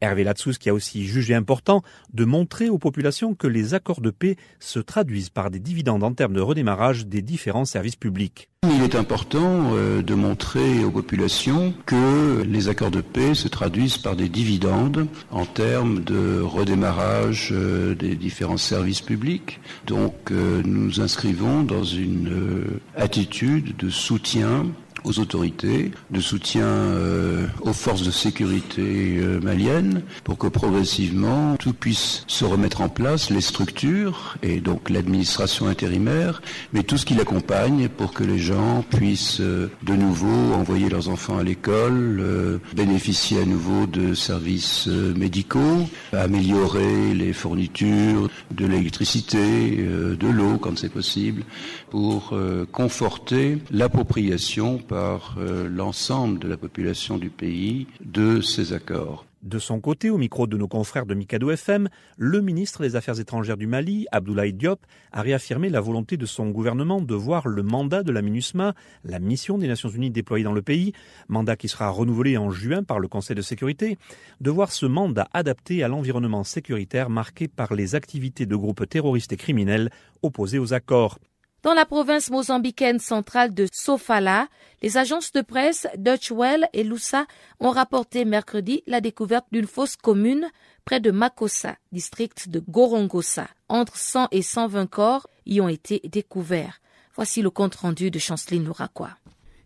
Hervé 0.00 0.24
Latsous 0.24 0.54
qui 0.58 0.68
a 0.68 0.74
aussi 0.74 1.06
jugé 1.06 1.34
important 1.34 1.82
de 2.12 2.24
montrer 2.24 2.68
aux 2.68 2.78
populations 2.78 3.34
que 3.34 3.46
les 3.46 3.74
accords 3.74 4.00
de 4.00 4.10
paix 4.10 4.36
se 4.60 4.78
traduisent 4.78 5.30
par 5.30 5.50
des 5.50 5.58
dividendes 5.58 6.04
en 6.04 6.12
termes 6.12 6.34
de 6.34 6.40
redémarrage 6.40 7.06
des 7.06 7.22
différents 7.22 7.64
services 7.64 7.96
publics. 7.96 8.48
Il 8.64 8.82
est 8.82 8.96
important 8.96 9.70
euh, 9.72 10.02
de 10.02 10.14
montrer 10.14 10.84
aux 10.84 10.90
populations 10.90 11.72
que 11.86 12.42
les 12.42 12.68
accords 12.68 12.90
de 12.90 13.00
paix 13.00 13.34
se 13.34 13.48
traduisent 13.48 13.98
par 13.98 14.16
des 14.16 14.28
dividendes 14.28 15.06
en 15.30 15.46
termes 15.46 16.02
de 16.02 16.40
redémarrage 16.40 17.50
euh, 17.52 17.94
des 17.94 18.16
différents 18.16 18.56
services 18.56 19.02
publics. 19.02 19.60
Donc 19.86 20.30
euh, 20.30 20.62
nous 20.64 20.86
nous 20.86 21.00
inscrivons 21.00 21.62
dans 21.62 21.84
une 21.84 22.80
attitude 22.96 23.76
de 23.76 23.88
soutien 23.88 24.66
aux 25.06 25.20
autorités, 25.20 25.92
de 26.10 26.20
soutien 26.20 26.66
euh, 26.66 27.46
aux 27.60 27.72
forces 27.72 28.02
de 28.02 28.10
sécurité 28.10 29.18
euh, 29.18 29.40
maliennes, 29.40 30.02
pour 30.24 30.36
que 30.36 30.48
progressivement 30.48 31.56
tout 31.56 31.72
puisse 31.72 32.24
se 32.26 32.44
remettre 32.44 32.80
en 32.80 32.88
place, 32.88 33.30
les 33.30 33.40
structures 33.40 34.36
et 34.42 34.60
donc 34.60 34.90
l'administration 34.90 35.68
intérimaire, 35.68 36.42
mais 36.72 36.82
tout 36.82 36.98
ce 36.98 37.06
qui 37.06 37.14
l'accompagne 37.14 37.88
pour 37.88 38.12
que 38.12 38.24
les 38.24 38.38
gens 38.38 38.84
puissent 38.90 39.40
euh, 39.40 39.70
de 39.84 39.94
nouveau 39.94 40.52
envoyer 40.54 40.88
leurs 40.88 41.08
enfants 41.08 41.38
à 41.38 41.44
l'école, 41.44 42.60
bénéficier 42.74 43.40
à 43.40 43.44
nouveau 43.44 43.86
de 43.86 44.14
services 44.14 44.88
médicaux, 44.88 45.88
améliorer 46.12 47.14
les 47.14 47.32
fournitures 47.32 48.28
de 48.50 48.66
l'électricité, 48.66 49.76
de 50.18 50.26
l'eau 50.26 50.58
quand 50.58 50.76
c'est 50.78 50.88
possible, 50.88 51.44
pour 51.90 52.34
conforter 52.72 53.58
l'appropriation 53.70 54.78
euh, 54.96 55.68
l'ensemble 55.68 56.38
de 56.38 56.48
la 56.48 56.56
population 56.56 57.18
du 57.18 57.30
pays 57.30 57.86
de 58.04 58.40
ces 58.40 58.72
accords. 58.72 59.26
De 59.42 59.60
son 59.60 59.80
côté, 59.80 60.10
au 60.10 60.18
micro 60.18 60.48
de 60.48 60.56
nos 60.56 60.66
confrères 60.66 61.06
de 61.06 61.14
Mikado 61.14 61.50
FM, 61.50 61.88
le 62.16 62.40
ministre 62.40 62.82
des 62.82 62.96
Affaires 62.96 63.20
étrangères 63.20 63.56
du 63.56 63.68
Mali, 63.68 64.06
Abdoulaye 64.10 64.52
Diop, 64.52 64.80
a 65.12 65.22
réaffirmé 65.22 65.68
la 65.68 65.80
volonté 65.80 66.16
de 66.16 66.26
son 66.26 66.50
gouvernement 66.50 67.00
de 67.00 67.14
voir 67.14 67.46
le 67.46 67.62
mandat 67.62 68.02
de 68.02 68.10
la 68.10 68.22
MINUSMA, 68.22 68.74
la 69.04 69.18
mission 69.20 69.56
des 69.56 69.68
Nations 69.68 69.88
Unies 69.88 70.10
déployée 70.10 70.42
dans 70.42 70.52
le 70.52 70.62
pays, 70.62 70.94
mandat 71.28 71.54
qui 71.54 71.68
sera 71.68 71.90
renouvelé 71.90 72.36
en 72.36 72.50
juin 72.50 72.82
par 72.82 72.98
le 72.98 73.06
Conseil 73.06 73.36
de 73.36 73.42
sécurité, 73.42 73.98
de 74.40 74.50
voir 74.50 74.72
ce 74.72 74.86
mandat 74.86 75.28
adapté 75.32 75.84
à 75.84 75.88
l'environnement 75.88 76.42
sécuritaire 76.42 77.08
marqué 77.08 77.46
par 77.46 77.74
les 77.74 77.94
activités 77.94 78.46
de 78.46 78.56
groupes 78.56 78.88
terroristes 78.88 79.32
et 79.32 79.36
criminels 79.36 79.90
opposés 80.22 80.58
aux 80.58 80.72
accords. 80.72 81.20
Dans 81.66 81.74
la 81.74 81.84
province 81.84 82.30
mozambicaine 82.30 83.00
centrale 83.00 83.52
de 83.52 83.66
Sofala, 83.72 84.46
les 84.82 84.98
agences 84.98 85.32
de 85.32 85.40
presse 85.40 85.88
Deutsche 85.98 86.30
Welle 86.30 86.68
et 86.72 86.84
Lusa 86.84 87.26
ont 87.58 87.70
rapporté 87.70 88.24
mercredi 88.24 88.84
la 88.86 89.00
découverte 89.00 89.46
d'une 89.50 89.66
fosse 89.66 89.96
commune 89.96 90.46
près 90.84 91.00
de 91.00 91.10
Makossa, 91.10 91.74
district 91.90 92.48
de 92.50 92.62
Gorongosa. 92.68 93.48
Entre 93.68 93.96
100 93.96 94.28
et 94.30 94.42
120 94.42 94.86
corps 94.86 95.26
y 95.44 95.60
ont 95.60 95.68
été 95.68 96.00
découverts. 96.04 96.80
Voici 97.16 97.42
le 97.42 97.50
compte 97.50 97.74
rendu 97.74 98.12
de 98.12 98.20
Chanceline 98.20 98.64
Louraquois. 98.64 99.16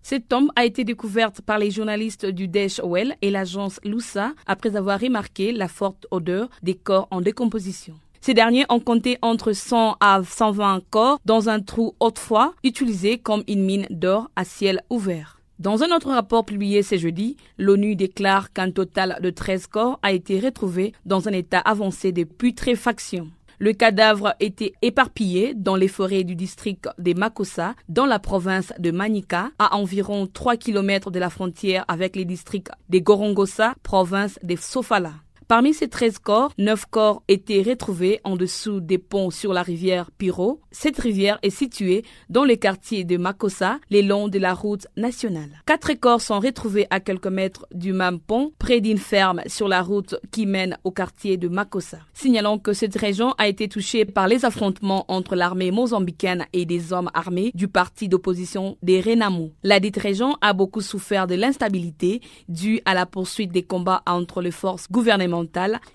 Cette 0.03 0.26
tombe 0.26 0.51
a 0.57 0.64
été 0.64 0.84
découverte 0.84 1.42
par 1.42 1.59
les 1.59 1.70
journalistes 1.70 2.24
du 2.24 2.48
Deutsche 2.48 2.80
Welle 2.82 3.14
et 3.20 3.30
l'agence 3.30 3.78
Lusa 3.84 4.32
après 4.46 4.74
avoir 4.74 5.01
remarqué 5.01 5.53
la 5.53 5.68
forte 5.68 6.07
odeur 6.11 6.48
des 6.62 6.76
corps 6.76 7.09
en 7.11 7.20
décomposition. 7.20 7.94
Ces 8.20 8.34
derniers 8.34 8.66
ont 8.68 8.80
compté 8.80 9.16
entre 9.22 9.52
100 9.52 9.96
à 9.98 10.20
120 10.22 10.82
corps 10.90 11.20
dans 11.24 11.48
un 11.48 11.60
trou 11.60 11.94
autrefois 12.00 12.54
utilisé 12.62 13.16
comme 13.16 13.42
une 13.48 13.64
mine 13.64 13.86
d'or 13.88 14.30
à 14.36 14.44
ciel 14.44 14.82
ouvert. 14.90 15.40
Dans 15.58 15.82
un 15.82 15.94
autre 15.94 16.08
rapport 16.08 16.44
publié 16.44 16.82
ce 16.82 16.98
jeudi, 16.98 17.36
l'ONU 17.58 17.96
déclare 17.96 18.52
qu'un 18.52 18.70
total 18.70 19.18
de 19.22 19.30
13 19.30 19.66
corps 19.66 19.98
a 20.02 20.12
été 20.12 20.38
retrouvé 20.38 20.92
dans 21.06 21.28
un 21.28 21.32
état 21.32 21.60
avancé 21.60 22.12
de 22.12 22.24
putréfaction. 22.24 23.30
Le 23.58 23.74
cadavre 23.74 24.34
était 24.40 24.72
éparpillé 24.80 25.52
dans 25.54 25.76
les 25.76 25.88
forêts 25.88 26.24
du 26.24 26.34
district 26.34 26.88
des 26.98 27.12
Makossa, 27.12 27.74
dans 27.90 28.06
la 28.06 28.18
province 28.18 28.72
de 28.78 28.90
Manika, 28.90 29.50
à 29.58 29.76
environ 29.76 30.26
3 30.26 30.56
km 30.56 31.10
de 31.10 31.18
la 31.18 31.28
frontière 31.28 31.84
avec 31.88 32.16
les 32.16 32.24
districts 32.24 32.70
des 32.88 33.02
Gorongosa, 33.02 33.74
province 33.82 34.38
des 34.42 34.56
Sofala. 34.56 35.12
Parmi 35.51 35.74
ces 35.74 35.88
13 35.88 36.20
corps, 36.20 36.53
9 36.59 36.86
corps 36.86 37.24
étaient 37.26 37.61
retrouvés 37.62 38.20
en 38.22 38.36
dessous 38.36 38.78
des 38.78 38.98
ponts 38.98 39.30
sur 39.30 39.53
la 39.53 39.64
rivière 39.64 40.12
Piro. 40.12 40.61
Cette 40.70 40.96
rivière 40.96 41.40
est 41.42 41.51
située 41.51 42.05
dans 42.28 42.44
le 42.44 42.55
quartier 42.55 43.03
de 43.03 43.16
Makossa, 43.16 43.80
le 43.90 44.03
long 44.03 44.28
de 44.28 44.38
la 44.38 44.55
route 44.55 44.86
nationale. 44.96 45.51
Quatre 45.66 45.92
corps 45.94 46.20
sont 46.20 46.38
retrouvés 46.38 46.86
à 46.90 47.01
quelques 47.01 47.26
mètres 47.26 47.66
du 47.74 47.92
même 47.92 48.20
pont, 48.20 48.53
près 48.61 48.80
d'une 48.80 48.96
ferme 48.96 49.42
sur 49.46 49.66
la 49.66 49.82
route 49.82 50.14
qui 50.30 50.46
mène 50.46 50.78
au 50.84 50.92
quartier 50.92 51.36
de 51.36 51.48
Makossa. 51.48 51.98
Signalons 52.14 52.61
que 52.61 52.72
cette 52.72 52.94
région 52.94 53.34
a 53.36 53.48
été 53.48 53.66
touchée 53.66 54.05
par 54.05 54.28
les 54.28 54.44
affrontements 54.44 55.05
entre 55.09 55.34
l'armée 55.34 55.72
mozambicaine 55.72 56.46
et 56.53 56.64
des 56.64 56.92
hommes 56.92 57.11
armés 57.12 57.51
du 57.55 57.66
parti 57.66 58.09
d'opposition 58.09 58.78
des 58.84 59.01
Renamo. 59.01 59.51
La 59.64 59.80
dite 59.80 59.98
région 59.98 60.36
a 60.42 60.53
beaucoup 60.53 60.80
souffert 60.80 61.26
de 61.26 61.34
l'instabilité 61.34 62.20
due 62.48 62.80
à 62.84 62.94
la 62.94 63.05
poursuite 63.05 63.51
des 63.51 63.64
combats 63.64 64.05
entre 64.07 64.42
les 64.42 64.53
forces 64.53 64.86
gouvernementales 64.88 65.39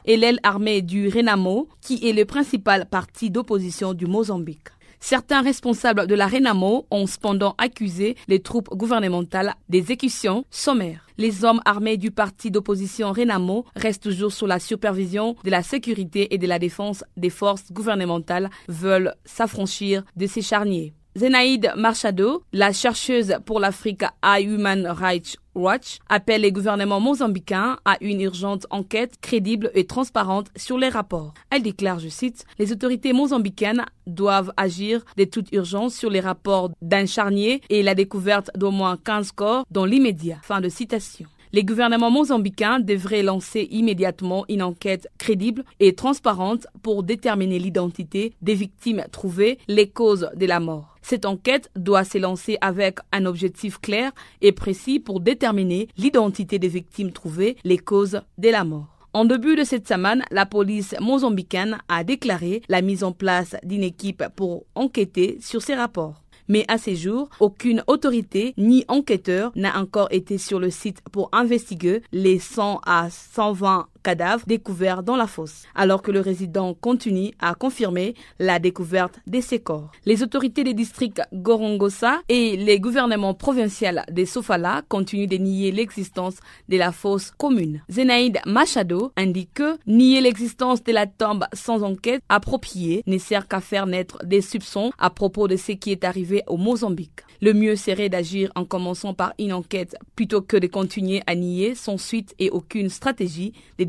et 0.05 0.17
l'aile 0.17 0.39
armée 0.43 0.81
du 0.81 1.09
Renamo, 1.09 1.67
qui 1.81 2.07
est 2.07 2.13
le 2.13 2.25
principal 2.25 2.87
parti 2.87 3.29
d'opposition 3.29 3.93
du 3.93 4.05
Mozambique. 4.05 4.69
Certains 4.99 5.41
responsables 5.41 6.07
de 6.07 6.15
la 6.15 6.25
Renamo 6.25 6.87
ont 6.89 7.05
cependant 7.05 7.53
accusé 7.57 8.15
les 8.27 8.39
troupes 8.39 8.69
gouvernementales 8.75 9.53
d'exécutions 9.69 10.45
sommaires. 10.49 11.05
Les 11.17 11.45
hommes 11.45 11.61
armés 11.65 11.97
du 11.97 12.11
parti 12.11 12.49
d'opposition 12.49 13.11
Renamo 13.11 13.65
restent 13.75 14.03
toujours 14.03 14.31
sous 14.31 14.47
la 14.47 14.59
supervision 14.59 15.35
de 15.43 15.51
la 15.51 15.61
sécurité 15.61 16.33
et 16.33 16.37
de 16.37 16.47
la 16.47 16.59
défense 16.59 17.03
des 17.17 17.29
forces 17.29 17.71
gouvernementales 17.71 18.49
veulent 18.67 19.13
s'affranchir 19.25 20.03
de 20.15 20.25
ces 20.27 20.41
charniers. 20.41 20.93
Zenaïde 21.17 21.71
Marchado, 21.77 22.43
la 22.51 22.73
chercheuse 22.73 23.35
pour 23.45 23.61
l'Afrique 23.61 24.03
à 24.21 24.41
Human 24.41 24.85
Rights 24.85 25.37
Watch, 25.55 25.99
appelle 26.09 26.41
les 26.41 26.51
gouvernements 26.51 26.99
mozambicains 26.99 27.77
à 27.85 27.95
une 28.01 28.19
urgente 28.19 28.67
enquête 28.69 29.13
crédible 29.21 29.71
et 29.75 29.85
transparente 29.85 30.47
sur 30.57 30.77
les 30.77 30.89
rapports. 30.89 31.33
Elle 31.51 31.63
déclare, 31.63 31.99
je 31.99 32.09
cite, 32.09 32.43
Les 32.59 32.73
autorités 32.73 33.13
mozambicaines 33.13 33.85
doivent 34.07 34.51
agir 34.57 35.05
de 35.15 35.23
toute 35.23 35.53
urgence 35.53 35.95
sur 35.95 36.09
les 36.09 36.19
rapports 36.19 36.71
d'un 36.81 37.05
charnier 37.05 37.61
et 37.69 37.81
la 37.81 37.95
découverte 37.95 38.51
d'au 38.55 38.71
moins 38.71 38.97
15 38.97 39.31
corps 39.31 39.65
dans 39.71 39.85
l'immédiat. 39.85 40.39
Fin 40.43 40.59
de 40.59 40.67
citation. 40.67 41.27
Les 41.55 41.63
gouvernements 41.63 42.11
mozambicains 42.11 42.81
devraient 42.81 43.23
lancer 43.23 43.69
immédiatement 43.71 44.43
une 44.49 44.61
enquête 44.61 45.07
crédible 45.17 45.63
et 45.79 45.95
transparente 45.95 46.67
pour 46.83 47.01
déterminer 47.01 47.59
l'identité 47.59 48.33
des 48.41 48.55
victimes 48.55 49.05
trouvées, 49.09 49.57
les 49.69 49.87
causes 49.87 50.29
de 50.35 50.45
la 50.45 50.59
mort. 50.59 50.97
Cette 51.01 51.25
enquête 51.25 51.71
doit 51.77 52.03
se 52.03 52.17
lancer 52.17 52.57
avec 52.59 52.99
un 53.13 53.25
objectif 53.25 53.79
clair 53.79 54.11
et 54.41 54.51
précis 54.51 54.99
pour 54.99 55.21
déterminer 55.21 55.87
l'identité 55.97 56.59
des 56.59 56.67
victimes 56.67 57.13
trouvées, 57.13 57.55
les 57.63 57.77
causes 57.77 58.19
de 58.37 58.49
la 58.49 58.65
mort. 58.65 58.87
En 59.13 59.23
début 59.23 59.55
de 59.55 59.63
cette 59.63 59.87
semaine, 59.87 60.25
la 60.31 60.45
police 60.45 60.93
mozambicaine 60.99 61.77
a 61.87 62.03
déclaré 62.03 62.63
la 62.67 62.81
mise 62.81 63.01
en 63.01 63.13
place 63.13 63.55
d'une 63.63 63.83
équipe 63.83 64.25
pour 64.35 64.65
enquêter 64.75 65.37
sur 65.39 65.61
ces 65.61 65.75
rapports. 65.75 66.24
Mais 66.47 66.65
à 66.67 66.77
ces 66.77 66.95
jours, 66.95 67.29
aucune 67.39 67.83
autorité 67.87 68.53
ni 68.57 68.85
enquêteur 68.87 69.51
n'a 69.55 69.79
encore 69.79 70.07
été 70.11 70.37
sur 70.37 70.59
le 70.59 70.69
site 70.69 71.01
pour 71.11 71.29
investiguer 71.31 72.01
les 72.11 72.39
100 72.39 72.81
à 72.85 73.09
120 73.09 73.87
cadavres 74.05 74.45
découverts 74.45 75.01
dans 75.01 75.15
la 75.15 75.25
fosse, 75.25 75.63
alors 75.73 76.03
que 76.03 76.11
le 76.11 76.19
résident 76.19 76.75
continue 76.75 77.31
à 77.39 77.55
confirmer 77.55 78.13
la 78.37 78.59
découverte 78.59 79.19
de 79.25 79.41
ces 79.41 79.57
corps. 79.59 79.91
Les 80.05 80.21
autorités 80.21 80.63
des 80.63 80.75
districts 80.75 81.21
Gorongosa 81.33 82.21
et 82.29 82.55
les 82.55 82.79
gouvernements 82.79 83.33
provinciaux 83.33 83.65
des 84.11 84.27
Sofala 84.27 84.83
continuent 84.87 85.27
de 85.27 85.37
nier 85.37 85.71
l'existence 85.71 86.35
de 86.69 86.77
la 86.77 86.91
fosse 86.91 87.31
commune. 87.31 87.81
Zenaïd 87.91 88.39
Machado 88.45 89.11
indique 89.17 89.55
que 89.55 89.77
nier 89.87 90.21
l'existence 90.21 90.83
de 90.83 90.91
la 90.91 91.07
tombe 91.07 91.45
sans 91.53 91.81
enquête 91.81 92.21
appropriée 92.29 93.01
ne 93.07 93.17
sert 93.17 93.47
qu'à 93.47 93.59
faire 93.59 93.87
naître 93.87 94.23
des 94.23 94.41
soupçons 94.41 94.91
à 94.99 95.09
propos 95.09 95.47
de 95.47 95.55
ce 95.55 95.71
qui 95.71 95.91
est 95.91 96.03
arrivé 96.03 96.43
au 96.47 96.57
Mozambique. 96.57 97.21
Le 97.41 97.53
mieux 97.53 97.75
serait 97.75 98.09
d'agir 98.09 98.51
en 98.55 98.65
commençant 98.65 99.13
par 99.13 99.33
une 99.39 99.53
enquête 99.53 99.95
plutôt 100.15 100.41
que 100.41 100.57
de 100.57 100.67
continuer 100.67 101.21
à 101.27 101.35
nier 101.35 101.75
sans 101.75 101.97
suite 101.97 102.33
et 102.39 102.49
aucune 102.49 102.89
stratégie 102.89 103.53
de 103.77 103.83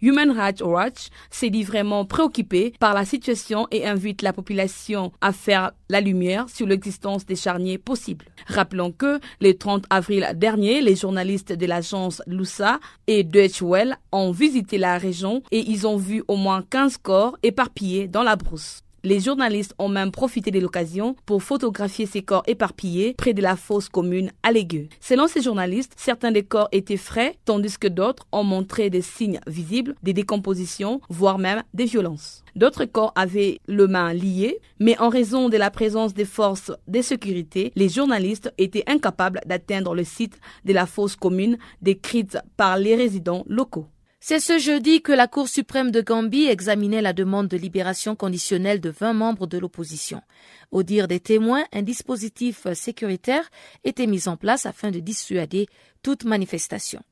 Human 0.00 0.30
Rights 0.30 0.62
Watch 0.62 1.08
s'est 1.30 1.50
dit 1.50 1.62
vraiment 1.62 2.04
préoccupé 2.04 2.72
par 2.78 2.94
la 2.94 3.04
situation 3.04 3.66
et 3.70 3.86
invite 3.86 4.22
la 4.22 4.32
population 4.32 5.12
à 5.20 5.32
faire 5.32 5.72
la 5.88 6.00
lumière 6.00 6.48
sur 6.48 6.66
l'existence 6.66 7.26
des 7.26 7.36
charniers 7.36 7.78
possibles. 7.78 8.26
Rappelons 8.46 8.92
que 8.92 9.20
le 9.40 9.52
30 9.54 9.84
avril 9.90 10.28
dernier, 10.34 10.80
les 10.80 10.96
journalistes 10.96 11.52
de 11.52 11.66
l'agence 11.66 12.22
Lusa 12.26 12.80
et 13.06 13.24
Deutsche 13.24 13.62
Welle 13.62 13.96
ont 14.10 14.32
visité 14.32 14.78
la 14.78 14.98
région 14.98 15.42
et 15.50 15.60
ils 15.60 15.86
ont 15.86 15.96
vu 15.96 16.22
au 16.28 16.36
moins 16.36 16.64
15 16.68 16.96
corps 16.98 17.36
éparpillés 17.42 18.08
dans 18.08 18.22
la 18.22 18.36
brousse. 18.36 18.82
Les 19.04 19.18
journalistes 19.18 19.74
ont 19.80 19.88
même 19.88 20.12
profité 20.12 20.52
de 20.52 20.60
l'occasion 20.60 21.16
pour 21.26 21.42
photographier 21.42 22.06
ces 22.06 22.22
corps 22.22 22.44
éparpillés 22.46 23.14
près 23.14 23.34
de 23.34 23.42
la 23.42 23.56
fosse 23.56 23.88
commune 23.88 24.30
à 24.44 24.52
Légueux. 24.52 24.88
Selon 25.00 25.26
ces 25.26 25.42
journalistes, 25.42 25.94
certains 25.96 26.30
des 26.30 26.44
corps 26.44 26.68
étaient 26.70 26.96
frais, 26.96 27.36
tandis 27.44 27.76
que 27.78 27.88
d'autres 27.88 28.28
ont 28.30 28.44
montré 28.44 28.90
des 28.90 29.02
signes 29.02 29.40
visibles, 29.48 29.96
des 30.04 30.12
décompositions, 30.12 31.00
voire 31.08 31.38
même 31.38 31.64
des 31.74 31.86
violences. 31.86 32.44
D'autres 32.54 32.84
corps 32.84 33.12
avaient 33.16 33.58
le 33.66 33.88
main 33.88 34.12
liées, 34.12 34.60
mais 34.78 34.96
en 35.00 35.08
raison 35.08 35.48
de 35.48 35.56
la 35.56 35.72
présence 35.72 36.14
des 36.14 36.24
forces 36.24 36.70
de 36.86 37.02
sécurité, 37.02 37.72
les 37.74 37.88
journalistes 37.88 38.52
étaient 38.56 38.84
incapables 38.86 39.40
d'atteindre 39.46 39.96
le 39.96 40.04
site 40.04 40.38
de 40.64 40.72
la 40.72 40.86
fosse 40.86 41.16
commune 41.16 41.58
décrite 41.80 42.38
par 42.56 42.76
les 42.76 42.94
résidents 42.94 43.42
locaux. 43.48 43.88
C'est 44.24 44.38
ce 44.38 44.56
jeudi 44.56 45.02
que 45.02 45.10
la 45.10 45.26
Cour 45.26 45.48
suprême 45.48 45.90
de 45.90 46.00
Gambie 46.00 46.46
examinait 46.46 47.02
la 47.02 47.12
demande 47.12 47.48
de 47.48 47.56
libération 47.56 48.14
conditionnelle 48.14 48.80
de 48.80 48.88
20 48.88 49.14
membres 49.14 49.48
de 49.48 49.58
l'opposition. 49.58 50.22
Au 50.70 50.84
dire 50.84 51.08
des 51.08 51.18
témoins, 51.18 51.64
un 51.72 51.82
dispositif 51.82 52.72
sécuritaire 52.72 53.50
était 53.82 54.06
mis 54.06 54.28
en 54.28 54.36
place 54.36 54.64
afin 54.64 54.92
de 54.92 55.00
dissuader 55.00 55.66
toute 56.04 56.22
manifestation. 56.22 57.02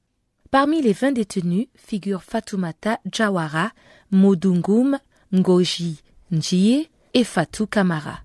Parmi 0.52 0.82
les 0.82 0.92
20 0.92 1.10
détenus 1.10 1.66
figurent 1.74 2.22
Fatoumata 2.22 3.00
Jawara, 3.10 3.72
Modungum 4.12 4.96
Ngoji 5.34 6.04
Njie 6.30 6.90
et 7.14 7.24
Fatou 7.24 7.66
Kamara. 7.66 8.20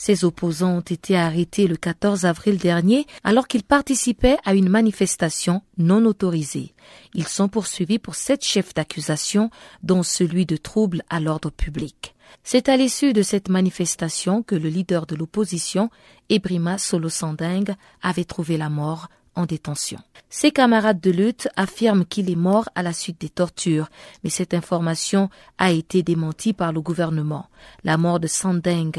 Ces 0.00 0.24
opposants 0.24 0.76
ont 0.76 0.80
été 0.80 1.16
arrêtés 1.16 1.66
le 1.66 1.76
14 1.76 2.24
avril 2.24 2.56
dernier 2.56 3.04
alors 3.24 3.48
qu'ils 3.48 3.64
participaient 3.64 4.38
à 4.44 4.54
une 4.54 4.68
manifestation 4.68 5.60
non 5.76 6.04
autorisée. 6.06 6.72
Ils 7.14 7.26
sont 7.26 7.48
poursuivis 7.48 7.98
pour 7.98 8.14
sept 8.14 8.44
chefs 8.44 8.72
d'accusation, 8.72 9.50
dont 9.82 10.04
celui 10.04 10.46
de 10.46 10.56
trouble 10.56 11.02
à 11.10 11.18
l'ordre 11.18 11.50
public. 11.50 12.14
C'est 12.44 12.68
à 12.68 12.76
l'issue 12.76 13.12
de 13.12 13.22
cette 13.22 13.48
manifestation 13.48 14.44
que 14.44 14.54
le 14.54 14.68
leader 14.68 15.04
de 15.04 15.16
l'opposition, 15.16 15.90
Ebrima 16.28 16.78
Solosanding, 16.78 17.74
avait 18.00 18.24
trouvé 18.24 18.56
la 18.56 18.70
mort 18.70 19.08
en 19.34 19.46
détention. 19.46 19.98
Ses 20.30 20.52
camarades 20.52 21.00
de 21.00 21.10
lutte 21.10 21.48
affirment 21.56 22.04
qu'il 22.04 22.30
est 22.30 22.36
mort 22.36 22.68
à 22.76 22.84
la 22.84 22.92
suite 22.92 23.20
des 23.20 23.30
tortures, 23.30 23.88
mais 24.22 24.30
cette 24.30 24.54
information 24.54 25.28
a 25.58 25.72
été 25.72 26.04
démentie 26.04 26.52
par 26.52 26.72
le 26.72 26.80
gouvernement. 26.80 27.48
La 27.82 27.96
mort 27.96 28.20
de 28.20 28.28
Sandeng 28.28 28.92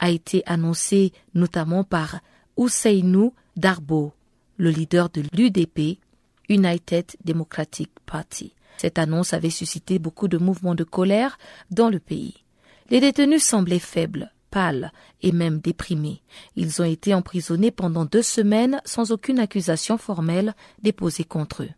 a 0.00 0.10
été 0.10 0.42
annoncé 0.46 1.12
notamment 1.34 1.84
par 1.84 2.20
Ousseinou 2.56 3.32
Darbo, 3.56 4.12
le 4.56 4.70
leader 4.70 5.08
de 5.10 5.22
l'UDP, 5.32 6.00
United 6.48 7.12
Democratic 7.24 7.90
Party. 8.06 8.54
Cette 8.78 8.98
annonce 8.98 9.34
avait 9.34 9.50
suscité 9.50 9.98
beaucoup 9.98 10.26
de 10.26 10.38
mouvements 10.38 10.74
de 10.74 10.84
colère 10.84 11.38
dans 11.70 11.90
le 11.90 12.00
pays. 12.00 12.42
Les 12.88 13.00
détenus 13.00 13.44
semblaient 13.44 13.78
faibles, 13.78 14.32
pâles 14.50 14.90
et 15.22 15.32
même 15.32 15.60
déprimés. 15.60 16.22
Ils 16.56 16.82
ont 16.82 16.86
été 16.86 17.14
emprisonnés 17.14 17.70
pendant 17.70 18.04
deux 18.04 18.22
semaines 18.22 18.80
sans 18.84 19.12
aucune 19.12 19.38
accusation 19.38 19.96
formelle 19.96 20.54
déposée 20.82 21.24
contre 21.24 21.62
eux. 21.62 21.70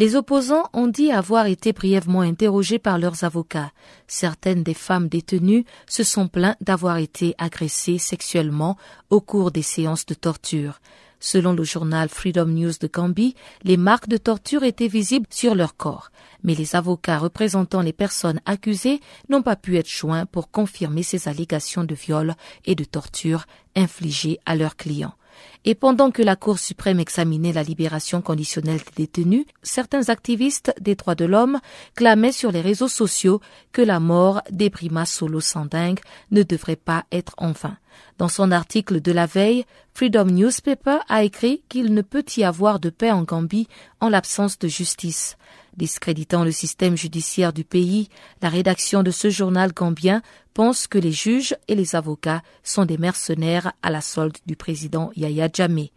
Les 0.00 0.16
opposants 0.16 0.70
ont 0.72 0.86
dit 0.86 1.12
avoir 1.12 1.44
été 1.44 1.74
brièvement 1.74 2.22
interrogés 2.22 2.78
par 2.78 2.98
leurs 2.98 3.22
avocats. 3.22 3.70
Certaines 4.08 4.62
des 4.62 4.72
femmes 4.72 5.08
détenues 5.08 5.66
se 5.86 6.04
sont 6.04 6.26
plaintes 6.26 6.56
d'avoir 6.62 6.96
été 6.96 7.34
agressées 7.36 7.98
sexuellement 7.98 8.78
au 9.10 9.20
cours 9.20 9.50
des 9.50 9.60
séances 9.60 10.06
de 10.06 10.14
torture. 10.14 10.80
Selon 11.18 11.52
le 11.52 11.64
journal 11.64 12.08
Freedom 12.08 12.46
News 12.46 12.72
de 12.80 12.88
Gambie, 12.90 13.34
les 13.62 13.76
marques 13.76 14.08
de 14.08 14.16
torture 14.16 14.62
étaient 14.62 14.88
visibles 14.88 15.26
sur 15.28 15.54
leur 15.54 15.76
corps, 15.76 16.10
mais 16.42 16.54
les 16.54 16.76
avocats 16.76 17.18
représentant 17.18 17.82
les 17.82 17.92
personnes 17.92 18.40
accusées 18.46 19.02
n'ont 19.28 19.42
pas 19.42 19.56
pu 19.56 19.76
être 19.76 19.90
joints 19.90 20.24
pour 20.24 20.50
confirmer 20.50 21.02
ces 21.02 21.28
allégations 21.28 21.84
de 21.84 21.94
viol 21.94 22.36
et 22.64 22.74
de 22.74 22.84
torture 22.84 23.44
infligées 23.76 24.38
à 24.46 24.56
leurs 24.56 24.76
clients. 24.76 25.12
Et 25.64 25.74
pendant 25.74 26.10
que 26.10 26.22
la 26.22 26.36
Cour 26.36 26.58
suprême 26.58 27.00
examinait 27.00 27.52
la 27.52 27.62
libération 27.62 28.22
conditionnelle 28.22 28.80
des 28.96 29.04
détenus, 29.04 29.44
certains 29.62 30.08
activistes 30.08 30.72
des 30.80 30.94
droits 30.94 31.14
de 31.14 31.24
l'homme 31.24 31.60
clamaient 31.94 32.32
sur 32.32 32.52
les 32.52 32.60
réseaux 32.60 32.88
sociaux 32.88 33.40
que 33.72 33.82
la 33.82 34.00
mort 34.00 34.42
d'Ebrima 34.50 35.04
Solo 35.06 35.40
Sanding 35.40 35.98
ne 36.30 36.42
devrait 36.42 36.76
pas 36.76 37.04
être 37.12 37.34
en 37.36 37.52
vain. 37.52 37.76
Dans 38.18 38.28
son 38.28 38.52
article 38.52 39.00
de 39.00 39.12
la 39.12 39.26
veille, 39.26 39.64
Freedom 39.94 40.26
Newspaper 40.26 40.98
a 41.08 41.24
écrit 41.24 41.62
qu'il 41.68 41.92
ne 41.94 42.02
peut 42.02 42.24
y 42.36 42.44
avoir 42.44 42.80
de 42.80 42.90
paix 42.90 43.10
en 43.10 43.22
Gambie 43.22 43.68
en 44.00 44.08
l'absence 44.08 44.58
de 44.58 44.68
justice. 44.68 45.36
Discréditant 45.76 46.44
le 46.44 46.50
système 46.50 46.96
judiciaire 46.96 47.52
du 47.52 47.64
pays, 47.64 48.08
la 48.42 48.48
rédaction 48.48 49.02
de 49.02 49.10
ce 49.10 49.30
journal 49.30 49.72
gambien 49.72 50.22
pense 50.52 50.86
que 50.86 50.98
les 50.98 51.12
juges 51.12 51.56
et 51.68 51.74
les 51.74 51.94
avocats 51.94 52.42
sont 52.62 52.84
des 52.84 52.98
mercenaires 52.98 53.72
à 53.82 53.90
la 53.90 54.00
solde 54.00 54.36
du 54.46 54.56
président 54.56 55.10
Yahya 55.16 55.48
Jammeh. 55.52 55.92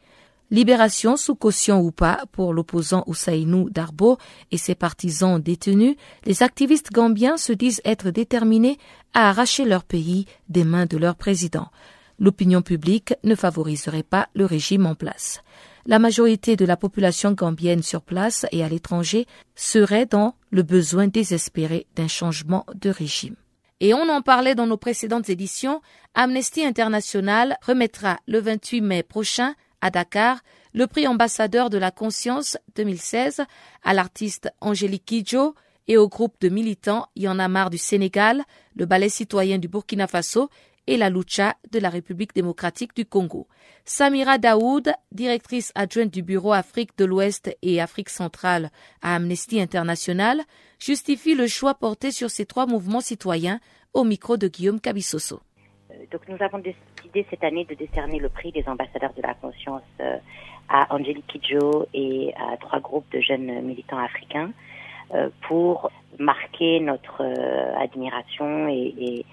Libération 0.51 1.17
sous 1.17 1.33
caution 1.33 1.79
ou 1.79 1.89
pas 1.89 2.25
pour 2.31 2.53
l'opposant 2.53 3.03
Oussainou 3.07 3.71
Darbo 3.71 4.19
et 4.51 4.57
ses 4.57 4.75
partisans 4.75 5.41
détenus, 5.41 5.95
les 6.25 6.43
activistes 6.43 6.91
gambiens 6.91 7.37
se 7.37 7.53
disent 7.53 7.81
être 7.85 8.11
déterminés 8.11 8.77
à 9.15 9.29
arracher 9.29 9.65
leur 9.65 9.83
pays 9.83 10.27
des 10.49 10.63
mains 10.63 10.85
de 10.85 10.97
leur 10.97 11.15
président. 11.15 11.71
L'opinion 12.19 12.61
publique 12.61 13.15
ne 13.23 13.33
favoriserait 13.33 14.03
pas 14.03 14.29
le 14.35 14.45
régime 14.45 14.85
en 14.85 14.93
place. 14.93 15.41
La 15.85 15.99
majorité 15.99 16.55
de 16.55 16.65
la 16.65 16.77
population 16.77 17.33
gambienne 17.33 17.83
sur 17.83 18.01
place 18.01 18.45
et 18.51 18.63
à 18.63 18.69
l'étranger 18.69 19.25
serait 19.55 20.05
dans 20.05 20.35
le 20.49 20.63
besoin 20.63 21.07
désespéré 21.07 21.87
d'un 21.95 22.07
changement 22.07 22.65
de 22.73 22.89
régime. 22.89 23.35
Et 23.81 23.93
on 23.93 24.07
en 24.07 24.21
parlait 24.21 24.55
dans 24.55 24.67
nos 24.67 24.77
précédentes 24.77 25.29
éditions, 25.29 25.81
Amnesty 26.13 26.63
International 26.63 27.57
remettra 27.61 28.17
le 28.27 28.39
28 28.39 28.79
mai 28.81 29.03
prochain 29.03 29.55
à 29.81 29.89
Dakar 29.89 30.39
le 30.73 30.87
prix 30.87 31.05
ambassadeur 31.05 31.69
de 31.69 31.77
la 31.77 31.91
conscience 31.91 32.57
2016 32.75 33.41
à 33.83 33.93
l'artiste 33.93 34.49
Angélique 34.61 35.05
Kidjo 35.05 35.53
et 35.87 35.97
au 35.97 36.07
groupe 36.07 36.35
de 36.39 36.49
militants 36.49 37.07
Y 37.15 37.69
du 37.69 37.77
Sénégal, 37.77 38.43
le 38.75 38.85
ballet 38.85 39.09
citoyen 39.09 39.57
du 39.57 39.67
Burkina 39.67 40.07
Faso 40.07 40.49
et 40.87 40.97
la 40.97 41.09
lucha 41.09 41.55
de 41.71 41.79
la 41.79 41.89
République 41.89 42.33
démocratique 42.33 42.95
du 42.95 43.05
Congo. 43.05 43.47
Samira 43.85 44.37
Daoud, 44.37 44.91
directrice 45.11 45.71
adjointe 45.75 46.11
du 46.11 46.23
Bureau 46.23 46.53
Afrique 46.53 46.97
de 46.97 47.05
l'Ouest 47.05 47.55
et 47.61 47.81
Afrique 47.81 48.09
centrale 48.09 48.69
à 49.01 49.15
Amnesty 49.15 49.61
International, 49.61 50.41
justifie 50.79 51.35
le 51.35 51.47
choix 51.47 51.75
porté 51.75 52.11
sur 52.11 52.29
ces 52.29 52.45
trois 52.45 52.65
mouvements 52.65 53.01
citoyens 53.01 53.59
au 53.93 54.03
micro 54.03 54.37
de 54.37 54.47
Guillaume 54.47 54.79
Cabissoso. 54.79 55.39
donc 56.11 56.21
nous 56.27 56.37
avons 56.41 56.59
décidé 56.59 57.25
cette 57.29 57.43
année 57.43 57.65
de 57.65 57.75
décerner 57.75 58.19
le 58.19 58.29
prix 58.29 58.51
des 58.51 58.67
ambassadeurs 58.67 59.13
de 59.13 59.21
la 59.21 59.35
conscience 59.35 59.83
à 60.69 60.93
Angelique 60.93 61.27
Kidjo 61.27 61.87
et 61.93 62.33
à 62.35 62.57
trois 62.57 62.79
groupes 62.79 63.09
de 63.11 63.21
jeunes 63.21 63.61
militants 63.61 63.99
africains 63.99 64.51
pour 65.47 65.91
marquer 66.19 66.79
notre 66.79 67.21
admiration 67.79 68.67
et, 68.67 68.93
et, 68.97 69.25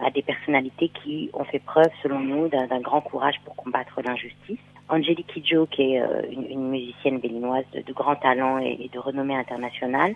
à 0.00 0.10
des 0.10 0.22
personnalités 0.22 0.88
qui 0.88 1.30
ont 1.34 1.44
fait 1.44 1.58
preuve, 1.58 1.90
selon 2.02 2.20
nous, 2.20 2.48
d'un 2.48 2.80
grand 2.80 3.00
courage 3.00 3.36
pour 3.44 3.54
combattre 3.56 4.00
l'injustice. 4.02 4.58
Angelique 4.88 5.26
Kidjo, 5.28 5.66
qui 5.66 5.94
est 5.94 6.02
une, 6.30 6.68
musicienne 6.68 7.18
béninoise 7.18 7.64
de, 7.72 7.82
de 7.82 7.92
grand 7.92 8.16
talent 8.16 8.58
et, 8.58 8.90
de 8.92 8.98
renommée 8.98 9.36
internationale, 9.36 10.14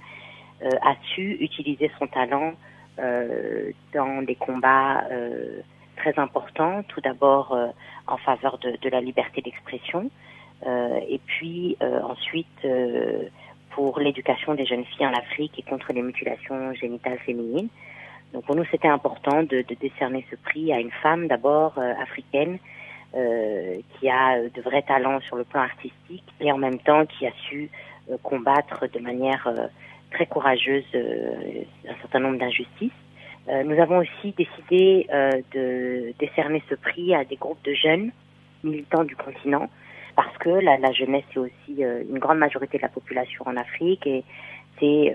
a 0.63 0.95
su 1.15 1.37
utiliser 1.41 1.91
son 1.99 2.07
talent 2.07 2.55
euh, 2.99 3.73
dans 3.93 4.23
des 4.23 4.37
combats 4.37 5.05
euh, 5.11 5.61
très 5.97 6.19
importants. 6.19 6.83
Tout 6.89 7.03
d'abord 7.03 7.53
euh, 7.53 7.67
en 8.07 8.17
faveur 8.17 8.57
de, 8.57 8.75
de 8.81 8.89
la 8.89 9.03
liberté 9.03 9.43
d'expression, 9.43 10.11
et 10.65 11.21
puis 11.27 11.77
ensuite 11.83 12.67
pour 13.71 14.01
l'éducation 14.01 14.55
des 14.55 14.65
jeunes 14.65 14.87
filles 14.87 15.07
en 15.07 15.13
Afrique 15.13 15.53
et 15.59 15.63
contre 15.63 15.93
les 15.93 16.01
mutilations 16.01 16.73
génitales 16.73 17.19
féminines. 17.19 17.69
Donc 18.37 18.45
pour 18.45 18.55
nous, 18.55 18.67
c'était 18.71 18.87
important 18.87 19.43
de, 19.43 19.65
décerner 19.81 20.25
ce 20.31 20.37
prix 20.37 20.73
à 20.73 20.79
une 20.79 20.93
femme 21.03 21.27
d'abord 21.27 21.79
africaine 21.79 22.59
euh, 23.17 23.77
qui 23.99 24.09
a 24.09 24.41
de 24.43 24.61
vrais 24.61 24.83
talents 24.83 25.21
sur 25.21 25.37
le 25.37 25.45
plan 25.45 25.63
artistique 25.63 26.25
et 26.41 26.53
en 26.53 26.59
même 26.59 26.79
temps 26.79 27.07
qui 27.07 27.27
a 27.27 27.33
su 27.49 27.71
combattre 28.23 28.87
de 28.87 29.01
manière 29.01 29.49
très 30.11 30.27
courageuse 30.27 30.85
euh, 30.95 31.63
un 31.89 31.95
certain 32.01 32.21
nombre 32.21 32.39
d'injustices. 32.39 32.93
Euh, 33.49 33.63
nous 33.63 33.81
avons 33.81 33.99
aussi 33.99 34.35
décidé 34.37 35.07
euh, 35.13 35.31
de 35.53 36.13
décerner 36.19 36.63
ce 36.69 36.75
prix 36.75 37.15
à 37.15 37.25
des 37.25 37.37
groupes 37.37 37.63
de 37.65 37.75
jeunes 37.75 38.11
militants 38.65 39.05
du 39.05 39.15
continent 39.15 39.69
parce 40.17 40.37
que 40.39 40.49
la, 40.49 40.79
la 40.79 40.93
jeunesse 40.93 41.25
est 41.35 41.39
aussi 41.39 41.77
une 41.79 42.19
grande 42.19 42.39
majorité 42.39 42.79
de 42.79 42.83
la 42.83 42.89
population 42.89 43.45
en 43.47 43.57
Afrique 43.57 44.07
et 44.07 44.25
c'est 44.81 45.15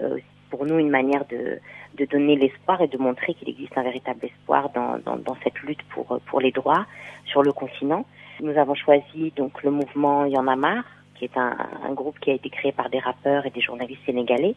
pour 0.52 0.66
nous 0.66 0.78
une 0.78 0.90
manière 0.90 1.26
de, 1.26 1.60
de 1.98 2.06
donner 2.06 2.36
l'espoir 2.36 2.82
et 2.82 2.88
de 2.88 2.98
montrer 2.98 3.34
qu'il 3.34 3.50
existe 3.50 3.76
un 3.78 3.84
véritable 3.84 4.26
espoir 4.26 4.70
dans, 4.70 5.00
dans, 5.06 5.18
dans, 5.18 5.38
cette 5.44 5.60
lutte 5.62 5.82
pour, 5.90 6.20
pour 6.28 6.40
les 6.40 6.52
droits 6.52 6.86
sur 7.26 7.42
le 7.42 7.52
continent. 7.52 8.06
Nous 8.42 8.56
avons 8.58 8.76
choisi 8.76 9.34
donc 9.36 9.64
le 9.64 9.72
mouvement 9.72 10.26
Y 10.26 10.84
qui 11.16 11.26
est 11.26 11.38
un, 11.38 11.56
un, 11.88 11.94
groupe 11.94 12.20
qui 12.20 12.32
a 12.32 12.34
été 12.34 12.50
créé 12.50 12.72
par 12.72 12.90
des 12.90 13.00
rappeurs 13.00 13.46
et 13.46 13.52
des 13.52 13.62
journalistes 13.62 14.06
sénégalais. 14.06 14.56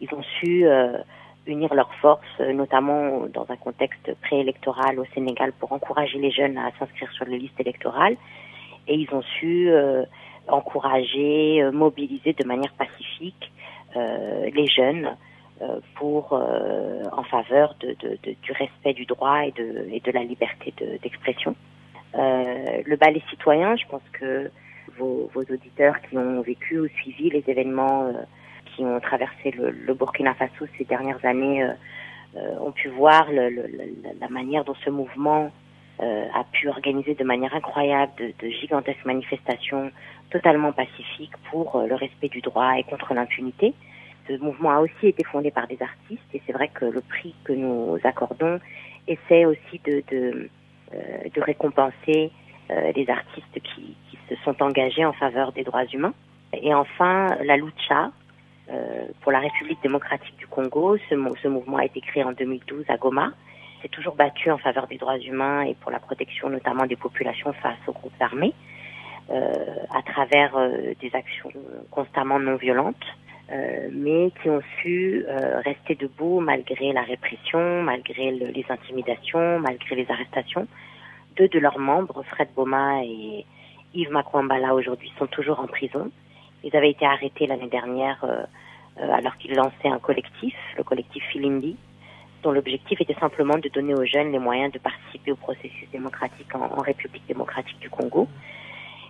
Ils 0.00 0.12
ont 0.14 0.22
su 0.38 0.66
euh, 0.66 0.98
unir 1.46 1.74
leurs 1.74 1.92
forces, 1.94 2.38
notamment 2.40 3.26
dans 3.32 3.46
un 3.48 3.56
contexte 3.56 4.14
préélectoral 4.22 4.98
au 5.00 5.04
Sénégal, 5.14 5.52
pour 5.58 5.72
encourager 5.72 6.18
les 6.18 6.30
jeunes 6.30 6.58
à 6.58 6.70
s'inscrire 6.78 7.10
sur 7.12 7.24
les 7.26 7.38
listes 7.38 7.58
électorales. 7.58 8.16
Et 8.88 8.94
ils 8.94 9.12
ont 9.12 9.22
su 9.22 9.68
euh, 9.68 10.04
encourager, 10.48 11.62
euh, 11.62 11.72
mobiliser 11.72 12.32
de 12.34 12.44
manière 12.44 12.72
pacifique 12.74 13.50
les 13.96 14.66
jeunes 14.66 15.16
euh, 15.62 15.80
pour 15.94 16.32
en 16.32 17.22
faveur 17.24 17.74
du 17.80 18.52
respect 18.52 18.92
du 18.94 19.06
droit 19.06 19.46
et 19.46 19.52
de, 19.52 20.12
la 20.12 20.22
liberté 20.22 20.74
d'expression. 21.02 21.54
le 22.14 22.96
ballet 22.96 23.22
citoyen, 23.30 23.76
je 23.76 23.86
pense 23.86 24.02
que 24.12 24.50
vos, 24.98 25.30
auditeurs 25.34 26.00
qui 26.02 26.16
ont 26.16 26.40
vécu 26.42 26.78
ou 26.78 26.88
suivi 26.88 27.30
les 27.30 27.44
événements 27.46 28.12
qui 28.76 28.84
ont 28.84 29.00
traversé 29.00 29.50
le, 29.52 29.94
Burkina 29.94 30.34
Faso 30.34 30.66
ces 30.76 30.84
dernières 30.84 31.24
années 31.24 31.62
euh, 31.62 31.72
euh, 32.36 32.58
ont 32.60 32.72
pu 32.72 32.88
voir 32.88 33.26
la 33.32 34.28
manière 34.28 34.64
dont 34.64 34.74
ce 34.84 34.90
mouvement 34.90 35.50
euh, 36.00 36.26
a 36.34 36.44
pu 36.52 36.68
organiser 36.68 37.14
de 37.14 37.24
manière 37.24 37.54
incroyable 37.54 38.12
de, 38.18 38.48
gigantesques 38.48 39.04
manifestations 39.06 39.90
totalement 40.36 40.72
pacifiques 40.72 41.36
pour 41.50 41.82
le 41.88 41.94
respect 41.94 42.28
du 42.28 42.40
droit 42.40 42.78
et 42.78 42.84
contre 42.84 43.14
l'impunité. 43.14 43.74
Ce 44.28 44.32
mouvement 44.38 44.72
a 44.72 44.80
aussi 44.80 45.06
été 45.06 45.24
fondé 45.24 45.50
par 45.50 45.66
des 45.66 45.78
artistes 45.80 46.30
et 46.34 46.42
c'est 46.46 46.52
vrai 46.52 46.68
que 46.68 46.84
le 46.84 47.00
prix 47.00 47.34
que 47.44 47.52
nous 47.52 47.98
accordons 48.04 48.58
essaie 49.06 49.44
aussi 49.44 49.80
de, 49.84 50.02
de 50.10 51.40
récompenser 51.40 52.32
les 52.68 53.06
artistes 53.08 53.58
qui, 53.62 53.96
se 54.28 54.34
sont 54.44 54.60
engagés 54.60 55.04
en 55.04 55.12
faveur 55.12 55.52
des 55.52 55.62
droits 55.62 55.84
humains. 55.84 56.14
Et 56.52 56.74
enfin, 56.74 57.36
la 57.44 57.56
lucha, 57.56 58.10
euh, 58.68 59.06
pour 59.20 59.30
la 59.30 59.38
République 59.38 59.80
démocratique 59.80 60.36
du 60.38 60.46
Congo. 60.48 60.96
Ce, 61.08 61.14
ce, 61.40 61.48
mouvement 61.48 61.76
a 61.76 61.84
été 61.84 62.00
créé 62.00 62.24
en 62.24 62.32
2012 62.32 62.84
à 62.88 62.96
Goma. 62.96 63.30
C'est 63.80 63.88
toujours 63.88 64.16
battu 64.16 64.50
en 64.50 64.58
faveur 64.58 64.88
des 64.88 64.98
droits 64.98 65.18
humains 65.18 65.62
et 65.62 65.74
pour 65.74 65.92
la 65.92 66.00
protection 66.00 66.50
notamment 66.50 66.84
des 66.84 66.96
populations 66.96 67.52
face 67.52 67.78
aux 67.86 67.92
groupes 67.92 68.20
armés, 68.20 68.54
euh, 68.54 68.75
à 69.28 70.02
travers 70.02 70.56
euh, 70.56 70.94
des 71.00 71.10
actions 71.14 71.50
constamment 71.90 72.38
non 72.38 72.56
violentes, 72.56 73.04
euh, 73.50 73.88
mais 73.92 74.32
qui 74.42 74.50
ont 74.50 74.60
su 74.80 75.24
euh, 75.28 75.60
rester 75.60 75.94
debout 75.94 76.40
malgré 76.40 76.92
la 76.92 77.02
répression, 77.02 77.82
malgré 77.82 78.32
le, 78.32 78.46
les 78.46 78.66
intimidations, 78.68 79.60
malgré 79.60 79.94
les 79.94 80.10
arrestations. 80.10 80.66
Deux 81.36 81.48
de 81.48 81.58
leurs 81.60 81.78
membres, 81.78 82.24
Fred 82.30 82.48
Boma 82.56 83.04
et 83.04 83.44
Yves 83.94 84.10
Makwambala, 84.10 84.74
aujourd'hui 84.74 85.12
sont 85.18 85.28
toujours 85.28 85.60
en 85.60 85.68
prison. 85.68 86.10
Ils 86.64 86.74
avaient 86.76 86.90
été 86.90 87.06
arrêtés 87.06 87.46
l'année 87.46 87.68
dernière 87.68 88.24
euh, 88.24 88.42
euh, 89.00 89.12
alors 89.12 89.36
qu'ils 89.36 89.54
lançaient 89.54 89.88
un 89.88 90.00
collectif, 90.00 90.56
le 90.76 90.82
collectif 90.82 91.22
Filindi, 91.30 91.76
dont 92.42 92.50
l'objectif 92.50 93.00
était 93.00 93.14
simplement 93.14 93.58
de 93.58 93.68
donner 93.68 93.94
aux 93.94 94.04
jeunes 94.04 94.32
les 94.32 94.40
moyens 94.40 94.72
de 94.72 94.78
participer 94.78 95.30
au 95.30 95.36
processus 95.36 95.88
démocratique 95.92 96.52
en 96.54 96.80
République 96.80 97.26
démocratique 97.28 97.78
du 97.78 97.90
Congo. 97.90 98.26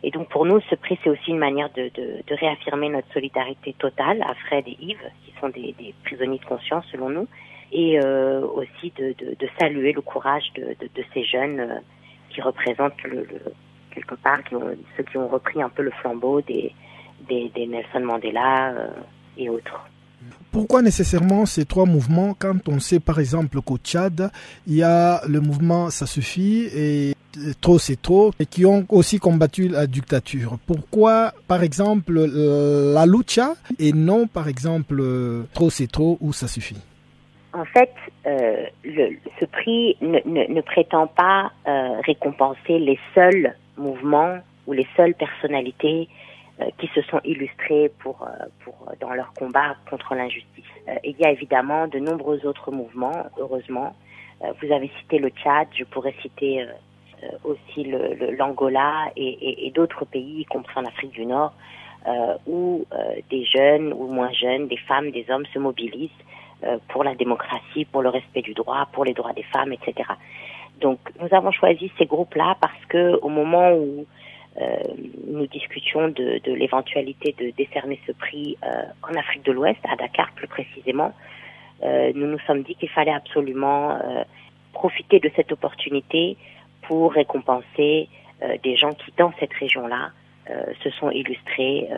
Et 0.02 0.10
donc 0.10 0.28
pour 0.28 0.44
nous, 0.44 0.60
ce 0.68 0.74
prix, 0.74 0.98
c'est 1.02 1.10
aussi 1.10 1.30
une 1.30 1.38
manière 1.38 1.70
de, 1.70 1.90
réaffirmer 2.28 2.88
notre 2.88 3.12
solidarité 3.12 3.74
totale 3.78 4.22
à 4.22 4.34
Fred 4.46 4.66
et 4.66 4.76
Yves, 4.80 5.10
qui 5.24 5.32
sont 5.40 5.48
des, 5.48 5.74
prisonniers 6.04 6.38
de 6.38 6.44
conscience 6.44 6.84
selon 6.92 7.10
nous, 7.10 7.28
et 7.72 7.98
euh, 7.98 8.46
aussi 8.46 8.92
de, 8.96 9.14
saluer 9.58 9.92
le 9.92 10.02
courage 10.02 10.52
de, 10.54 11.02
ces 11.14 11.24
jeunes 11.24 11.60
euh, 11.60 11.78
qui 12.30 12.40
représentent 12.40 12.96
quelque 13.90 14.14
part 14.16 14.40
ceux 14.96 15.02
qui 15.04 15.16
ont 15.16 15.28
repris 15.28 15.62
un 15.62 15.70
peu 15.70 15.82
le 15.82 15.90
flambeau 15.90 16.40
des 16.42 16.72
Nelson 17.30 18.00
Mandela 18.00 18.72
euh, 18.72 18.88
et 19.38 19.48
autres. 19.48 19.88
Pourquoi 20.50 20.82
nécessairement 20.82 21.46
ces 21.46 21.66
trois 21.66 21.86
mouvements 21.86 22.34
quand 22.38 22.68
on 22.68 22.80
sait 22.80 23.00
par 23.00 23.18
exemple 23.18 23.60
qu'au 23.60 23.78
Tchad, 23.78 24.30
il 24.66 24.76
y 24.76 24.82
a 24.82 25.20
le 25.28 25.40
mouvement 25.40 25.90
Ça 25.90 26.06
suffit 26.06 26.68
et 26.74 27.15
Trop 27.60 27.78
c'est 27.78 28.00
trop 28.00 28.32
et 28.38 28.46
qui 28.46 28.64
ont 28.64 28.86
aussi 28.88 29.18
combattu 29.18 29.68
la 29.68 29.86
dictature. 29.86 30.58
Pourquoi 30.66 31.32
par 31.48 31.62
exemple 31.62 32.12
la 32.14 33.06
lucha 33.06 33.54
et 33.78 33.92
non 33.92 34.26
par 34.26 34.48
exemple 34.48 35.02
Trop 35.52 35.70
c'est 35.70 35.90
trop 35.90 36.18
ou 36.20 36.32
Ça 36.32 36.48
suffit? 36.48 36.76
En 37.52 37.64
fait, 37.64 37.94
euh, 38.26 38.66
ce 39.40 39.44
prix 39.46 39.96
ne, 40.02 40.60
prétend 40.60 41.06
pas 41.06 41.52
euh, 41.66 42.00
récompenser 42.04 42.78
les 42.78 42.98
seuls 43.14 43.54
mouvements 43.78 44.38
ou 44.66 44.72
les 44.72 44.86
seules 44.96 45.14
personnalités 45.14 46.08
euh, 46.58 46.64
qui 46.78 46.86
se 46.94 47.02
sont 47.02 47.20
illustrés 47.22 47.92
pour, 47.98 48.22
euh, 48.22 48.92
dans 48.98 49.12
leur 49.12 49.34
combat 49.34 49.76
contre 49.90 50.14
l'injustice. 50.14 50.64
Euh, 50.88 50.94
il 51.04 51.14
y 51.18 51.24
a 51.26 51.30
évidemment 51.30 51.86
de 51.86 51.98
nombreux 51.98 52.46
autres 52.46 52.70
mouvements, 52.70 53.26
heureusement. 53.36 53.94
vous 54.40 54.72
avez 54.72 54.90
cité 55.00 55.18
le 55.18 55.28
Tchad, 55.28 55.68
je 55.78 55.84
pourrais 55.84 56.14
citer 56.22 56.66
aussi 57.44 57.84
l'Angola 58.38 59.06
le, 59.16 59.22
et, 59.22 59.28
et, 59.28 59.66
et 59.66 59.70
d'autres 59.70 60.04
pays, 60.04 60.40
y 60.40 60.44
compris 60.44 60.78
en 60.78 60.84
Afrique 60.84 61.12
du 61.12 61.26
Nord, 61.26 61.52
où 62.46 62.86
des 63.30 63.44
jeunes 63.44 63.92
ou 63.92 64.06
moins 64.06 64.32
jeunes, 64.32 64.68
des 64.68 64.76
femmes, 64.76 65.10
des 65.10 65.26
hommes 65.30 65.46
se 65.52 65.58
mobilisent 65.58 66.10
pour 66.88 67.04
la 67.04 67.14
démocratie, 67.14 67.84
pour 67.84 68.02
le 68.02 68.10
respect 68.10 68.42
du 68.42 68.54
droit, 68.54 68.88
pour 68.92 69.04
les 69.04 69.12
droits 69.14 69.32
des 69.32 69.42
femmes, 69.44 69.72
etc. 69.72 70.08
Donc, 70.80 70.98
nous 71.20 71.28
avons 71.34 71.52
choisi 71.52 71.90
ces 71.98 72.06
groupes-là 72.06 72.56
parce 72.60 72.84
que 72.88 73.18
au 73.22 73.28
moment 73.28 73.72
où 73.72 74.06
euh, 74.60 74.76
nous 75.26 75.46
discutions 75.46 76.08
de, 76.08 76.40
de 76.42 76.52
l'éventualité 76.52 77.34
de 77.38 77.50
décerner 77.50 78.00
ce 78.06 78.12
prix 78.12 78.56
euh, 78.64 78.68
en 79.02 79.14
Afrique 79.14 79.44
de 79.44 79.52
l'Ouest, 79.52 79.78
à 79.84 79.96
Dakar 79.96 80.32
plus 80.34 80.48
précisément. 80.48 81.12
Euh, 81.82 82.12
nous 82.14 82.26
nous 82.26 82.38
sommes 82.46 82.62
dit 82.62 82.74
qu'il 82.74 82.88
fallait 82.88 83.12
absolument 83.12 83.92
euh, 83.92 84.24
profiter 84.72 85.20
de 85.20 85.30
cette 85.36 85.52
opportunité 85.52 86.38
pour 86.86 87.12
récompenser 87.12 88.08
euh, 88.42 88.56
des 88.62 88.76
gens 88.76 88.92
qui, 88.92 89.12
dans 89.16 89.32
cette 89.38 89.52
région-là, 89.52 90.10
se 90.84 90.90
sont 90.90 91.10
illustrés 91.10 91.88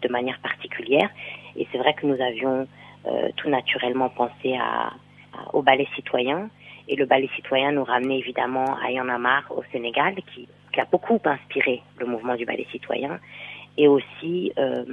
de 0.00 0.08
manière 0.08 0.38
particulière. 0.38 1.10
Et 1.56 1.68
c'est 1.70 1.76
vrai 1.76 1.92
que 1.92 2.06
nous 2.06 2.18
avions 2.18 2.66
tout 3.36 3.50
naturellement 3.50 4.08
pensé 4.08 4.56
à, 4.56 4.94
au 5.52 5.60
ballet 5.60 5.86
citoyen. 5.94 6.48
Et 6.88 6.96
le 6.96 7.04
ballet 7.04 7.28
citoyen 7.36 7.70
nous 7.72 7.84
ramenait 7.84 8.16
évidemment 8.16 8.78
à 8.82 8.90
Yanamar 8.90 9.44
au 9.54 9.62
Sénégal, 9.72 10.14
qui 10.32 10.48
qui 10.72 10.80
a 10.80 10.84
beaucoup 10.84 11.20
inspiré 11.24 11.82
le 11.98 12.06
mouvement 12.06 12.36
du 12.36 12.44
ballet 12.44 12.66
citoyen, 12.70 13.18
et 13.76 13.88
aussi 13.88 14.52
euh, 14.58 14.84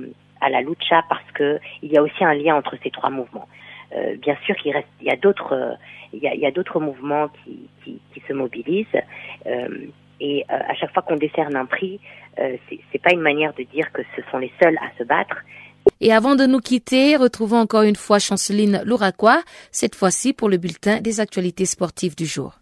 à 0.42 0.50
la 0.50 0.62
lucha 0.62 1.04
parce 1.10 1.32
que 1.34 1.60
il 1.82 1.92
y 1.92 1.98
a 1.98 2.02
aussi 2.02 2.24
un 2.24 2.34
lien 2.34 2.56
entre 2.56 2.76
ces 2.84 2.92
trois 2.92 3.10
mouvements. 3.10 3.48
Bien 4.22 4.36
sûr, 4.46 4.56
il 4.66 4.72
reste, 4.74 4.88
il 5.02 5.08
y 5.08 5.12
a 5.12 5.16
d'autres, 5.16 5.78
il 6.14 6.20
y 6.22 6.46
a, 6.46 6.48
a 6.48 6.52
d'autres 6.52 6.80
mouvements 6.80 7.30
qui, 7.44 7.70
qui, 7.84 8.00
qui, 8.14 8.22
se 8.28 8.34
mobilisent. 8.34 8.86
et 10.20 10.46
à 10.50 10.74
chaque 10.76 10.94
fois 10.94 11.04
qu'on 11.04 11.16
décerne 11.16 11.56
un 11.56 11.66
prix, 11.66 12.00
c'est 12.38 13.02
pas 13.02 13.14
une 13.14 13.22
manière 13.22 13.54
de 13.54 13.64
dire 13.64 13.92
que 13.92 14.02
ce 14.16 14.22
sont 14.32 14.38
les 14.38 14.52
seuls 14.62 14.78
à 14.78 14.98
se 14.98 15.04
battre. 15.04 15.38
Et 16.02 16.12
avant 16.12 16.36
de 16.36 16.46
nous 16.46 16.60
quitter, 16.60 17.16
retrouvons 17.16 17.58
encore 17.58 17.84
une 17.84 17.96
fois 17.96 18.20
Chanceline 18.20 18.82
Louraquois, 18.86 19.42
cette 19.72 19.96
fois-ci 19.96 20.34
pour 20.34 20.50
le 20.50 20.58
bulletin 20.58 21.00
des 21.00 21.20
actualités 21.20 21.66
sportives 21.66 22.16
du 22.16 22.26
jour. 22.26 22.60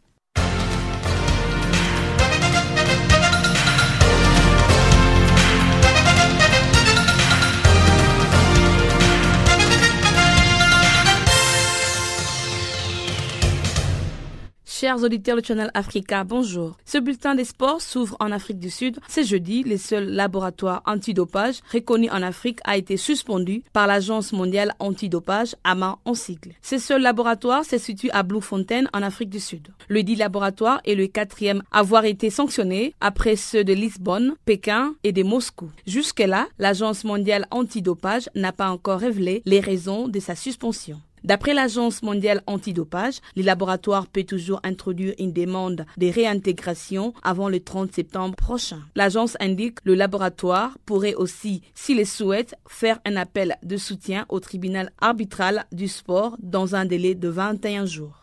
Chers 14.83 15.01
auditeurs 15.01 15.37
de 15.37 15.45
Channel 15.45 15.71
Africa, 15.75 16.25
bonjour. 16.25 16.75
Ce 16.83 16.97
bulletin 16.97 17.35
des 17.35 17.45
sports 17.45 17.79
s'ouvre 17.79 18.17
en 18.19 18.33
Afrique 18.33 18.59
du 18.59 18.69
Sud. 18.69 18.99
C'est 19.07 19.23
jeudi, 19.23 19.63
le 19.63 19.77
seul 19.77 20.09
laboratoire 20.09 20.83
antidopage 20.85 21.61
reconnu 21.71 22.09
en 22.09 22.21
Afrique 22.21 22.59
a 22.65 22.75
été 22.75 22.97
suspendu 22.97 23.63
par 23.71 23.87
l'Agence 23.87 24.33
mondiale 24.33 24.73
antidopage, 24.79 25.55
AMA 25.63 25.99
en 26.03 26.13
sigle. 26.13 26.51
Ce 26.61 26.79
seul 26.79 27.01
laboratoire 27.01 27.63
se 27.63 27.77
situe 27.77 28.09
à 28.11 28.23
Bloemfontein 28.23 28.83
en 28.91 29.03
Afrique 29.03 29.29
du 29.29 29.39
Sud. 29.39 29.69
Le 29.87 30.03
dit 30.03 30.17
laboratoire 30.17 30.81
est 30.83 30.95
le 30.95 31.07
quatrième 31.07 31.63
à 31.71 31.79
avoir 31.79 32.03
été 32.03 32.29
sanctionné 32.29 32.93
après 32.99 33.37
ceux 33.37 33.63
de 33.63 33.71
Lisbonne, 33.71 34.33
Pékin 34.43 34.95
et 35.05 35.13
de 35.13 35.23
Moscou. 35.23 35.71
Jusque-là, 35.87 36.49
l'Agence 36.59 37.05
mondiale 37.05 37.47
antidopage 37.51 38.29
n'a 38.35 38.51
pas 38.51 38.69
encore 38.69 38.99
révélé 38.99 39.43
les 39.45 39.61
raisons 39.61 40.09
de 40.09 40.19
sa 40.19 40.35
suspension. 40.35 40.99
D'après 41.23 41.53
l'Agence 41.53 42.03
mondiale 42.03 42.41
antidopage, 42.47 43.19
les 43.35 43.43
laboratoires 43.43 44.07
peuvent 44.07 44.25
toujours 44.25 44.59
introduire 44.63 45.13
une 45.19 45.31
demande 45.31 45.85
de 45.97 46.07
réintégration 46.07 47.13
avant 47.23 47.47
le 47.47 47.61
30 47.61 47.93
septembre 47.93 48.35
prochain. 48.35 48.79
L'agence 48.95 49.37
indique 49.39 49.75
que 49.75 49.89
le 49.89 49.95
laboratoire 49.95 50.77
pourrait 50.85 51.15
aussi, 51.15 51.61
s'il 51.75 51.97
le 51.97 52.05
souhaite, 52.05 52.55
faire 52.67 52.99
un 53.05 53.15
appel 53.15 53.55
de 53.63 53.77
soutien 53.77 54.25
au 54.29 54.39
tribunal 54.39 54.91
arbitral 54.99 55.65
du 55.71 55.87
sport 55.87 56.35
dans 56.41 56.75
un 56.75 56.85
délai 56.85 57.15
de 57.15 57.29
21 57.29 57.85
jours. 57.85 58.21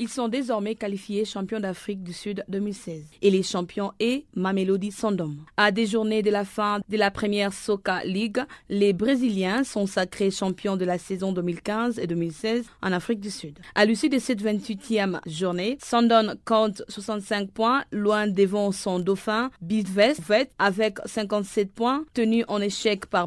Ils 0.00 0.08
sont 0.08 0.28
désormais 0.28 0.76
qualifiés 0.76 1.24
champions 1.24 1.58
d'Afrique 1.58 2.04
du 2.04 2.12
Sud 2.12 2.44
2016. 2.46 3.02
Et 3.20 3.30
les 3.30 3.42
champions 3.42 3.90
est 3.98 4.26
Mamelody 4.36 4.92
Sandom. 4.92 5.34
À 5.56 5.72
des 5.72 5.86
journées 5.86 6.22
de 6.22 6.30
la 6.30 6.44
fin 6.44 6.78
de 6.88 6.96
la 6.96 7.10
première 7.10 7.52
Soca 7.52 8.04
League, 8.04 8.38
les 8.68 8.92
Brésiliens 8.92 9.64
sont 9.64 9.86
sacrés 9.86 10.30
champions 10.30 10.76
de 10.76 10.84
la 10.84 10.98
saison 10.98 11.32
2015 11.32 11.98
et 11.98 12.06
2016 12.06 12.66
en 12.80 12.92
Afrique 12.92 13.18
du 13.18 13.30
Sud. 13.30 13.58
À 13.74 13.84
l'issue 13.84 14.08
de 14.08 14.20
cette 14.20 14.40
28e 14.40 15.18
journée, 15.26 15.78
Sandon 15.82 16.36
compte 16.44 16.84
65 16.88 17.50
points, 17.50 17.82
loin 17.90 18.28
devant 18.28 18.70
son 18.70 19.00
dauphin 19.00 19.50
Bidvest 19.62 20.22
avec 20.60 20.98
57 21.06 21.72
points, 21.72 22.04
tenu 22.14 22.44
en 22.46 22.60
échec 22.60 23.06
par 23.06 23.26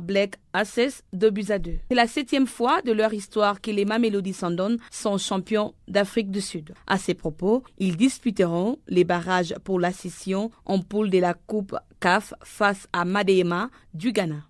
Black 0.53 0.61
Access 0.61 1.03
2 1.13 1.29
buts 1.29 1.45
à 1.49 1.59
2. 1.59 1.79
C'est 1.89 1.95
la 1.95 2.07
septième 2.07 2.47
fois 2.47 2.81
de 2.81 2.91
leur 2.91 3.13
histoire 3.13 3.61
que 3.61 3.71
les 3.71 3.85
Mamelody 3.85 4.33
Sundowns 4.33 4.77
sont 4.89 5.17
champions 5.17 5.73
d'Afrique 5.87 6.31
du 6.31 6.41
Sud. 6.41 6.73
À 6.87 6.97
ces 6.97 7.13
propos, 7.13 7.63
ils 7.77 7.97
disputeront 7.97 8.77
les 8.87 9.03
barrages 9.03 9.55
pour 9.63 9.79
la 9.79 9.91
session 9.91 10.51
en 10.65 10.79
poule 10.79 11.09
de 11.09 11.19
la 11.19 11.33
Coupe 11.33 11.75
CAF 11.99 12.33
face 12.43 12.87
à 12.93 13.05
Madeema 13.05 13.69
du 13.93 14.11
Ghana. 14.11 14.43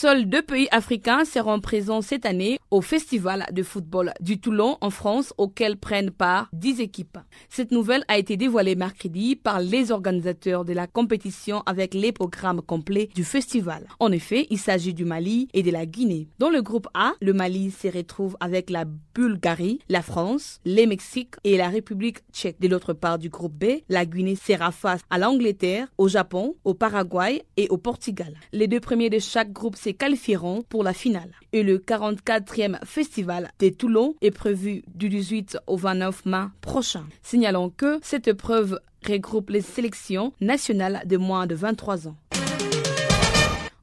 Seuls 0.00 0.24
deux 0.24 0.40
pays 0.40 0.66
africains 0.70 1.26
seront 1.26 1.60
présents 1.60 2.00
cette 2.00 2.24
année 2.24 2.58
au 2.70 2.80
Festival 2.80 3.44
de 3.52 3.62
football 3.62 4.14
du 4.18 4.40
Toulon 4.40 4.78
en 4.80 4.88
France 4.88 5.34
auquel 5.36 5.76
prennent 5.76 6.10
part 6.10 6.48
dix 6.54 6.80
équipes. 6.80 7.18
Cette 7.50 7.70
nouvelle 7.70 8.06
a 8.08 8.16
été 8.16 8.38
dévoilée 8.38 8.76
mercredi 8.76 9.36
par 9.36 9.60
les 9.60 9.92
organisateurs 9.92 10.64
de 10.64 10.72
la 10.72 10.86
compétition 10.86 11.62
avec 11.66 11.92
les 11.92 12.12
programmes 12.12 12.62
complets 12.62 13.10
du 13.14 13.24
festival. 13.24 13.86
En 13.98 14.10
effet, 14.10 14.46
il 14.48 14.56
s'agit 14.56 14.94
du 14.94 15.04
Mali 15.04 15.48
et 15.52 15.62
de 15.62 15.70
la 15.70 15.84
Guinée. 15.84 16.28
Dans 16.38 16.48
le 16.48 16.62
groupe 16.62 16.88
A, 16.94 17.12
le 17.20 17.34
Mali 17.34 17.70
se 17.70 17.88
retrouve 17.88 18.38
avec 18.40 18.70
la 18.70 18.86
Bulgarie, 19.14 19.80
la 19.90 20.00
France, 20.00 20.60
les 20.64 20.86
Mexiques 20.86 21.34
et 21.44 21.58
la 21.58 21.68
République 21.68 22.20
tchèque. 22.32 22.58
De 22.58 22.68
l'autre 22.68 22.94
part 22.94 23.18
du 23.18 23.28
groupe 23.28 23.52
B, 23.52 23.82
la 23.90 24.06
Guinée 24.06 24.36
sera 24.36 24.72
face 24.72 25.02
à 25.10 25.18
l'Angleterre, 25.18 25.88
au 25.98 26.08
Japon, 26.08 26.54
au 26.64 26.72
Paraguay 26.72 27.42
et 27.58 27.68
au 27.68 27.76
Portugal. 27.76 28.32
Les 28.52 28.66
deux 28.66 28.80
premiers 28.80 29.10
de 29.10 29.18
chaque 29.18 29.52
groupe 29.52 29.76
qualifieront 29.94 30.62
pour 30.68 30.84
la 30.84 30.92
finale. 30.92 31.30
Et 31.52 31.62
le 31.62 31.78
44e 31.78 32.84
festival 32.84 33.50
des 33.58 33.72
Toulon 33.72 34.14
est 34.20 34.30
prévu 34.30 34.82
du 34.94 35.08
18 35.08 35.58
au 35.66 35.76
29 35.76 36.26
mai 36.26 36.44
prochain. 36.60 37.04
Signalons 37.22 37.70
que 37.70 37.98
cette 38.02 38.28
épreuve 38.28 38.80
regroupe 39.06 39.50
les 39.50 39.62
sélections 39.62 40.32
nationales 40.40 41.02
de 41.06 41.16
moins 41.16 41.46
de 41.46 41.54
23 41.54 42.08
ans. 42.08 42.16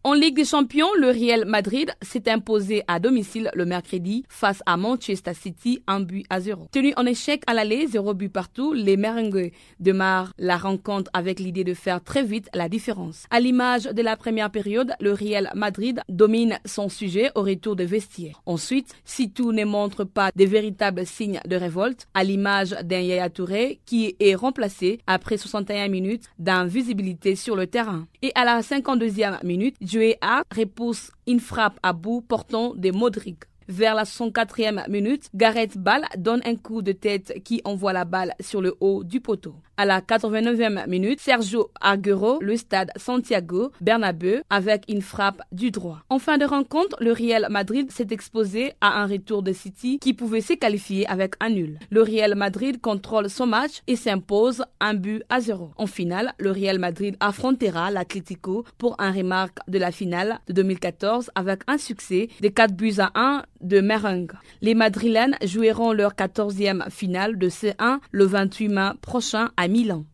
En 0.08 0.14
Ligue 0.14 0.38
des 0.38 0.46
Champions, 0.46 0.88
le 0.98 1.10
Real 1.10 1.44
Madrid 1.44 1.92
s'est 2.02 2.30
imposé 2.32 2.82
à 2.88 2.98
domicile 2.98 3.52
le 3.54 3.66
mercredi 3.66 4.24
face 4.30 4.64
à 4.66 4.78
Manchester 4.78 5.34
City 5.34 5.84
un 5.86 6.00
but 6.00 6.26
à 6.30 6.40
zéro. 6.40 6.70
Tenu 6.72 6.94
en 6.96 7.06
échec 7.06 7.44
à 7.46 7.54
l'aller, 7.54 7.88
zéro 7.88 8.14
but 8.14 8.30
partout, 8.30 8.72
les 8.72 8.96
merengues 8.96 9.52
démarrent 9.82 10.32
la 10.38 10.56
rencontre 10.56 11.12
avec 11.14 11.42
l'idée 11.42 11.66
de 11.66 11.74
faire 11.74 12.02
très 12.02 12.24
vite 12.24 12.48
la 12.54 12.70
différence. 12.70 13.26
À 13.32 13.42
l'image 13.42 13.84
de 13.84 14.02
la 14.02 14.16
première 14.16 14.50
période, 14.50 14.94
le 15.02 15.12
Real 15.12 15.52
Madrid 15.56 16.00
domine 16.08 16.58
son 16.64 16.88
sujet 16.88 17.30
au 17.36 17.42
retour 17.42 17.76
de 17.76 17.84
vestiaire. 17.84 18.42
Ensuite, 18.46 18.96
si 19.04 19.30
tout 19.30 19.52
ne 19.52 19.66
montre 19.66 20.06
pas 20.06 20.32
de 20.34 20.46
véritables 20.46 21.06
signes 21.06 21.42
de 21.46 21.58
révolte, 21.58 22.08
à 22.14 22.24
l'image 22.24 22.70
d'un 22.86 23.02
Yaya 23.02 23.30
Touré 23.30 23.82
qui 23.86 24.16
est 24.22 24.36
remplacé 24.36 25.00
après 25.06 25.36
61 25.36 25.90
minutes 25.90 26.30
d'invisibilité 26.40 27.36
sur 27.36 27.58
le 27.58 27.68
terrain. 27.68 28.08
Et 28.22 28.32
à 28.36 28.46
la 28.46 28.62
52e 28.62 29.46
minute, 29.46 29.76
a 30.22 30.44
repousse 30.56 31.12
une 31.28 31.40
frappe 31.40 31.80
à 31.84 31.94
bout 31.94 32.22
portant 32.22 32.74
des 32.76 32.92
Modric. 32.92 33.44
Vers 33.68 33.96
la 33.96 34.04
104e 34.04 34.90
minute, 34.90 35.30
Gareth 35.36 35.78
Ball 35.78 36.06
donne 36.18 36.42
un 36.46 36.56
coup 36.56 36.82
de 36.82 36.94
tête 36.94 37.42
qui 37.44 37.62
envoie 37.66 37.92
la 37.94 38.06
balle 38.06 38.34
sur 38.40 38.62
le 38.62 38.76
haut 38.80 39.04
du 39.04 39.20
poteau. 39.20 39.56
À 39.80 39.86
la 39.86 40.02
89e 40.02 40.90
minute, 40.90 41.20
Sergio 41.22 41.70
Aguero, 41.80 42.40
le 42.42 42.58
stade 42.58 42.90
Santiago 42.96 43.72
Bernabeu 43.80 44.42
avec 44.50 44.86
une 44.90 45.04
frappe 45.04 45.44
du 45.52 45.70
droit. 45.70 46.00
En 46.10 46.18
fin 46.18 46.40
de 46.40 46.46
rencontre, 46.46 46.98
le 47.00 47.12
Real 47.12 47.46
Madrid 47.52 47.92
s'est 47.92 48.08
exposé 48.10 48.74
à 48.82 49.00
un 49.00 49.06
retour 49.06 49.44
de 49.44 49.54
City 49.54 50.00
qui 50.00 50.16
pouvait 50.16 50.42
se 50.42 50.54
qualifier 50.54 51.06
avec 51.06 51.36
un 51.40 51.50
nul. 51.50 51.78
Le 51.92 52.02
Real 52.02 52.34
Madrid 52.34 52.82
contrôle 52.82 53.30
son 53.30 53.46
match 53.46 53.84
et 53.86 53.96
s'impose 53.96 54.66
un 54.80 54.96
but 54.96 55.22
à 55.30 55.42
zéro. 55.42 55.70
En 55.78 55.86
finale, 55.86 56.34
le 56.40 56.50
Real 56.50 56.80
Madrid 56.80 57.16
affrontera 57.20 57.92
l'Atlético 57.92 58.66
pour 58.80 58.96
un 59.00 59.12
remarque 59.12 59.60
de 59.68 59.78
la 59.78 59.92
finale 59.92 60.40
de 60.48 60.54
2014 60.54 61.30
avec 61.36 61.60
un 61.68 61.78
succès 61.78 62.30
de 62.42 62.48
4 62.48 62.74
buts 62.74 62.96
à 62.98 63.12
1 63.14 63.44
de 63.62 63.80
Merengue. 63.82 64.34
Les 64.62 64.74
Madrilènes 64.74 65.36
joueront 65.44 65.92
leur 65.92 66.14
14e 66.14 66.90
finale 66.90 67.38
de 67.38 67.50
C1 67.50 68.00
le 68.12 68.26
28 68.26 68.70
mai 68.70 68.90
prochain 69.02 69.50
à 69.58 69.67
Milan. 69.68 70.06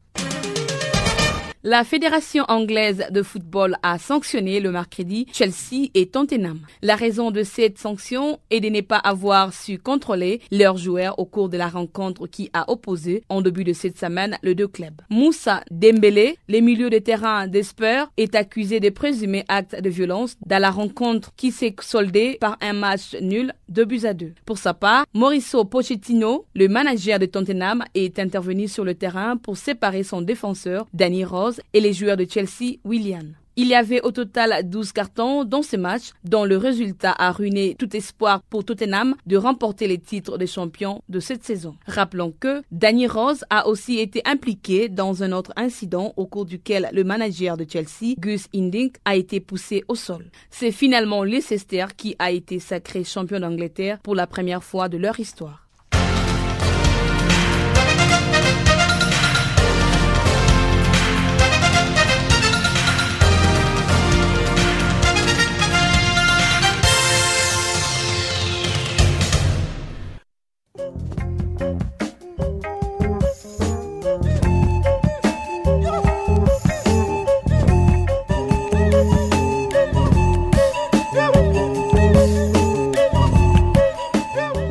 La 1.66 1.86
Fédération 1.86 2.44
anglaise 2.50 3.06
de 3.10 3.24
football 3.24 3.78
a 3.84 3.98
sanctionné 3.98 4.60
le 4.60 4.70
mercredi 4.70 5.28
Chelsea 5.32 5.88
et 5.94 6.08
Tottenham. 6.08 6.60
La 6.82 6.98
raison 6.98 7.32
de 7.32 7.42
cette 7.44 7.78
sanction 7.78 8.38
est 8.50 8.60
de 8.60 8.68
ne 8.68 8.82
pas 8.82 8.98
avoir 8.98 9.54
su 9.54 9.78
contrôler 9.80 10.42
leurs 10.52 10.76
joueurs 10.76 11.18
au 11.20 11.26
cours 11.26 11.48
de 11.48 11.56
la 11.56 11.70
rencontre 11.70 12.28
qui 12.28 12.50
a 12.52 12.70
opposé 12.70 13.24
en 13.30 13.40
début 13.42 13.64
de 13.64 13.72
cette 13.72 13.98
semaine 13.98 14.38
les 14.44 14.56
deux 14.56 14.68
clubs. 14.68 15.00
Moussa 15.10 15.64
Dembélé, 15.72 16.38
le 16.50 16.60
milieu 16.60 16.90
de 16.90 16.98
terrain 16.98 17.48
d'Esper, 17.48 18.12
est 18.18 18.36
accusé 18.36 18.82
de 18.82 18.90
présumés 18.90 19.46
actes 19.48 19.82
de 19.82 19.90
violence 19.90 20.36
dans 20.46 20.62
la 20.62 20.70
rencontre 20.70 21.32
qui 21.38 21.52
s'est 21.52 21.78
soldée 21.80 22.38
par 22.42 22.58
un 22.60 22.74
match 22.74 23.16
nul 23.22 23.54
de 23.70 23.86
buts 23.86 24.04
à 24.06 24.14
deux. 24.14 24.34
Pour 24.46 24.58
sa 24.58 24.74
part, 24.74 25.06
Mauricio 25.14 25.64
Pochettino, 25.64 26.46
le 26.56 26.68
manager 26.68 27.20
de 27.20 27.26
Tottenham, 27.26 27.86
est 27.96 28.20
intervenu 28.20 28.68
sur 28.68 28.84
le 28.84 28.96
terrain 28.96 29.38
pour 29.38 29.56
séparer 29.56 30.04
son 30.04 30.22
défenseur, 30.22 30.88
Danny 30.94 31.24
Rose, 31.24 31.53
et 31.74 31.82
les 31.82 31.94
joueurs 31.94 32.18
de 32.18 32.26
Chelsea, 32.30 32.78
William. 32.84 33.34
Il 33.56 33.68
y 33.68 33.76
avait 33.76 34.02
au 34.02 34.10
total 34.10 34.68
12 34.68 34.94
cartons 34.94 35.44
dans 35.44 35.62
ce 35.62 35.76
match, 35.78 36.10
dont 36.24 36.44
le 36.44 36.58
résultat 36.58 37.14
a 37.16 37.32
ruiné 37.32 37.76
tout 37.78 37.96
espoir 37.96 38.42
pour 38.50 38.66
Tottenham 38.66 39.14
de 39.28 39.38
remporter 39.38 39.88
les 39.88 40.00
titres 40.00 40.40
de 40.40 40.48
champion 40.48 41.04
de 41.08 41.20
cette 41.20 41.44
saison. 41.44 41.76
Rappelons 41.86 42.34
que 42.40 42.64
Danny 42.72 43.06
Rose 43.06 43.46
a 43.52 43.68
aussi 43.68 44.00
été 44.00 44.24
impliqué 44.26 44.90
dans 44.90 45.22
un 45.22 45.32
autre 45.32 45.54
incident 45.56 46.14
au 46.18 46.26
cours 46.26 46.46
duquel 46.46 46.90
le 46.94 47.04
manager 47.04 47.56
de 47.56 47.68
Chelsea, 47.70 48.16
Gus 48.18 48.48
Indink, 48.56 48.96
a 49.06 49.16
été 49.16 49.40
poussé 49.40 49.84
au 49.88 49.94
sol. 49.94 50.26
C'est 50.50 50.72
finalement 50.72 51.24
Leicester 51.24 51.86
qui 51.96 52.16
a 52.18 52.32
été 52.32 52.58
sacré 52.58 53.04
champion 53.04 53.40
d'Angleterre 53.40 54.00
pour 54.02 54.16
la 54.16 54.26
première 54.26 54.64
fois 54.64 54.90
de 54.90 54.98
leur 54.98 55.20
histoire. 55.20 55.63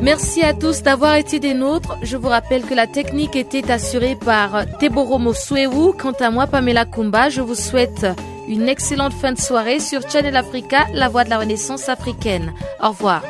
Merci 0.03 0.41
à 0.41 0.53
tous 0.53 0.83
d'avoir 0.83 1.15
été 1.15 1.39
des 1.39 1.53
nôtres. 1.53 1.97
Je 2.01 2.17
vous 2.17 2.27
rappelle 2.27 2.63
que 2.63 2.73
la 2.73 2.87
technique 2.87 3.37
était 3.37 3.71
assurée 3.71 4.17
par 4.17 4.65
Teboromo 4.77 5.33
Suewu. 5.33 5.93
Quant 5.97 6.11
à 6.19 6.29
moi, 6.29 6.45
Pamela 6.45 6.83
Kumba, 6.83 7.29
je 7.29 7.39
vous 7.39 7.55
souhaite 7.55 8.05
une 8.49 8.67
excellente 8.67 9.13
fin 9.13 9.31
de 9.31 9.39
soirée 9.39 9.79
sur 9.79 10.01
Channel 10.09 10.35
Africa, 10.35 10.87
la 10.93 11.07
voix 11.07 11.23
de 11.23 11.29
la 11.29 11.39
renaissance 11.39 11.87
africaine. 11.87 12.51
Au 12.81 12.89
revoir. 12.89 13.23